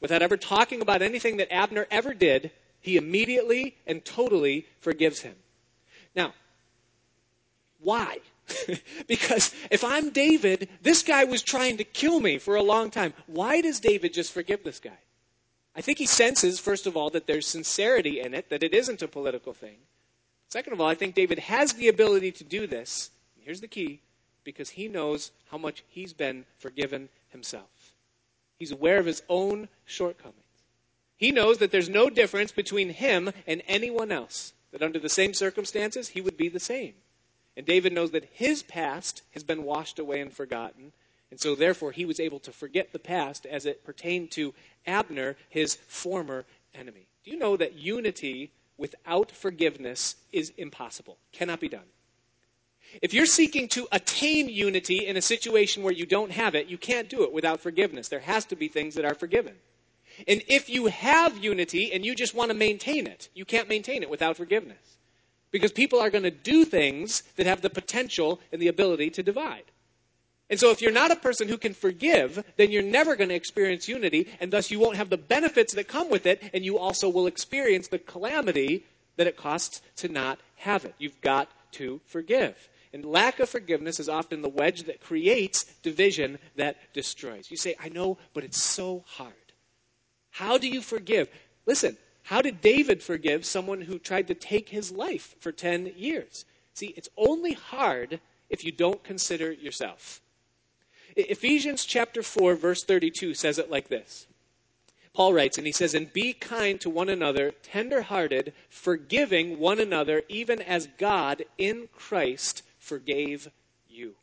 without 0.00 0.22
ever 0.22 0.36
talking 0.36 0.82
about 0.82 1.02
anything 1.02 1.38
that 1.38 1.52
Abner 1.52 1.86
ever 1.90 2.12
did, 2.14 2.52
he 2.80 2.96
immediately 2.98 3.74
and 3.86 4.04
totally 4.04 4.66
forgives 4.80 5.22
him. 5.22 5.34
Now, 6.14 6.34
why? 7.80 8.18
because 9.06 9.54
if 9.70 9.84
I'm 9.84 10.10
David, 10.10 10.68
this 10.82 11.02
guy 11.02 11.24
was 11.24 11.42
trying 11.42 11.76
to 11.78 11.84
kill 11.84 12.20
me 12.20 12.38
for 12.38 12.56
a 12.56 12.62
long 12.62 12.90
time. 12.90 13.14
Why 13.26 13.60
does 13.60 13.80
David 13.80 14.12
just 14.12 14.32
forgive 14.32 14.64
this 14.64 14.80
guy? 14.80 14.98
I 15.74 15.80
think 15.80 15.98
he 15.98 16.06
senses, 16.06 16.58
first 16.58 16.86
of 16.86 16.96
all, 16.96 17.10
that 17.10 17.26
there's 17.26 17.46
sincerity 17.46 18.20
in 18.20 18.34
it, 18.34 18.50
that 18.50 18.62
it 18.62 18.74
isn't 18.74 19.02
a 19.02 19.08
political 19.08 19.52
thing. 19.52 19.76
Second 20.48 20.72
of 20.72 20.80
all, 20.80 20.88
I 20.88 20.94
think 20.94 21.14
David 21.14 21.38
has 21.38 21.74
the 21.74 21.88
ability 21.88 22.32
to 22.32 22.44
do 22.44 22.66
this. 22.66 23.10
Here's 23.40 23.60
the 23.60 23.68
key 23.68 24.00
because 24.44 24.70
he 24.70 24.88
knows 24.88 25.30
how 25.50 25.58
much 25.58 25.84
he's 25.88 26.12
been 26.12 26.46
forgiven 26.58 27.10
himself. 27.28 27.92
He's 28.58 28.72
aware 28.72 28.98
of 28.98 29.06
his 29.06 29.22
own 29.28 29.68
shortcomings. 29.84 30.42
He 31.16 31.32
knows 31.32 31.58
that 31.58 31.70
there's 31.70 31.88
no 31.88 32.08
difference 32.08 32.50
between 32.50 32.90
him 32.90 33.30
and 33.46 33.62
anyone 33.68 34.10
else, 34.10 34.54
that 34.72 34.82
under 34.82 34.98
the 34.98 35.08
same 35.08 35.34
circumstances, 35.34 36.08
he 36.08 36.20
would 36.20 36.36
be 36.36 36.48
the 36.48 36.60
same. 36.60 36.94
And 37.58 37.66
David 37.66 37.92
knows 37.92 38.12
that 38.12 38.28
his 38.32 38.62
past 38.62 39.22
has 39.32 39.42
been 39.42 39.64
washed 39.64 39.98
away 39.98 40.20
and 40.20 40.32
forgotten. 40.32 40.92
And 41.32 41.40
so, 41.40 41.56
therefore, 41.56 41.90
he 41.90 42.04
was 42.04 42.20
able 42.20 42.38
to 42.38 42.52
forget 42.52 42.92
the 42.92 43.00
past 43.00 43.46
as 43.46 43.66
it 43.66 43.82
pertained 43.82 44.30
to 44.30 44.54
Abner, 44.86 45.36
his 45.48 45.74
former 45.74 46.44
enemy. 46.72 47.08
Do 47.24 47.32
you 47.32 47.36
know 47.36 47.56
that 47.56 47.74
unity 47.74 48.52
without 48.76 49.32
forgiveness 49.32 50.14
is 50.30 50.52
impossible? 50.56 51.18
Cannot 51.32 51.58
be 51.58 51.68
done. 51.68 51.90
If 53.02 53.12
you're 53.12 53.26
seeking 53.26 53.66
to 53.70 53.88
attain 53.90 54.48
unity 54.48 55.04
in 55.04 55.16
a 55.16 55.20
situation 55.20 55.82
where 55.82 55.92
you 55.92 56.06
don't 56.06 56.30
have 56.30 56.54
it, 56.54 56.68
you 56.68 56.78
can't 56.78 57.10
do 57.10 57.24
it 57.24 57.32
without 57.32 57.58
forgiveness. 57.58 58.06
There 58.06 58.20
has 58.20 58.44
to 58.46 58.56
be 58.56 58.68
things 58.68 58.94
that 58.94 59.04
are 59.04 59.16
forgiven. 59.16 59.56
And 60.28 60.44
if 60.46 60.70
you 60.70 60.86
have 60.86 61.36
unity 61.36 61.92
and 61.92 62.06
you 62.06 62.14
just 62.14 62.34
want 62.34 62.52
to 62.52 62.56
maintain 62.56 63.08
it, 63.08 63.28
you 63.34 63.44
can't 63.44 63.68
maintain 63.68 64.04
it 64.04 64.10
without 64.10 64.36
forgiveness. 64.36 64.97
Because 65.50 65.72
people 65.72 66.00
are 66.00 66.10
going 66.10 66.24
to 66.24 66.30
do 66.30 66.64
things 66.64 67.22
that 67.36 67.46
have 67.46 67.62
the 67.62 67.70
potential 67.70 68.40
and 68.52 68.60
the 68.60 68.68
ability 68.68 69.10
to 69.10 69.22
divide. 69.22 69.64
And 70.50 70.58
so, 70.58 70.70
if 70.70 70.80
you're 70.80 70.90
not 70.90 71.10
a 71.10 71.16
person 71.16 71.48
who 71.48 71.58
can 71.58 71.74
forgive, 71.74 72.42
then 72.56 72.70
you're 72.70 72.82
never 72.82 73.16
going 73.16 73.28
to 73.28 73.34
experience 73.34 73.88
unity, 73.88 74.28
and 74.40 74.50
thus 74.50 74.70
you 74.70 74.78
won't 74.78 74.96
have 74.96 75.10
the 75.10 75.18
benefits 75.18 75.74
that 75.74 75.88
come 75.88 76.08
with 76.08 76.24
it, 76.24 76.42
and 76.54 76.64
you 76.64 76.78
also 76.78 77.08
will 77.08 77.26
experience 77.26 77.88
the 77.88 77.98
calamity 77.98 78.84
that 79.16 79.26
it 79.26 79.36
costs 79.36 79.82
to 79.96 80.08
not 80.08 80.38
have 80.56 80.86
it. 80.86 80.94
You've 80.98 81.20
got 81.20 81.48
to 81.72 82.00
forgive. 82.06 82.68
And 82.94 83.04
lack 83.04 83.38
of 83.40 83.50
forgiveness 83.50 84.00
is 84.00 84.08
often 84.08 84.40
the 84.40 84.48
wedge 84.48 84.84
that 84.84 85.02
creates 85.02 85.64
division 85.82 86.38
that 86.56 86.76
destroys. 86.94 87.50
You 87.50 87.58
say, 87.58 87.76
I 87.78 87.90
know, 87.90 88.16
but 88.32 88.44
it's 88.44 88.62
so 88.62 89.04
hard. 89.06 89.34
How 90.30 90.56
do 90.56 90.68
you 90.68 90.80
forgive? 90.80 91.28
Listen, 91.66 91.98
how 92.28 92.42
did 92.42 92.60
David 92.60 93.02
forgive 93.02 93.46
someone 93.46 93.80
who 93.80 93.98
tried 93.98 94.26
to 94.26 94.34
take 94.34 94.68
his 94.68 94.92
life 94.92 95.34
for 95.40 95.50
10 95.50 95.94
years? 95.96 96.44
See, 96.74 96.92
it's 96.94 97.08
only 97.16 97.54
hard 97.54 98.20
if 98.50 98.64
you 98.64 98.70
don't 98.70 99.02
consider 99.02 99.50
yourself. 99.50 100.20
Ephesians 101.16 101.86
chapter 101.86 102.22
4 102.22 102.54
verse 102.54 102.84
32 102.84 103.32
says 103.32 103.58
it 103.58 103.70
like 103.70 103.88
this. 103.88 104.26
Paul 105.14 105.32
writes, 105.32 105.56
and 105.56 105.66
he 105.66 105.72
says, 105.72 105.94
And 105.94 106.12
be 106.12 106.34
kind 106.34 106.78
to 106.82 106.90
one 106.90 107.08
another, 107.08 107.52
tender-hearted, 107.62 108.52
forgiving 108.68 109.58
one 109.58 109.80
another, 109.80 110.22
even 110.28 110.60
as 110.60 110.86
God 110.98 111.46
in 111.56 111.88
Christ 111.96 112.62
forgave 112.78 113.48
you. 113.88 114.16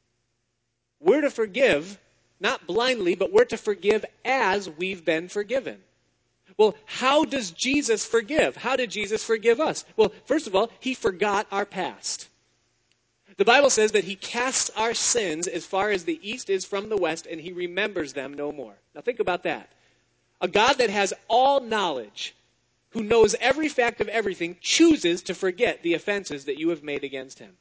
We're 0.99 1.21
to 1.21 1.31
forgive, 1.31 1.97
not 2.39 2.67
blindly, 2.67 3.15
but 3.15 3.33
we're 3.33 3.45
to 3.45 3.57
forgive 3.57 4.05
as 4.23 4.69
we've 4.69 5.03
been 5.03 5.27
forgiven. 5.27 5.79
Well, 6.57 6.75
how 6.85 7.25
does 7.25 7.51
Jesus 7.51 8.05
forgive? 8.05 8.57
How 8.57 8.75
did 8.75 8.91
Jesus 8.91 9.23
forgive 9.23 9.59
us? 9.59 9.83
Well, 9.97 10.13
first 10.25 10.47
of 10.47 10.55
all, 10.55 10.71
he 10.79 10.93
forgot 10.93 11.47
our 11.51 11.65
past. 11.65 12.29
The 13.37 13.45
Bible 13.45 13.69
says 13.69 13.91
that 13.91 14.05
he 14.05 14.15
casts 14.15 14.71
our 14.77 14.93
sins 14.93 15.47
as 15.47 15.65
far 15.65 15.91
as 15.91 16.05
the 16.05 16.19
east 16.23 16.49
is 16.49 16.63
from 16.63 16.87
the 16.87 16.97
west, 16.97 17.27
and 17.29 17.41
he 17.41 17.51
remembers 17.51 18.13
them 18.13 18.33
no 18.33 18.51
more. 18.51 18.75
Now, 18.93 19.01
think 19.01 19.19
about 19.19 19.43
that. 19.43 19.69
A 20.39 20.47
God 20.47 20.77
that 20.77 20.89
has 20.89 21.13
all 21.27 21.59
knowledge, 21.59 22.35
who 22.91 23.03
knows 23.03 23.35
every 23.41 23.67
fact 23.67 23.99
of 23.99 24.07
everything, 24.07 24.57
chooses 24.61 25.21
to 25.23 25.33
forget 25.33 25.83
the 25.83 25.93
offenses 25.93 26.45
that 26.45 26.57
you 26.57 26.69
have 26.69 26.83
made 26.83 27.03
against 27.03 27.39
him. 27.39 27.57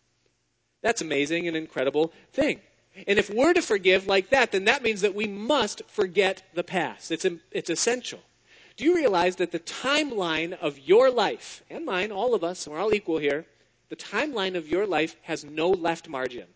That's 0.82 1.00
amazing 1.00 1.48
and 1.48 1.56
incredible 1.56 2.12
thing. 2.32 2.60
And 3.08 3.18
if 3.18 3.28
we're 3.28 3.54
to 3.54 3.62
forgive 3.62 4.06
like 4.06 4.30
that, 4.30 4.52
then 4.52 4.66
that 4.66 4.84
means 4.84 5.00
that 5.00 5.14
we 5.16 5.26
must 5.26 5.82
forget 5.88 6.44
the 6.54 6.62
past. 6.62 7.10
It's, 7.10 7.26
it's 7.50 7.70
essential. 7.70 8.20
Do 8.76 8.84
you 8.84 8.94
realize 8.94 9.36
that 9.36 9.52
the 9.52 9.60
timeline 9.60 10.52
of 10.58 10.78
your 10.78 11.10
life, 11.10 11.62
and 11.70 11.84
mine, 11.84 12.10
all 12.10 12.34
of 12.34 12.42
us, 12.42 12.66
we're 12.66 12.78
all 12.78 12.92
equal 12.92 13.18
here, 13.18 13.46
the 13.88 13.96
timeline 13.96 14.56
of 14.56 14.68
your 14.68 14.86
life 14.86 15.16
has 15.22 15.44
no 15.44 15.70
left 15.70 16.08
margin? 16.08 16.46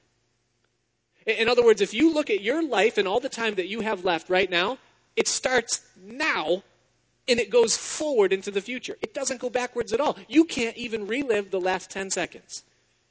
In 1.27 1.49
other 1.49 1.64
words, 1.64 1.81
if 1.81 1.95
you 1.95 2.12
look 2.12 2.31
at 2.31 2.41
your 2.41 2.62
life 2.62 2.99
and 2.99 3.07
all 3.07 3.21
the 3.21 3.29
time 3.29 3.55
that 3.57 3.69
you 3.69 3.81
have 3.81 4.05
left 4.05 4.31
right 4.31 4.51
now, 4.51 4.79
it 5.14 5.29
starts 5.29 5.83
now 6.03 6.62
and 7.29 7.39
it 7.39 7.51
goes 7.51 7.77
forward 7.77 8.33
into 8.33 8.51
the 8.51 8.62
future. 8.62 8.97
It 9.03 9.12
doesn't 9.12 9.41
go 9.41 9.51
backwards 9.51 9.93
at 9.93 10.01
all. 10.01 10.16
You 10.27 10.45
can't 10.45 10.77
even 10.77 11.07
relive 11.07 11.51
the 11.51 11.61
last 11.61 11.91
10 11.91 12.11
seconds. 12.11 12.62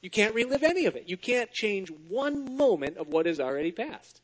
You 0.02 0.10
can't 0.10 0.34
relive 0.34 0.64
any 0.64 0.86
of 0.86 0.96
it. 0.96 1.08
You 1.08 1.16
can't 1.16 1.52
change 1.52 1.90
one 2.08 2.56
moment 2.56 2.96
of 2.96 3.08
what 3.08 3.26
has 3.26 3.40
already 3.40 3.72
passed. 3.72 4.20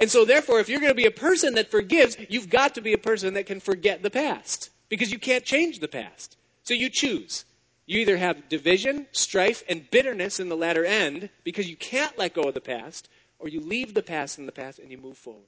And 0.00 0.10
so, 0.10 0.24
therefore, 0.24 0.60
if 0.60 0.68
you're 0.68 0.80
going 0.80 0.90
to 0.90 0.94
be 0.94 1.06
a 1.06 1.10
person 1.10 1.54
that 1.54 1.70
forgives, 1.70 2.16
you've 2.28 2.50
got 2.50 2.74
to 2.74 2.80
be 2.80 2.92
a 2.92 2.98
person 2.98 3.34
that 3.34 3.46
can 3.46 3.60
forget 3.60 4.02
the 4.02 4.10
past 4.10 4.70
because 4.88 5.12
you 5.12 5.18
can't 5.18 5.44
change 5.44 5.78
the 5.78 5.88
past. 5.88 6.36
So 6.64 6.74
you 6.74 6.90
choose. 6.90 7.44
You 7.86 8.00
either 8.00 8.16
have 8.16 8.48
division, 8.48 9.06
strife, 9.12 9.62
and 9.68 9.90
bitterness 9.90 10.38
in 10.38 10.48
the 10.48 10.56
latter 10.56 10.84
end 10.84 11.30
because 11.44 11.68
you 11.68 11.76
can't 11.76 12.16
let 12.16 12.34
go 12.34 12.42
of 12.42 12.54
the 12.54 12.60
past, 12.60 13.08
or 13.38 13.48
you 13.48 13.60
leave 13.60 13.94
the 13.94 14.02
past 14.02 14.38
in 14.38 14.46
the 14.46 14.52
past 14.52 14.78
and 14.78 14.90
you 14.90 14.98
move 14.98 15.18
forward. 15.18 15.42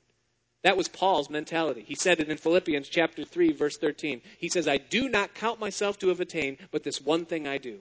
That 0.62 0.76
was 0.76 0.88
Paul's 0.88 1.30
mentality. 1.30 1.84
He 1.86 1.94
said 1.94 2.20
it 2.20 2.30
in 2.30 2.38
Philippians 2.38 2.88
chapter 2.88 3.24
3 3.24 3.52
verse 3.52 3.76
13. 3.76 4.22
He 4.38 4.48
says, 4.48 4.66
"I 4.66 4.78
do 4.78 5.08
not 5.08 5.34
count 5.34 5.60
myself 5.60 5.98
to 5.98 6.08
have 6.08 6.20
attained, 6.20 6.56
but 6.70 6.82
this 6.82 7.00
one 7.00 7.26
thing 7.26 7.46
I 7.46 7.58
do, 7.58 7.80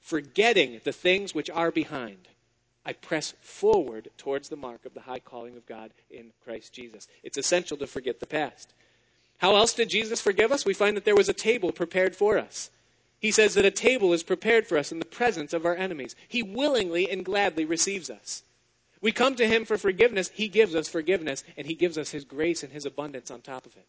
forgetting 0.00 0.80
the 0.82 0.92
things 0.92 1.34
which 1.34 1.50
are 1.50 1.70
behind. 1.70 2.28
I 2.84 2.92
press 2.92 3.34
forward 3.40 4.10
towards 4.18 4.48
the 4.48 4.56
mark 4.56 4.84
of 4.84 4.94
the 4.94 5.00
high 5.00 5.20
calling 5.20 5.56
of 5.56 5.66
God 5.66 5.92
in 6.10 6.32
Christ 6.44 6.72
Jesus. 6.72 7.06
It's 7.22 7.38
essential 7.38 7.76
to 7.76 7.86
forget 7.86 8.20
the 8.20 8.26
past. 8.26 8.72
How 9.38 9.56
else 9.56 9.72
did 9.72 9.88
Jesus 9.88 10.20
forgive 10.20 10.52
us? 10.52 10.64
We 10.64 10.74
find 10.74 10.96
that 10.96 11.04
there 11.04 11.16
was 11.16 11.28
a 11.28 11.34
table 11.34 11.72
prepared 11.72 12.14
for 12.16 12.38
us. 12.38 12.70
He 13.20 13.30
says 13.30 13.54
that 13.54 13.64
a 13.64 13.70
table 13.70 14.12
is 14.12 14.24
prepared 14.24 14.66
for 14.66 14.76
us 14.76 14.90
in 14.90 14.98
the 14.98 15.04
presence 15.04 15.52
of 15.52 15.64
our 15.64 15.76
enemies. 15.76 16.16
He 16.26 16.42
willingly 16.42 17.08
and 17.08 17.24
gladly 17.24 17.64
receives 17.64 18.10
us. 18.10 18.42
We 19.00 19.12
come 19.12 19.36
to 19.36 19.46
Him 19.46 19.64
for 19.64 19.78
forgiveness. 19.78 20.30
He 20.34 20.48
gives 20.48 20.74
us 20.74 20.88
forgiveness, 20.88 21.44
and 21.56 21.66
He 21.66 21.74
gives 21.74 21.98
us 21.98 22.10
His 22.10 22.24
grace 22.24 22.62
and 22.62 22.72
His 22.72 22.86
abundance 22.86 23.30
on 23.30 23.40
top 23.40 23.66
of 23.66 23.76
it. 23.76 23.86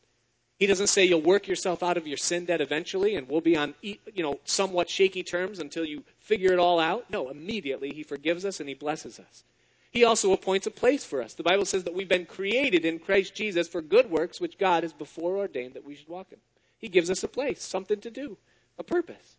He 0.64 0.68
doesn't 0.68 0.88
say 0.88 1.04
you'll 1.04 1.20
work 1.20 1.50
yourself 1.50 1.84
out 1.84 1.98
of 1.98 2.08
your 2.08 2.16
sin 2.16 2.46
debt 2.46 2.62
eventually 2.62 3.18
and 3.18 3.28
we'll 3.28 3.42
be 3.42 3.58
on 3.58 3.74
you 3.82 3.98
know 4.16 4.40
somewhat 4.46 4.90
shaky 4.90 5.22
terms 5.22 5.60
until 5.60 5.84
you 5.84 6.06
figure 6.22 6.54
it 6.54 6.58
all 6.58 6.80
out. 6.80 7.10
No, 7.10 7.28
immediately 7.28 7.92
he 7.92 8.02
forgives 8.02 8.46
us 8.46 8.62
and 8.62 8.70
he 8.70 8.74
blesses 8.74 9.20
us. 9.20 9.44
He 9.92 10.06
also 10.06 10.32
appoints 10.32 10.66
a 10.66 10.72
place 10.72 11.04
for 11.04 11.22
us. 11.22 11.34
The 11.34 11.44
Bible 11.44 11.66
says 11.66 11.84
that 11.84 11.94
we've 11.94 12.08
been 12.08 12.26
created 12.26 12.86
in 12.86 13.00
Christ 13.00 13.36
Jesus 13.36 13.68
for 13.68 13.82
good 13.82 14.10
works 14.10 14.40
which 14.40 14.58
God 14.58 14.84
has 14.84 14.94
before 14.94 15.36
ordained 15.36 15.74
that 15.74 15.84
we 15.84 15.96
should 15.96 16.08
walk 16.08 16.28
in. 16.32 16.38
He 16.78 16.88
gives 16.88 17.10
us 17.10 17.24
a 17.24 17.28
place, 17.28 17.62
something 17.62 18.00
to 18.00 18.10
do, 18.10 18.38
a 18.80 18.84
purpose. 18.84 19.36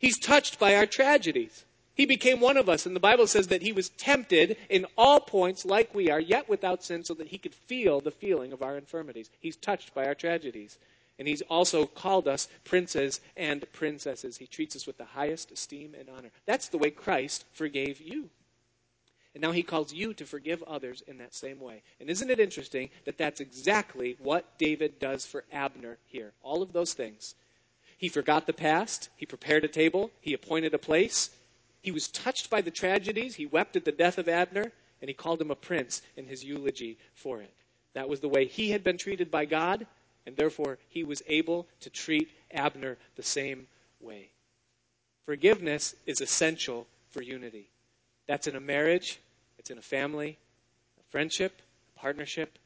He's 0.00 0.18
touched 0.18 0.58
by 0.58 0.74
our 0.74 0.86
tragedies. 0.86 1.64
He 1.94 2.06
became 2.06 2.40
one 2.40 2.56
of 2.56 2.68
us, 2.68 2.86
and 2.86 2.96
the 2.96 3.00
Bible 3.00 3.26
says 3.26 3.48
that 3.48 3.62
he 3.62 3.72
was 3.72 3.90
tempted 3.90 4.56
in 4.68 4.86
all 4.98 5.20
points 5.20 5.64
like 5.64 5.94
we 5.94 6.10
are, 6.10 6.18
yet 6.18 6.48
without 6.48 6.82
sin, 6.82 7.04
so 7.04 7.14
that 7.14 7.28
he 7.28 7.38
could 7.38 7.54
feel 7.54 8.00
the 8.00 8.10
feeling 8.10 8.52
of 8.52 8.62
our 8.62 8.76
infirmities. 8.76 9.30
He's 9.38 9.56
touched 9.56 9.94
by 9.94 10.06
our 10.06 10.14
tragedies. 10.14 10.78
And 11.18 11.28
he's 11.28 11.42
also 11.42 11.86
called 11.86 12.26
us 12.26 12.48
princes 12.64 13.20
and 13.36 13.64
princesses. 13.72 14.36
He 14.36 14.48
treats 14.48 14.74
us 14.74 14.86
with 14.86 14.98
the 14.98 15.04
highest 15.04 15.52
esteem 15.52 15.94
and 15.98 16.08
honor. 16.08 16.30
That's 16.44 16.68
the 16.68 16.78
way 16.78 16.90
Christ 16.90 17.44
forgave 17.52 18.00
you. 18.00 18.30
And 19.34 19.42
now 19.42 19.52
he 19.52 19.62
calls 19.62 19.92
you 19.92 20.14
to 20.14 20.26
forgive 20.26 20.62
others 20.64 21.02
in 21.06 21.18
that 21.18 21.34
same 21.34 21.60
way. 21.60 21.82
And 22.00 22.08
isn't 22.08 22.30
it 22.30 22.40
interesting 22.40 22.90
that 23.04 23.18
that's 23.18 23.40
exactly 23.40 24.16
what 24.20 24.58
David 24.58 24.98
does 24.98 25.26
for 25.26 25.44
Abner 25.52 25.98
here? 26.06 26.32
All 26.42 26.62
of 26.62 26.72
those 26.72 26.94
things. 26.94 27.34
He 27.96 28.08
forgot 28.08 28.46
the 28.46 28.52
past, 28.52 29.08
he 29.16 29.26
prepared 29.26 29.64
a 29.64 29.68
table, 29.68 30.10
he 30.20 30.34
appointed 30.34 30.74
a 30.74 30.78
place, 30.78 31.30
he 31.84 31.92
was 31.92 32.08
touched 32.08 32.48
by 32.48 32.62
the 32.62 32.70
tragedies. 32.70 33.34
He 33.34 33.44
wept 33.44 33.76
at 33.76 33.84
the 33.84 33.92
death 33.92 34.16
of 34.16 34.26
Abner, 34.26 34.72
and 35.02 35.08
he 35.10 35.12
called 35.12 35.38
him 35.38 35.50
a 35.50 35.54
prince 35.54 36.00
in 36.16 36.26
his 36.26 36.42
eulogy 36.42 36.96
for 37.12 37.42
it. 37.42 37.52
That 37.92 38.08
was 38.08 38.20
the 38.20 38.28
way 38.28 38.46
he 38.46 38.70
had 38.70 38.82
been 38.82 38.96
treated 38.96 39.30
by 39.30 39.44
God, 39.44 39.86
and 40.24 40.34
therefore 40.34 40.78
he 40.88 41.04
was 41.04 41.22
able 41.26 41.68
to 41.80 41.90
treat 41.90 42.30
Abner 42.50 42.96
the 43.16 43.22
same 43.22 43.66
way. 44.00 44.30
Forgiveness 45.26 45.94
is 46.06 46.22
essential 46.22 46.86
for 47.10 47.20
unity. 47.20 47.68
That's 48.26 48.46
in 48.46 48.56
a 48.56 48.60
marriage, 48.60 49.20
it's 49.58 49.68
in 49.68 49.76
a 49.76 49.82
family, 49.82 50.38
a 50.98 51.04
friendship, 51.10 51.60
a 51.94 52.00
partnership, 52.00 52.58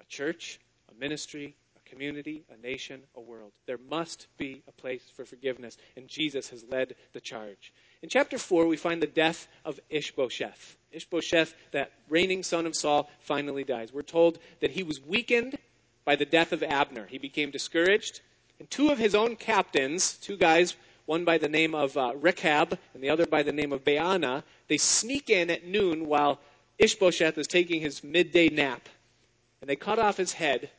a 0.00 0.04
church, 0.04 0.60
a 0.90 0.98
ministry, 0.98 1.54
a 1.76 1.90
community, 1.90 2.42
a 2.50 2.56
nation, 2.66 3.02
a 3.16 3.20
world. 3.20 3.52
There 3.66 3.80
must 3.90 4.28
be 4.38 4.62
a 4.66 4.72
place 4.72 5.02
for 5.14 5.26
forgiveness, 5.26 5.76
and 5.94 6.08
Jesus 6.08 6.48
has 6.48 6.64
led 6.64 6.94
the 7.12 7.20
charge. 7.20 7.74
In 8.02 8.08
chapter 8.08 8.38
4, 8.38 8.66
we 8.66 8.76
find 8.76 9.02
the 9.02 9.06
death 9.06 9.48
of 9.64 9.80
Ishbosheth. 9.90 10.76
Ishbosheth, 10.92 11.54
that 11.72 11.92
reigning 12.08 12.42
son 12.42 12.66
of 12.66 12.76
Saul, 12.76 13.10
finally 13.20 13.64
dies. 13.64 13.92
We're 13.92 14.02
told 14.02 14.38
that 14.60 14.70
he 14.70 14.82
was 14.82 15.00
weakened 15.00 15.58
by 16.04 16.16
the 16.16 16.24
death 16.24 16.52
of 16.52 16.62
Abner. 16.62 17.06
He 17.06 17.18
became 17.18 17.50
discouraged, 17.50 18.20
and 18.58 18.70
two 18.70 18.90
of 18.90 18.98
his 18.98 19.14
own 19.14 19.36
captains, 19.36 20.14
two 20.14 20.36
guys, 20.36 20.76
one 21.06 21.24
by 21.24 21.38
the 21.38 21.48
name 21.48 21.74
of 21.74 21.96
uh, 21.96 22.12
Rechab 22.16 22.78
and 22.92 23.02
the 23.02 23.10
other 23.10 23.26
by 23.26 23.42
the 23.42 23.52
name 23.52 23.72
of 23.72 23.84
Baanah, 23.84 24.42
they 24.68 24.76
sneak 24.76 25.30
in 25.30 25.50
at 25.50 25.64
noon 25.64 26.06
while 26.06 26.40
Ishbosheth 26.78 27.38
is 27.38 27.46
taking 27.46 27.80
his 27.80 28.04
midday 28.04 28.48
nap. 28.48 28.88
And 29.60 29.70
they 29.70 29.76
cut 29.76 29.98
off 29.98 30.16
his 30.16 30.32
head, 30.32 30.70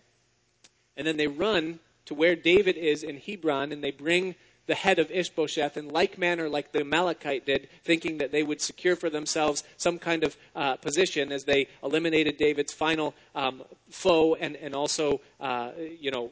and 0.95 1.07
then 1.07 1.17
they 1.17 1.27
run 1.27 1.79
to 2.05 2.13
where 2.13 2.35
David 2.35 2.77
is 2.77 3.03
in 3.03 3.17
Hebron, 3.17 3.71
and 3.71 3.83
they 3.83 3.91
bring 3.91 4.35
the 4.67 4.75
head 4.75 4.99
of 4.99 5.09
Ishbosheth 5.09 5.77
in 5.77 5.89
like 5.89 6.17
manner 6.17 6.47
like 6.47 6.71
the 6.71 6.81
Amalekite 6.81 7.45
did, 7.45 7.69
thinking 7.83 8.19
that 8.19 8.31
they 8.31 8.43
would 8.43 8.61
secure 8.61 8.95
for 8.95 9.09
themselves 9.09 9.63
some 9.77 9.97
kind 9.97 10.23
of 10.23 10.37
uh, 10.55 10.75
position 10.75 11.31
as 11.31 11.45
they 11.45 11.67
eliminated 11.83 12.37
David's 12.37 12.73
final 12.73 13.15
um, 13.33 13.63
foe 13.89 14.35
and, 14.35 14.55
and 14.57 14.75
also, 14.75 15.21
uh, 15.39 15.71
you 15.99 16.11
know, 16.11 16.31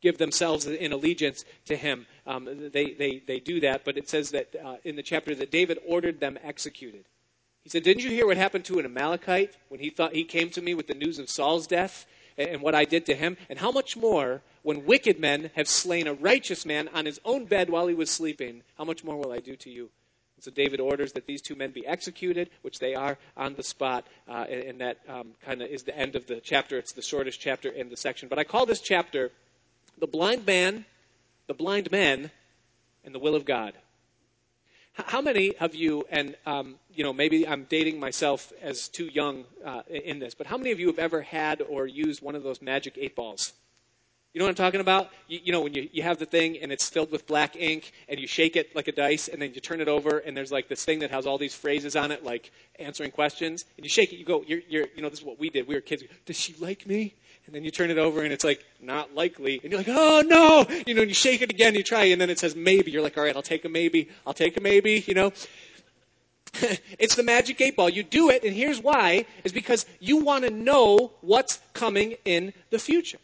give 0.00 0.18
themselves 0.18 0.66
in 0.66 0.92
allegiance 0.92 1.44
to 1.66 1.76
him. 1.76 2.06
Um, 2.26 2.70
they, 2.72 2.92
they, 2.92 3.22
they 3.26 3.40
do 3.40 3.60
that, 3.60 3.84
but 3.84 3.96
it 3.98 4.08
says 4.08 4.30
that 4.30 4.54
uh, 4.64 4.76
in 4.84 4.96
the 4.96 5.02
chapter 5.02 5.34
that 5.34 5.50
David 5.50 5.78
ordered 5.86 6.20
them 6.20 6.38
executed. 6.42 7.04
He 7.64 7.70
said, 7.70 7.82
Didn't 7.82 8.04
you 8.04 8.10
hear 8.10 8.26
what 8.26 8.36
happened 8.36 8.64
to 8.66 8.78
an 8.78 8.86
Amalekite 8.86 9.54
when 9.68 9.80
he 9.80 9.90
thought 9.90 10.14
he 10.14 10.24
came 10.24 10.50
to 10.50 10.62
me 10.62 10.74
with 10.74 10.86
the 10.86 10.94
news 10.94 11.18
of 11.18 11.28
Saul's 11.28 11.66
death 11.66 12.06
and 12.36 12.62
what 12.62 12.74
I 12.74 12.84
did 12.84 13.06
to 13.06 13.14
him? 13.14 13.36
And 13.50 13.58
how 13.58 13.72
much 13.72 13.96
more 13.96 14.42
when 14.68 14.84
wicked 14.84 15.18
men 15.18 15.50
have 15.56 15.66
slain 15.66 16.06
a 16.06 16.12
righteous 16.12 16.66
man 16.66 16.88
on 16.92 17.06
his 17.06 17.18
own 17.24 17.46
bed 17.46 17.70
while 17.70 17.86
he 17.86 17.94
was 17.94 18.10
sleeping, 18.10 18.62
how 18.76 18.84
much 18.84 19.02
more 19.02 19.16
will 19.16 19.32
I 19.32 19.38
do 19.38 19.56
to 19.56 19.70
you? 19.70 19.88
And 20.36 20.44
so 20.44 20.50
David 20.50 20.78
orders 20.78 21.14
that 21.14 21.26
these 21.26 21.40
two 21.40 21.54
men 21.54 21.70
be 21.70 21.86
executed, 21.86 22.50
which 22.60 22.78
they 22.78 22.94
are 22.94 23.16
on 23.34 23.54
the 23.54 23.62
spot, 23.62 24.06
uh, 24.28 24.44
and, 24.46 24.60
and, 24.60 24.80
that 24.82 24.98
um, 25.08 25.28
kind 25.42 25.62
of 25.62 25.70
is 25.70 25.84
the 25.84 25.98
end 25.98 26.16
of 26.16 26.26
the 26.26 26.42
chapter. 26.44 26.76
It's 26.76 26.92
the 26.92 27.00
shortest 27.00 27.40
chapter 27.40 27.70
in 27.70 27.88
the 27.88 27.96
section. 27.96 28.28
But 28.28 28.38
I 28.38 28.44
call 28.44 28.66
this 28.66 28.82
chapter 28.82 29.30
The 29.96 30.06
Blind 30.06 30.44
Man, 30.44 30.84
The 31.46 31.54
Blind 31.54 31.90
Men, 31.90 32.30
and 33.06 33.14
the 33.14 33.18
Will 33.20 33.36
of 33.36 33.46
God. 33.46 33.72
How 34.92 35.22
many 35.22 35.56
of 35.56 35.74
you, 35.74 36.04
and 36.10 36.36
um, 36.44 36.74
you 36.94 37.04
know, 37.04 37.14
maybe 37.14 37.48
I'm 37.48 37.64
dating 37.70 37.98
myself 37.98 38.52
as 38.60 38.88
too 38.88 39.06
young 39.06 39.46
uh, 39.64 39.80
in 39.88 40.18
this, 40.18 40.34
but 40.34 40.46
how 40.46 40.58
many 40.58 40.72
of 40.72 40.78
you 40.78 40.88
have 40.88 40.98
ever 40.98 41.22
had 41.22 41.62
or 41.62 41.86
used 41.86 42.20
one 42.20 42.34
of 42.34 42.42
those 42.42 42.60
magic 42.60 42.98
eight 42.98 43.16
balls? 43.16 43.54
You 44.34 44.40
know 44.40 44.44
what 44.44 44.50
I'm 44.50 44.56
talking 44.56 44.80
about? 44.80 45.10
You, 45.26 45.40
you, 45.42 45.52
know, 45.52 45.62
when 45.62 45.72
you, 45.72 45.88
you 45.90 46.02
have 46.02 46.18
the 46.18 46.26
thing 46.26 46.58
and 46.58 46.70
it's 46.70 46.88
filled 46.88 47.10
with 47.10 47.26
black 47.26 47.56
ink 47.56 47.92
and 48.08 48.20
you 48.20 48.26
shake 48.26 48.56
it 48.56 48.76
like 48.76 48.86
a 48.86 48.92
dice 48.92 49.28
and 49.28 49.40
then 49.40 49.54
you 49.54 49.60
turn 49.60 49.80
it 49.80 49.88
over 49.88 50.18
and 50.18 50.36
there's 50.36 50.52
like 50.52 50.68
this 50.68 50.84
thing 50.84 50.98
that 50.98 51.10
has 51.10 51.26
all 51.26 51.38
these 51.38 51.54
phrases 51.54 51.96
on 51.96 52.12
it, 52.12 52.22
like 52.22 52.52
answering 52.78 53.10
questions. 53.10 53.64
And 53.76 53.84
you 53.84 53.88
shake 53.88 54.12
it, 54.12 54.16
you 54.16 54.26
go, 54.26 54.44
you're, 54.46 54.60
you're, 54.68 54.86
you 54.94 55.02
know, 55.02 55.08
this 55.08 55.20
is 55.20 55.24
what 55.24 55.38
we 55.38 55.48
did. 55.48 55.66
We 55.66 55.74
were 55.74 55.80
kids. 55.80 56.04
Does 56.26 56.38
she 56.38 56.54
like 56.60 56.86
me? 56.86 57.14
And 57.46 57.54
then 57.54 57.64
you 57.64 57.70
turn 57.70 57.90
it 57.90 57.96
over 57.96 58.22
and 58.22 58.30
it's 58.30 58.44
like, 58.44 58.62
not 58.82 59.14
likely. 59.14 59.60
And 59.62 59.72
you're 59.72 59.80
like, 59.80 59.88
oh 59.88 60.22
no! 60.26 60.66
You 60.86 60.92
know, 60.92 61.00
and 61.00 61.10
you 61.10 61.14
shake 61.14 61.40
it 61.40 61.50
again, 61.50 61.74
you 61.74 61.82
try, 61.82 62.04
and 62.04 62.20
then 62.20 62.28
it 62.28 62.38
says 62.38 62.54
maybe. 62.54 62.90
You're 62.90 63.02
like, 63.02 63.16
all 63.16 63.24
right, 63.24 63.34
I'll 63.34 63.40
take 63.40 63.64
a 63.64 63.70
maybe. 63.70 64.10
I'll 64.26 64.34
take 64.34 64.58
a 64.58 64.60
maybe, 64.60 65.02
you 65.06 65.14
know? 65.14 65.32
it's 66.98 67.14
the 67.14 67.22
magic 67.22 67.58
eight 67.62 67.76
ball. 67.76 67.88
You 67.88 68.02
do 68.02 68.28
it, 68.28 68.44
and 68.44 68.54
here's 68.54 68.80
why, 68.82 69.24
is 69.44 69.52
because 69.52 69.86
you 69.98 70.18
want 70.18 70.44
to 70.44 70.50
know 70.50 71.12
what's 71.22 71.58
coming 71.72 72.16
in 72.26 72.52
the 72.68 72.78
future. 72.78 73.18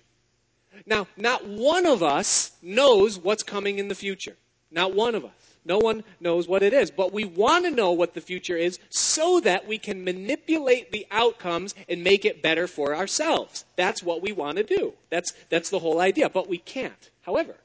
Now, 0.86 1.06
not 1.16 1.46
one 1.46 1.86
of 1.86 2.02
us 2.02 2.52
knows 2.62 3.18
what's 3.18 3.42
coming 3.42 3.78
in 3.78 3.88
the 3.88 3.94
future. 3.94 4.36
Not 4.70 4.94
one 4.94 5.14
of 5.14 5.24
us. 5.24 5.32
No 5.64 5.78
one 5.78 6.04
knows 6.20 6.46
what 6.46 6.62
it 6.62 6.72
is. 6.72 6.90
But 6.90 7.12
we 7.12 7.24
want 7.24 7.64
to 7.64 7.70
know 7.70 7.92
what 7.92 8.14
the 8.14 8.20
future 8.20 8.56
is 8.56 8.78
so 8.90 9.40
that 9.40 9.66
we 9.66 9.78
can 9.78 10.04
manipulate 10.04 10.92
the 10.92 11.06
outcomes 11.10 11.74
and 11.88 12.04
make 12.04 12.24
it 12.24 12.42
better 12.42 12.66
for 12.66 12.94
ourselves. 12.94 13.64
That's 13.76 14.02
what 14.02 14.20
we 14.20 14.32
want 14.32 14.58
to 14.58 14.64
do. 14.64 14.92
That's, 15.10 15.32
that's 15.48 15.70
the 15.70 15.78
whole 15.78 16.00
idea. 16.00 16.28
But 16.28 16.48
we 16.48 16.58
can't. 16.58 17.10
However, 17.22 17.56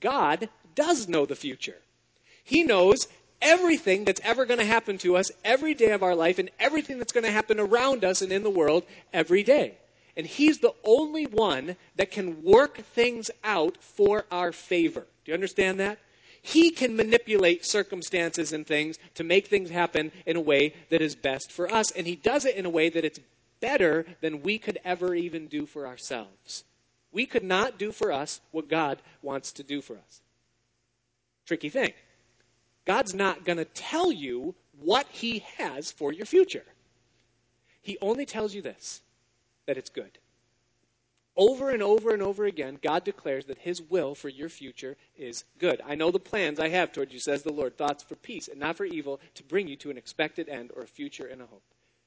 God 0.00 0.48
does 0.74 1.08
know 1.08 1.26
the 1.26 1.36
future. 1.36 1.76
He 2.42 2.64
knows 2.64 3.06
everything 3.40 4.04
that's 4.04 4.20
ever 4.24 4.44
going 4.44 4.58
to 4.58 4.66
happen 4.66 4.98
to 4.98 5.16
us 5.16 5.30
every 5.44 5.74
day 5.74 5.92
of 5.92 6.02
our 6.02 6.14
life 6.14 6.38
and 6.38 6.50
everything 6.58 6.98
that's 6.98 7.12
going 7.12 7.24
to 7.24 7.30
happen 7.30 7.60
around 7.60 8.04
us 8.04 8.22
and 8.22 8.32
in 8.32 8.42
the 8.42 8.50
world 8.50 8.84
every 9.12 9.42
day. 9.42 9.74
And 10.18 10.26
He's 10.26 10.58
the 10.58 10.74
only 10.84 11.26
one 11.26 11.76
that 11.94 12.10
can 12.10 12.42
work 12.42 12.78
things 12.78 13.30
out 13.44 13.78
for 13.80 14.26
our 14.32 14.50
favor. 14.50 15.06
Do 15.24 15.30
you 15.30 15.34
understand 15.34 15.78
that? 15.78 16.00
He 16.42 16.70
can 16.70 16.96
manipulate 16.96 17.64
circumstances 17.64 18.52
and 18.52 18.66
things 18.66 18.98
to 19.14 19.22
make 19.22 19.46
things 19.46 19.70
happen 19.70 20.10
in 20.26 20.36
a 20.36 20.40
way 20.40 20.74
that 20.90 21.00
is 21.00 21.14
best 21.14 21.52
for 21.52 21.72
us. 21.72 21.92
And 21.92 22.04
He 22.06 22.16
does 22.16 22.44
it 22.44 22.56
in 22.56 22.66
a 22.66 22.70
way 22.70 22.88
that 22.88 23.04
it's 23.04 23.20
better 23.60 24.06
than 24.20 24.42
we 24.42 24.58
could 24.58 24.78
ever 24.84 25.14
even 25.14 25.46
do 25.46 25.66
for 25.66 25.86
ourselves. 25.86 26.64
We 27.12 27.24
could 27.24 27.44
not 27.44 27.78
do 27.78 27.92
for 27.92 28.12
us 28.12 28.40
what 28.50 28.68
God 28.68 28.98
wants 29.22 29.52
to 29.52 29.62
do 29.62 29.80
for 29.80 29.94
us. 29.94 30.20
Tricky 31.46 31.68
thing. 31.68 31.92
God's 32.86 33.14
not 33.14 33.44
going 33.44 33.58
to 33.58 33.64
tell 33.64 34.10
you 34.10 34.54
what 34.80 35.06
He 35.10 35.44
has 35.58 35.92
for 35.92 36.12
your 36.12 36.26
future. 36.26 36.64
He 37.82 37.98
only 38.00 38.26
tells 38.26 38.52
you 38.52 38.62
this 38.62 39.00
that 39.68 39.76
it's 39.76 39.90
good. 39.90 40.18
Over 41.36 41.70
and 41.70 41.82
over 41.82 42.12
and 42.12 42.22
over 42.22 42.46
again, 42.46 42.78
God 42.82 43.04
declares 43.04 43.44
that 43.44 43.58
His 43.58 43.82
will 43.82 44.14
for 44.14 44.30
your 44.30 44.48
future 44.48 44.96
is 45.16 45.44
good. 45.58 45.82
I 45.86 45.94
know 45.94 46.10
the 46.10 46.18
plans 46.18 46.58
I 46.58 46.70
have 46.70 46.90
toward 46.90 47.12
you, 47.12 47.20
says 47.20 47.42
the 47.42 47.52
Lord, 47.52 47.76
thoughts 47.76 48.02
for 48.02 48.16
peace 48.16 48.48
and 48.48 48.58
not 48.58 48.76
for 48.76 48.86
evil, 48.86 49.20
to 49.34 49.44
bring 49.44 49.68
you 49.68 49.76
to 49.76 49.90
an 49.90 49.98
expected 49.98 50.48
end 50.48 50.72
or 50.74 50.82
a 50.82 50.86
future 50.86 51.26
and 51.26 51.42
a 51.42 51.46
hope. 51.46 51.62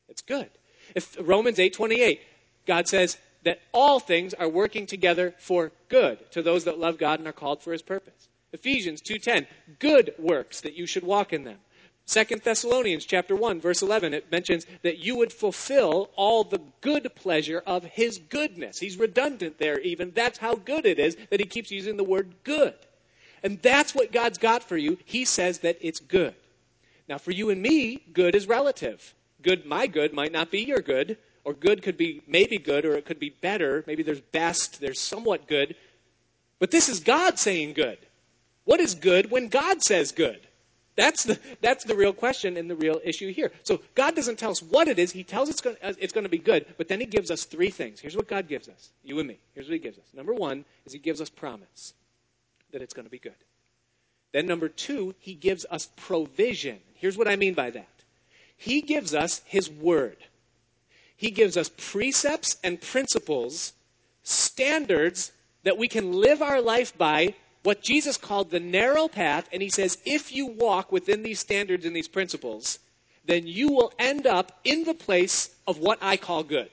It's 0.09 0.23
good. 0.23 0.49
If 0.95 1.15
Romans 1.21 1.59
8:28, 1.59 2.19
God 2.65 2.87
says 2.87 3.17
that 3.43 3.61
all 3.71 3.99
things 3.99 4.33
are 4.33 4.49
working 4.49 4.87
together 4.87 5.35
for 5.37 5.71
good 5.87 6.31
to 6.31 6.41
those 6.41 6.63
that 6.63 6.79
love 6.79 6.97
God 6.97 7.19
and 7.19 7.27
are 7.27 7.31
called 7.31 7.61
for 7.61 7.73
His 7.73 7.83
purpose. 7.83 8.27
Ephesians 8.53 9.01
2:10, 9.01 9.45
good 9.77 10.15
works 10.17 10.61
that 10.61 10.73
you 10.73 10.87
should 10.87 11.03
walk 11.03 11.31
in 11.31 11.43
them. 11.43 11.59
Second 12.05 12.41
Thessalonians 12.41 13.05
chapter 13.05 13.35
1 13.35 13.61
verse 13.61 13.81
11 13.81 14.13
it 14.13 14.31
mentions 14.31 14.65
that 14.81 14.99
you 14.99 15.15
would 15.17 15.31
fulfill 15.31 16.09
all 16.15 16.43
the 16.43 16.61
good 16.81 17.13
pleasure 17.15 17.63
of 17.65 17.83
his 17.83 18.17
goodness. 18.17 18.79
He's 18.79 18.97
redundant 18.97 19.59
there 19.59 19.79
even. 19.79 20.11
That's 20.13 20.39
how 20.39 20.55
good 20.55 20.85
it 20.85 20.99
is 20.99 21.15
that 21.29 21.39
he 21.39 21.45
keeps 21.45 21.71
using 21.71 21.97
the 21.97 22.03
word 22.03 22.33
good. 22.43 22.73
And 23.43 23.61
that's 23.61 23.95
what 23.95 24.11
God's 24.11 24.37
got 24.37 24.63
for 24.63 24.77
you. 24.77 24.97
He 25.05 25.25
says 25.25 25.59
that 25.59 25.77
it's 25.81 25.99
good. 25.99 26.35
Now 27.07 27.17
for 27.17 27.31
you 27.31 27.49
and 27.49 27.61
me, 27.61 28.03
good 28.13 28.35
is 28.35 28.47
relative. 28.47 29.13
Good 29.41 29.65
my 29.65 29.87
good 29.87 30.13
might 30.13 30.31
not 30.31 30.51
be 30.51 30.61
your 30.61 30.81
good, 30.81 31.17
or 31.43 31.53
good 31.53 31.81
could 31.81 31.97
be 31.97 32.21
maybe 32.27 32.57
good 32.57 32.85
or 32.85 32.93
it 32.93 33.05
could 33.05 33.19
be 33.19 33.29
better. 33.29 33.83
Maybe 33.87 34.03
there's 34.03 34.21
best, 34.21 34.79
there's 34.79 34.99
somewhat 34.99 35.47
good. 35.47 35.75
But 36.59 36.71
this 36.71 36.89
is 36.89 36.99
God 36.99 37.39
saying 37.39 37.73
good. 37.73 37.97
What 38.65 38.79
is 38.79 38.93
good 38.93 39.31
when 39.31 39.47
God 39.47 39.81
says 39.81 40.11
good? 40.11 40.39
That's 40.95 41.23
the, 41.23 41.39
that's 41.61 41.85
the 41.85 41.95
real 41.95 42.13
question 42.13 42.57
and 42.57 42.69
the 42.69 42.75
real 42.75 42.99
issue 43.03 43.31
here. 43.31 43.51
So 43.63 43.81
God 43.95 44.15
doesn't 44.15 44.37
tell 44.37 44.51
us 44.51 44.61
what 44.61 44.87
it 44.87 44.99
is. 44.99 45.11
He 45.11 45.23
tells 45.23 45.47
us 45.47 45.55
it's 45.55 45.61
going, 45.61 45.77
uh, 45.81 45.93
it's 45.97 46.11
going 46.11 46.25
to 46.25 46.29
be 46.29 46.37
good, 46.37 46.65
but 46.77 46.87
then 46.87 46.99
He 46.99 47.05
gives 47.05 47.31
us 47.31 47.45
three 47.45 47.69
things. 47.69 47.99
Here's 47.99 48.17
what 48.17 48.27
God 48.27 48.47
gives 48.47 48.67
us, 48.67 48.89
you 49.03 49.17
and 49.19 49.27
me. 49.27 49.39
Here's 49.53 49.67
what 49.67 49.73
He 49.73 49.79
gives 49.79 49.97
us. 49.97 50.05
Number 50.13 50.33
one 50.33 50.65
is 50.85 50.91
He 50.91 50.99
gives 50.99 51.21
us 51.21 51.29
promise 51.29 51.93
that 52.71 52.81
it's 52.81 52.93
going 52.93 53.05
to 53.05 53.11
be 53.11 53.19
good. 53.19 53.33
Then 54.33 54.47
number 54.47 54.67
two, 54.67 55.15
He 55.19 55.33
gives 55.33 55.65
us 55.71 55.89
provision. 55.95 56.79
Here's 56.95 57.17
what 57.17 57.27
I 57.27 57.35
mean 57.37 57.53
by 57.53 57.69
that. 57.69 57.87
He 58.57 58.81
gives 58.81 59.13
us 59.13 59.41
His 59.45 59.69
Word. 59.69 60.17
He 61.15 61.31
gives 61.31 61.55
us 61.55 61.69
precepts 61.77 62.57
and 62.63 62.81
principles, 62.81 63.73
standards 64.23 65.31
that 65.63 65.77
we 65.77 65.87
can 65.87 66.13
live 66.13 66.41
our 66.41 66.61
life 66.61 66.97
by 66.97 67.35
what 67.63 67.81
Jesus 67.81 68.17
called 68.17 68.49
the 68.49 68.59
narrow 68.59 69.07
path, 69.07 69.47
and 69.53 69.61
he 69.61 69.69
says, 69.69 69.97
if 70.05 70.31
you 70.31 70.47
walk 70.47 70.91
within 70.91 71.23
these 71.23 71.39
standards 71.39 71.85
and 71.85 71.95
these 71.95 72.07
principles, 72.07 72.79
then 73.25 73.45
you 73.45 73.69
will 73.69 73.93
end 73.99 74.25
up 74.25 74.59
in 74.63 74.83
the 74.83 74.93
place 74.93 75.53
of 75.67 75.77
what 75.77 75.99
I 76.01 76.17
call 76.17 76.43
good. 76.43 76.69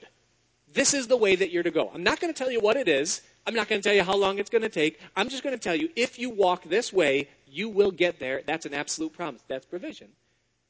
This 0.73 0.93
is 0.93 1.07
the 1.07 1.17
way 1.17 1.35
that 1.35 1.51
you're 1.51 1.63
to 1.63 1.71
go. 1.71 1.91
I'm 1.93 2.03
not 2.03 2.19
going 2.19 2.33
to 2.33 2.37
tell 2.37 2.51
you 2.51 2.59
what 2.59 2.77
it 2.77 2.87
is. 2.87 3.21
I'm 3.45 3.55
not 3.55 3.67
going 3.67 3.81
to 3.81 3.87
tell 3.87 3.95
you 3.95 4.03
how 4.03 4.15
long 4.15 4.37
it's 4.37 4.49
going 4.49 4.61
to 4.61 4.69
take. 4.69 4.99
I'm 5.15 5.29
just 5.29 5.43
going 5.43 5.55
to 5.55 5.61
tell 5.61 5.75
you 5.75 5.89
if 5.95 6.19
you 6.19 6.29
walk 6.29 6.63
this 6.63 6.93
way, 6.93 7.29
you 7.47 7.69
will 7.69 7.91
get 7.91 8.19
there. 8.19 8.41
That's 8.45 8.65
an 8.65 8.73
absolute 8.73 9.13
promise. 9.13 9.41
That's 9.47 9.65
provision. 9.65 10.09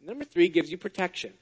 Number 0.05 0.23
three 0.23 0.47
gives 0.47 0.71
you 0.71 0.77
protection. 0.77 1.33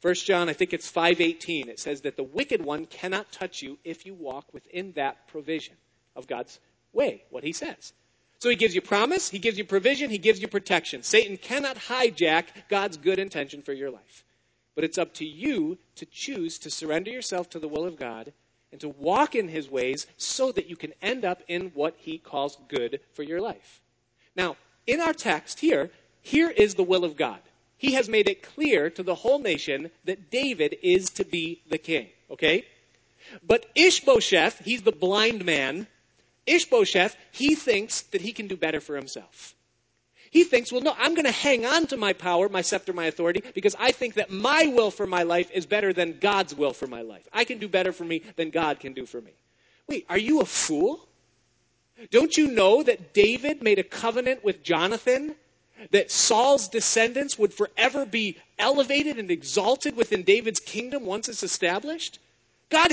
First 0.00 0.26
John, 0.26 0.48
I 0.48 0.52
think 0.52 0.72
it's 0.72 0.88
518. 0.88 1.68
It 1.68 1.80
says 1.80 2.02
that 2.02 2.16
the 2.16 2.22
wicked 2.22 2.64
one 2.64 2.86
cannot 2.86 3.32
touch 3.32 3.62
you 3.62 3.78
if 3.82 4.06
you 4.06 4.14
walk 4.14 4.52
within 4.52 4.92
that 4.92 5.26
provision 5.26 5.74
of 6.14 6.26
God's 6.26 6.60
way, 6.92 7.24
what 7.30 7.42
he 7.42 7.52
says. 7.52 7.92
So 8.38 8.50
he 8.50 8.56
gives 8.56 8.74
you 8.74 8.82
promise, 8.82 9.30
he 9.30 9.38
gives 9.38 9.58
you 9.58 9.64
provision, 9.64 10.10
he 10.10 10.18
gives 10.18 10.40
you 10.40 10.48
protection. 10.48 11.02
Satan 11.02 11.36
cannot 11.36 11.76
hijack 11.76 12.44
God's 12.68 12.96
good 12.96 13.18
intention 13.18 13.62
for 13.62 13.72
your 13.72 13.90
life. 13.90 14.24
But 14.74 14.84
it's 14.84 14.98
up 14.98 15.14
to 15.14 15.24
you 15.24 15.78
to 15.94 16.04
choose 16.06 16.58
to 16.58 16.70
surrender 16.70 17.10
yourself 17.10 17.48
to 17.50 17.58
the 17.58 17.68
will 17.68 17.86
of 17.86 17.98
God 17.98 18.32
and 18.70 18.80
to 18.82 18.88
walk 18.88 19.34
in 19.34 19.48
his 19.48 19.70
ways 19.70 20.06
so 20.18 20.52
that 20.52 20.68
you 20.68 20.76
can 20.76 20.92
end 21.00 21.24
up 21.24 21.42
in 21.48 21.70
what 21.74 21.94
he 21.96 22.18
calls 22.18 22.58
good 22.68 23.00
for 23.14 23.22
your 23.22 23.40
life. 23.40 23.80
Now, 24.36 24.56
in 24.86 25.00
our 25.00 25.14
text 25.14 25.60
here, 25.60 25.90
here 26.20 26.50
is 26.50 26.74
the 26.74 26.82
will 26.82 27.04
of 27.04 27.16
God. 27.16 27.40
He 27.78 27.94
has 27.94 28.08
made 28.08 28.28
it 28.28 28.42
clear 28.42 28.90
to 28.90 29.02
the 29.02 29.14
whole 29.14 29.38
nation 29.38 29.90
that 30.04 30.30
David 30.30 30.76
is 30.82 31.08
to 31.10 31.24
be 31.24 31.62
the 31.68 31.78
king, 31.78 32.08
okay? 32.30 32.66
But 33.42 33.66
Ishbosheth, 33.74 34.62
he's 34.64 34.82
the 34.82 34.92
blind 34.92 35.44
man, 35.44 35.86
Ishbosheth, 36.46 37.16
he 37.32 37.54
thinks 37.54 38.02
that 38.02 38.20
he 38.20 38.32
can 38.32 38.46
do 38.46 38.56
better 38.56 38.80
for 38.80 38.96
himself. 38.96 39.54
He 40.30 40.44
thinks, 40.44 40.72
well, 40.72 40.82
no, 40.82 40.94
I'm 40.98 41.14
going 41.14 41.24
to 41.24 41.30
hang 41.30 41.64
on 41.64 41.86
to 41.86 41.96
my 41.96 42.12
power, 42.12 42.48
my 42.48 42.60
scepter, 42.60 42.92
my 42.92 43.06
authority, 43.06 43.42
because 43.54 43.76
I 43.78 43.92
think 43.92 44.14
that 44.14 44.30
my 44.30 44.66
will 44.66 44.90
for 44.90 45.06
my 45.06 45.22
life 45.22 45.50
is 45.52 45.66
better 45.66 45.92
than 45.92 46.18
God's 46.18 46.54
will 46.54 46.72
for 46.72 46.86
my 46.86 47.02
life. 47.02 47.26
I 47.32 47.44
can 47.44 47.58
do 47.58 47.68
better 47.68 47.92
for 47.92 48.04
me 48.04 48.22
than 48.36 48.50
God 48.50 48.80
can 48.80 48.92
do 48.92 49.06
for 49.06 49.20
me. 49.20 49.32
Wait, 49.88 50.04
are 50.08 50.18
you 50.18 50.40
a 50.40 50.44
fool? 50.44 51.08
Don't 52.10 52.36
you 52.36 52.48
know 52.48 52.82
that 52.82 53.14
David 53.14 53.62
made 53.62 53.78
a 53.78 53.84
covenant 53.84 54.44
with 54.44 54.62
Jonathan 54.62 55.36
that 55.90 56.10
Saul's 56.10 56.68
descendants 56.68 57.38
would 57.38 57.54
forever 57.54 58.04
be 58.04 58.36
elevated 58.58 59.18
and 59.18 59.30
exalted 59.30 59.96
within 59.96 60.22
David's 60.22 60.60
kingdom 60.60 61.06
once 61.06 61.28
it's 61.28 61.42
established? 61.42 62.18
God 62.68 62.90